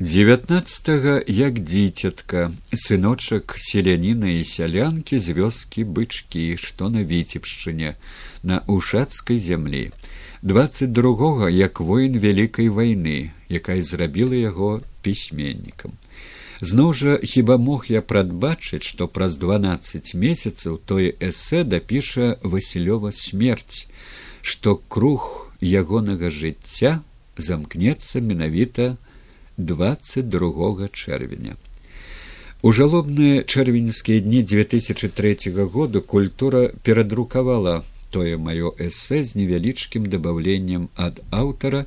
Девятнадцатого 0.00 1.22
як 1.30 1.62
дзіцятка 1.62 2.50
сыночак 2.74 3.54
селяніна 3.56 4.34
і 4.34 4.42
сялянкі 4.42 5.22
з 5.22 5.38
вёскі 5.38 5.86
бычкі 5.86 6.58
што 6.58 6.90
на 6.90 7.06
віцебшчыне 7.06 7.94
на 8.42 8.58
ушацкай 8.66 9.38
зямлі. 9.38 9.94
Двадцать 10.42 10.90
другога 10.90 11.46
як 11.48 11.78
воін 11.78 12.18
вялікай 12.18 12.68
вайны 12.68 13.30
якая 13.48 13.80
зрабіла 13.86 14.34
яго 14.34 14.82
пісьменнікам 15.06 15.94
зноў 16.70 16.92
жа 16.98 17.14
хіба 17.22 17.56
мог 17.60 17.86
я 17.92 18.00
прадбачыць 18.10 18.84
што 18.88 19.08
праз 19.14 19.38
дванаццаць 19.42 20.14
месяцаў 20.26 20.78
тое 20.90 21.12
эсэ 21.28 21.64
дапіша 21.64 22.28
васілёва 22.42 23.10
смерць 23.16 23.86
што 24.52 24.76
круг 24.96 25.26
ягонага 25.60 26.30
жыцця 26.30 27.00
замкнецца 27.36 28.20
менавіта 28.20 28.96
22 29.58 30.88
чэрвеня. 30.92 31.56
У 32.62 32.72
жалобныя 32.72 33.42
чэрвеньскія 33.42 34.20
дні 34.20 34.42
2003 34.42 35.50
году 35.52 36.00
культура 36.02 36.70
перадрукавала 36.82 37.84
тое 38.10 38.36
маё 38.38 38.72
эсэ 38.78 39.22
з 39.22 39.34
невялічкім 39.40 40.06
дабаўленнем 40.06 40.88
ад 40.96 41.20
аўтара, 41.30 41.84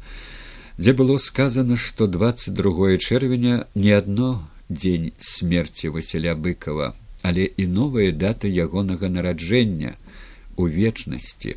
дзе 0.78 0.94
было 0.94 1.18
сказано, 1.18 1.78
што 1.78 2.08
22 2.08 2.98
чэрвеня 2.98 3.66
не 3.76 3.92
адно 3.92 4.48
дзень 4.70 5.12
смерці 5.18 5.90
Васіля 5.90 6.36
быкова, 6.36 6.94
але 7.22 7.50
і 7.58 7.68
новая 7.68 8.12
дата 8.12 8.48
ягонага 8.48 9.10
нараджэння 9.10 9.96
у 10.56 10.68
вечнасці. 10.68 11.56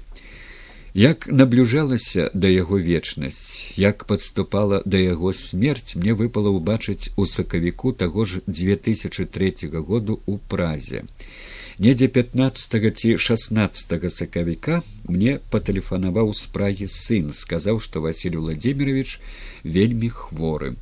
Як 0.95 1.29
наблюжалася 1.29 2.31
да 2.35 2.49
яго 2.49 2.81
вечнасць 2.81 3.79
як 3.79 4.05
падступала 4.11 4.83
да 4.85 4.99
яго 4.99 5.33
смерць 5.33 5.95
мне 5.95 6.15
выпала 6.19 6.51
ўбачыць 6.51 7.15
у 7.17 7.27
сакавіку 7.27 7.93
таго 7.93 8.27
ж 8.27 8.43
две 8.47 8.75
тысячи 8.75 9.25
третьего 9.25 9.83
году 9.83 10.21
у 10.27 10.39
празе. 10.39 11.05
Недзе 11.79 12.09
пятнадцатого 12.09 12.91
ці 12.91 13.17
шестнадцатого 13.17 14.11
сакавіка 14.11 14.83
мне 15.07 15.39
патэлефанаваў 15.55 16.35
з 16.35 16.51
прагі 16.51 16.91
сын 16.91 17.31
сказаў 17.33 17.79
што 17.79 18.03
василь 18.03 18.37
владимирович 18.43 19.21
вельмі 19.63 20.11
хворы 20.11 20.75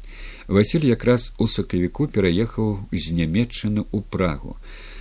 василь 0.49 0.87
якраз 0.89 1.33
у 1.39 1.47
сакавіку 1.47 2.09
пераехаў 2.09 2.77
з 2.93 3.17
нямметчыны 3.21 3.85
ў 3.93 4.03
прагу 4.11 4.57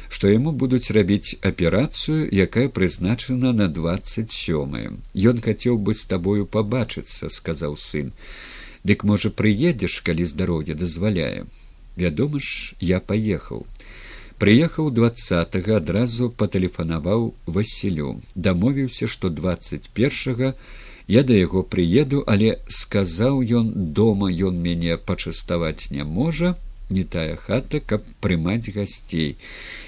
што 0.10 0.30
яму 0.32 0.52
будуць 0.52 0.91
рабіць 0.95 1.36
аперацыю, 1.43 2.28
якая 2.32 2.70
прызначана 2.70 3.52
на 3.52 3.68
двадцать 3.68 4.32
сёмае. 4.32 4.95
Ён 5.14 5.41
хацеў 5.43 5.78
бы 5.78 5.93
з 5.93 6.08
табою 6.08 6.45
пабачыцца, 6.48 7.30
сказаў 7.30 7.76
сын. 7.76 8.14
Дык 8.88 9.04
можа 9.04 9.30
прыедзеш, 9.30 10.00
калі 10.08 10.24
здароўе 10.26 10.76
дазваляе. 10.80 11.45
Вядома 11.98 12.39
ж, 12.39 12.74
я 12.80 13.00
паехаў. 13.00 13.66
Прыехаў 14.38 14.91
двадцатого 14.93 15.78
адразу 15.78 16.30
патэлефанаваў 16.30 17.34
Васілю, 17.45 18.22
дамовіўся, 18.36 19.08
што 19.08 19.30
двадцать 19.30 19.89
першага 19.89 20.54
я 21.08 21.24
да 21.24 21.34
яго 21.34 21.64
прыеду, 21.64 22.24
але 22.28 22.60
сказаў 22.68 23.41
ён 23.60 23.72
дома 23.95 24.28
ён 24.30 24.60
мяне 24.60 24.97
пачаставаць 24.97 25.89
не 25.91 26.03
можа, 26.03 26.55
не 26.89 27.03
тая 27.03 27.36
хата, 27.36 27.80
каб 27.80 28.03
прымаць 28.22 28.72
гасцей. 28.76 29.38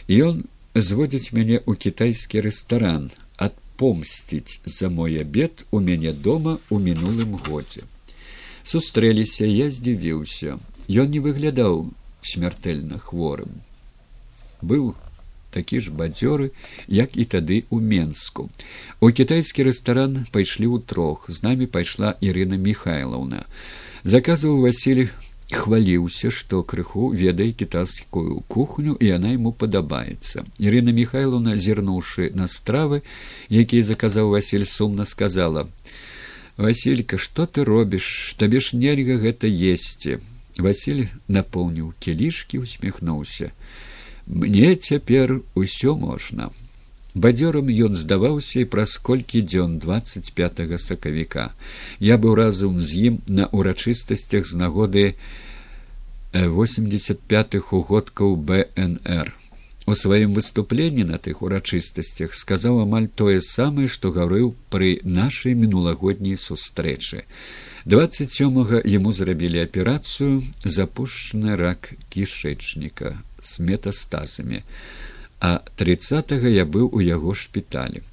Ён 0.07 0.43
зводзіць 0.75 1.31
мяне 1.35 1.59
ў 1.59 1.75
кітайскі 1.75 2.43
рэстаран 2.47 3.11
адпомсціць 3.37 4.59
за 4.65 4.89
мой 4.89 5.19
абед 5.19 5.63
у 5.71 5.79
мяне 5.79 6.13
дома 6.13 6.57
ў 6.71 6.79
мінулым 6.79 7.35
годзе. 7.47 7.83
Сустрэліся 8.63 9.45
я 9.47 9.69
здзівіўся. 9.71 10.59
Ён 10.89 11.11
не 11.11 11.19
выглядаў 11.19 11.87
смяртэльна 12.23 12.99
хворым. 12.99 13.61
Быў 14.61 14.95
такі 15.51 15.81
ж 15.81 15.91
бадзёры 15.91 16.51
як 16.87 17.17
і 17.17 17.25
тады 17.25 17.63
ў 17.69 17.81
менску. 17.81 18.49
У 18.99 19.09
кітайскі 19.09 19.69
рэстаран 19.69 20.25
пайшлі 20.31 20.67
ў 20.69 20.83
трох 20.85 21.29
з 21.29 21.43
намі 21.43 21.65
пайшла 21.65 22.15
ірына 22.21 22.57
михайлаўна 22.57 23.45
заказваў 24.03 24.61
василь 24.63 25.09
хваліўся 25.51 26.29
што 26.29 26.61
крыху 26.61 27.09
ведае 27.09 27.51
кітайскую 27.57 28.41
кухню 28.47 28.93
і 28.99 29.05
яна 29.09 29.33
яму 29.33 29.51
падабаецца. 29.51 30.45
Ірына 30.61 30.93
михайловна 30.93 31.57
зірнуўшы 31.57 32.29
на 32.37 32.45
стравы 32.45 33.01
якія 33.49 33.83
заказаў 33.83 34.29
василь 34.37 34.65
сумна 34.69 35.05
сказала 35.05 35.67
василька 36.57 37.17
что 37.17 37.47
ты 37.47 37.63
робіш? 37.63 38.35
Табе 38.37 38.59
ж 38.59 38.77
нельга 38.77 39.17
гэта 39.17 39.49
есці 39.49 40.19
василь 40.59 41.07
напоўніў 41.27 41.93
кілішкі 41.99 42.61
усміхнуўся 42.61 43.49
мне 44.29 44.75
цяпер 44.75 45.41
усё 45.55 45.97
можна. 45.97 46.51
Бадзёрам 47.15 47.65
ён 47.65 47.97
здаваўся 47.97 48.61
і 48.61 48.69
праз 48.69 48.95
колькі 49.01 49.41
дзён 49.41 49.79
двадцать 49.81 50.31
пятого 50.37 50.77
сакавіка. 50.77 51.49
Я 51.99 52.21
быў 52.21 52.37
разам 52.37 52.79
з 52.79 53.09
ім 53.09 53.15
на 53.25 53.49
ўрачыстасцях 53.49 54.45
з 54.45 54.53
нагоды 54.53 55.15
восемьдесят 56.33 57.19
пятых 57.25 57.73
угодкаў 57.73 58.37
бнр 58.37 59.33
у 59.89 59.95
сваім 59.97 60.37
выступленні 60.37 61.01
на 61.09 61.17
тых 61.17 61.41
урачыстасцях 61.41 62.37
сказаў 62.37 62.85
амаль 62.85 63.09
тое 63.09 63.41
самае 63.41 63.89
што 63.89 64.13
гаврыў 64.13 64.53
пры 64.69 65.01
нашай 65.01 65.57
мінулагодняй 65.57 66.37
сустрэчы. 66.37 67.25
Двадцать 67.89 68.29
сёмага 68.29 68.85
яму 68.85 69.09
зрабілі 69.09 69.65
аперацыю 69.65 70.45
запушчаны 70.61 71.57
рак 71.57 71.97
кішэчніка 72.13 73.17
с 73.41 73.59
метастазамі 73.59 74.63
а 75.39 75.61
тридцатого 75.75 76.47
я 76.47 76.65
быў 76.65 76.89
у 76.91 76.99
яго 76.99 77.33
шпіталі. 77.33 78.03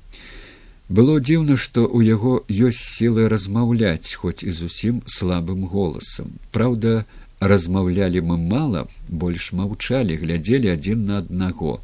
Было 0.88 1.18
дзіўна 1.18 1.58
што 1.58 1.82
ў 1.82 2.06
яго 2.06 2.46
ёсць 2.46 2.82
сілы 2.94 3.26
размаўляць 3.28 4.14
хоць 4.14 4.46
і 4.46 4.54
зусім 4.54 5.02
слабым 5.10 5.66
голасам. 5.66 6.38
Праўда 6.54 7.02
размаўлялі 7.40 8.22
мы 8.22 8.38
мала 8.38 8.86
больш 9.08 9.50
маўчалі 9.52 10.14
глядзелі 10.22 10.70
адзін 10.70 11.04
на 11.10 11.18
аднаго. 11.18 11.82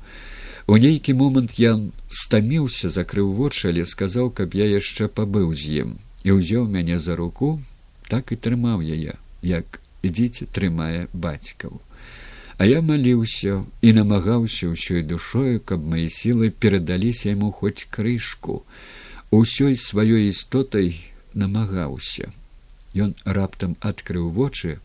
У 0.70 0.78
нейкі 0.78 1.18
момант 1.18 1.58
я 1.58 1.74
стаміўся 2.08 2.94
закрыў 2.94 3.34
вочы 3.34 3.74
але 3.74 3.82
сказаў 3.82 4.30
каб 4.30 4.54
я 4.54 4.70
яшчэ 4.70 5.10
пабыў 5.10 5.50
з 5.50 5.82
ім. 5.82 5.98
І 6.22 6.38
ўзяў 6.38 6.70
мяне 6.70 7.02
за 7.02 7.18
руку 7.18 7.58
так 8.06 8.30
і 8.30 8.38
трымаў 8.38 8.78
яе 8.86 9.18
як 9.42 9.82
ідзіце 10.06 10.46
трымае 10.46 11.10
бацькаў 11.10 11.82
а 12.58 12.66
я 12.66 12.82
маліўся 12.82 13.64
і 13.82 13.92
намагаўся 13.96 14.68
ўсёй 14.72 15.02
душою 15.02 15.60
каб 15.64 15.84
мае 15.94 16.08
сілы 16.08 16.50
перадаліся 16.50 17.32
яму 17.32 17.50
хоць 17.50 17.88
крышку. 17.90 18.62
Усёй 19.30 19.76
сваёй 19.76 20.28
істотай 20.28 21.00
намагаўся 21.34 22.32
ён 22.94 23.14
раптам 23.24 23.76
адкрыў 23.80 24.28
вочы 24.36 24.78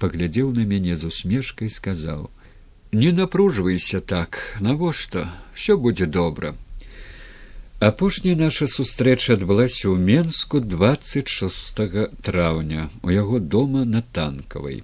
паглядзеў 0.00 0.52
на 0.56 0.64
мяне 0.64 0.96
з 0.96 1.12
усмешкай 1.12 1.68
сказаў 1.70 2.30
не 2.92 3.12
напружвайся 3.12 4.00
так 4.00 4.38
навошта? 4.60 5.28
Все 5.54 5.76
будзе 5.76 6.06
добра 6.06 6.54
апошняя 7.78 8.36
наша 8.36 8.66
сустрэча 8.66 9.36
адбылася 9.36 9.92
ў 9.92 10.60
двадцать 10.64 11.28
шест 11.28 11.80
траўня 12.24 12.88
у 13.02 13.12
яго 13.12 13.38
дома 13.38 13.84
на 13.84 14.00
танкавай 14.00 14.80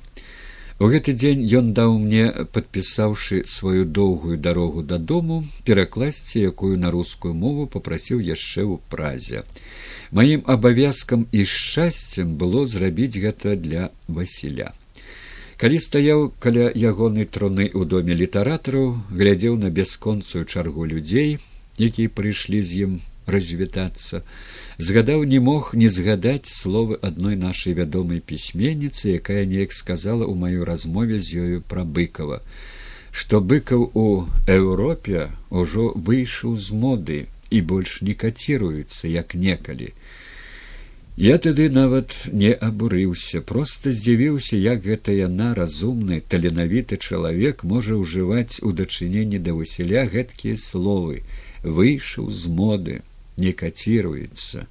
у 0.78 0.88
гэты 0.92 1.12
дзень 1.12 1.44
ён 1.58 1.72
даў 1.76 1.98
мне 1.98 2.24
падпісаўшы 2.56 3.42
сваю 3.46 3.84
доўгую 3.84 4.36
дарогу 4.36 4.82
дадому 4.82 5.44
перакласці 5.64 6.42
якую 6.52 6.78
на 6.78 6.90
рускую 6.90 7.34
мову 7.34 7.66
попрасіў 7.66 8.20
яшчэ 8.20 8.64
ў 8.64 8.80
празе. 8.88 9.44
Маім 10.10 10.42
абавязкам 10.46 11.26
і 11.32 11.44
шчасцем 11.44 12.36
было 12.36 12.66
зрабіць 12.66 13.16
гэта 13.16 13.56
для 13.56 13.90
васіля. 14.08 14.72
Калі 15.62 15.78
стаяў 15.78 16.32
каля 16.42 16.72
ягонай 16.74 17.24
труны 17.24 17.70
ў 17.70 17.86
доме 17.86 18.18
літаратараў 18.18 18.98
глядзеў 19.14 19.56
на 19.62 19.70
бясконцую 19.70 20.44
чаргу 20.44 20.84
людзей 20.84 21.38
якія 21.78 22.08
прыйшлі 22.08 22.60
з 22.62 22.84
ім 22.86 23.00
развітацца. 23.26 24.22
Згадаў 24.78 25.24
не 25.24 25.38
мог 25.38 25.72
не 25.74 25.88
згадаць 25.88 26.50
словы 26.50 26.98
адной 27.02 27.36
нашай 27.36 27.74
вядомай 27.78 28.20
пісьменніцы 28.20 29.18
якая 29.20 29.44
неяк 29.44 29.72
сказала 29.72 30.24
ў 30.24 30.34
маёй 30.34 30.64
размове 30.64 31.20
з 31.20 31.42
ёю 31.44 31.58
пра 31.62 31.84
быкова 31.84 32.42
што 33.12 33.40
быкаў 33.44 33.90
у 33.92 34.24
еўропе 34.48 35.28
ўжо 35.52 35.92
выйшаў 36.08 36.56
з 36.56 36.72
моды 36.84 37.18
і 37.52 37.60
больш 37.60 38.00
не 38.00 38.14
каціруецца 38.16 39.08
як 39.12 39.34
некалі. 39.36 39.92
Я 41.20 41.36
тады 41.36 41.68
нават 41.68 42.14
не 42.32 42.52
абурыўся, 42.56 43.42
просто 43.44 43.92
здзівіўся, 43.92 44.56
як 44.56 44.80
гэта 44.88 45.12
яна 45.12 45.52
разумны, 45.54 46.22
таленавіты 46.24 46.96
чалавек 46.96 47.64
можа 47.68 48.00
ўжываць 48.00 48.64
у 48.64 48.72
дачыненні 48.72 49.36
да 49.36 49.52
Васіля 49.52 50.08
гэткія 50.08 50.56
словы, 50.56 51.20
выйшаў 51.62 52.32
з 52.32 52.48
моды, 52.48 52.94
не 53.44 53.52
каціруецца. 53.62 54.66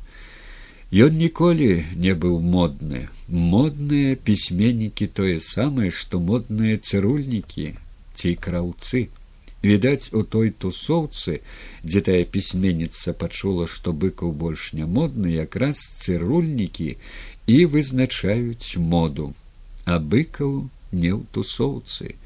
Ён 0.91 1.15
ніколі 1.15 1.69
не 1.95 2.13
быў 2.25 2.39
модны. 2.55 3.07
Модныя 3.27 4.19
пісьменнікі 4.19 5.07
тое 5.19 5.39
самае, 5.39 5.89
што 6.01 6.19
модныя 6.19 6.77
цырульнікі 6.77 7.71
ці 8.15 8.35
краўцы 8.35 9.07
відаць 9.63 10.09
у 10.13 10.23
той 10.23 10.49
тусоўцы 10.63 11.39
дзе 11.85 12.01
тая 12.07 12.23
пісьменніца 12.35 13.13
пачула 13.13 13.67
што 13.73 13.93
быкаў 13.93 14.33
больш 14.43 14.71
не 14.77 14.85
модны 14.97 15.33
якраз 15.37 15.81
цырульнікі 16.01 16.89
і 17.55 17.57
вызначаюць 17.75 18.81
моду 18.93 19.33
а 19.85 19.99
быкаў 20.13 20.55
не 20.91 21.13
ў 21.13 21.21
тусоўцы 21.37 22.17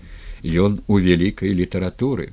ён 0.68 0.80
у 0.88 1.00
вялікай 1.08 1.52
літаратуры 1.60 2.32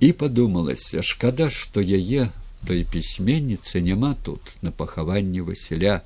і 0.00 0.12
падумалася 0.24 1.06
шкада 1.06 1.50
што 1.50 1.80
яе 1.80 2.30
той 2.66 2.84
пісьменніцы 2.84 3.80
няма 3.80 4.14
тут 4.22 4.40
на 4.62 4.70
пахаванні 4.70 5.40
васіля. 5.40 6.00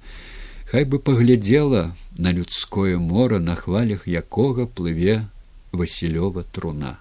Хай 0.71 0.85
бы 0.85 0.99
паглядзела 0.99 1.95
на 2.19 2.33
людское 2.33 2.99
мора 2.99 3.39
на 3.39 3.57
хвалях 3.57 4.07
якога 4.07 4.67
плыве 4.67 5.25
васілёва 5.73 6.45
труна. 6.53 6.99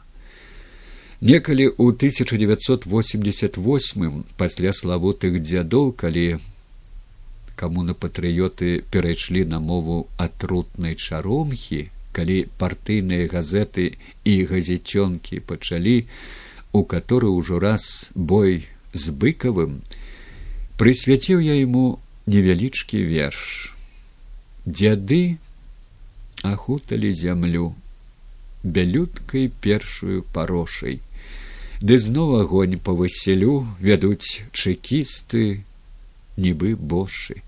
Некалі 1.20 1.74
ў 1.74 1.98
1988 1.98 4.24
пасля 4.38 4.72
славутых 4.72 5.42
дзядоў, 5.42 5.98
калі 5.98 6.38
камуна 7.58 7.98
патрыёты 7.98 8.86
перайшлі 8.94 9.50
на 9.50 9.58
мову 9.60 10.08
атрутнай 10.16 10.96
чаромхі, 10.96 11.90
калі 12.14 12.46
партыйныя 12.62 13.26
газеты 13.28 13.98
і 14.24 14.46
газецёнкі 14.46 15.42
пачалі, 15.42 16.06
у 16.72 16.86
каторы 16.86 17.28
ўжо 17.34 17.60
раз 17.60 18.14
бой 18.14 18.70
з 18.94 19.12
быкавым, 19.12 19.82
прысвяціў 20.78 21.42
я 21.44 21.56
яму 21.58 22.00
невялічкі 22.28 23.02
верш. 23.08 23.74
Дзяды 24.66 25.38
ахуталі 26.44 27.12
зямлю 27.14 27.74
бялюткай 28.64 29.50
першую 29.64 30.24
парошай. 30.36 31.00
Ды 31.82 31.98
зноў 32.02 32.42
агонь 32.42 32.78
па 32.82 32.92
васселю 32.98 33.64
вядуць 33.80 34.44
чэкісты 34.52 35.64
нібы 36.38 36.76
бошы. 36.76 37.42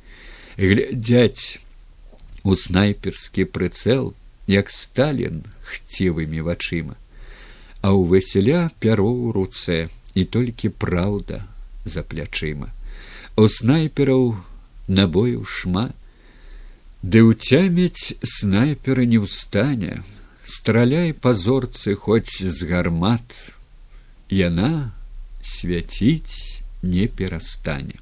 Глядзяць 0.56 1.60
у 2.44 2.56
снайперскі 2.56 3.50
прыцэл 3.50 4.14
як 4.48 4.70
сталін 4.70 5.44
хцівымі 5.66 6.46
вачыма 6.46 6.98
а 7.82 7.96
ў 7.96 8.12
васселя 8.12 8.68
пяро 8.84 9.08
ў 9.08 9.32
руцэ 9.36 9.78
і 10.16 10.26
толькі 10.26 10.70
праўда 10.70 11.44
за 11.86 12.04
плячыма. 12.04 12.70
У 13.36 13.48
снайпераў 13.48 14.36
набояў 14.88 15.46
шмат 15.46 15.96
ды 17.02 17.24
ўцямяць 17.24 18.20
снайпера 18.24 19.06
не 19.08 19.20
ўстане. 19.24 20.04
Страляй 20.44 21.14
пазорцы 21.14 21.96
хоць 21.96 22.44
з 22.44 22.60
гармат. 22.68 23.56
Яна 24.30 24.92
свяціць 25.42 26.62
не 26.84 27.08
перастане. 27.08 27.96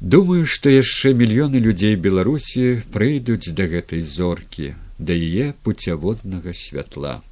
Думаю, 0.00 0.44
што 0.44 0.68
яшчэ 0.68 1.16
мільёны 1.16 1.56
людзей 1.56 1.96
беларусі 1.96 2.84
прыйдуць 2.92 3.56
да 3.56 3.64
гэтай 3.64 4.04
зоркі, 4.04 4.76
да 4.98 5.16
яе 5.16 5.56
пуцяводнага 5.64 6.52
святла, 6.52 7.24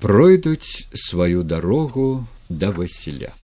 пройдуць 0.00 0.88
сваю 0.94 1.42
дарогу 1.42 2.26
да 2.48 2.70
васіля. 2.70 3.32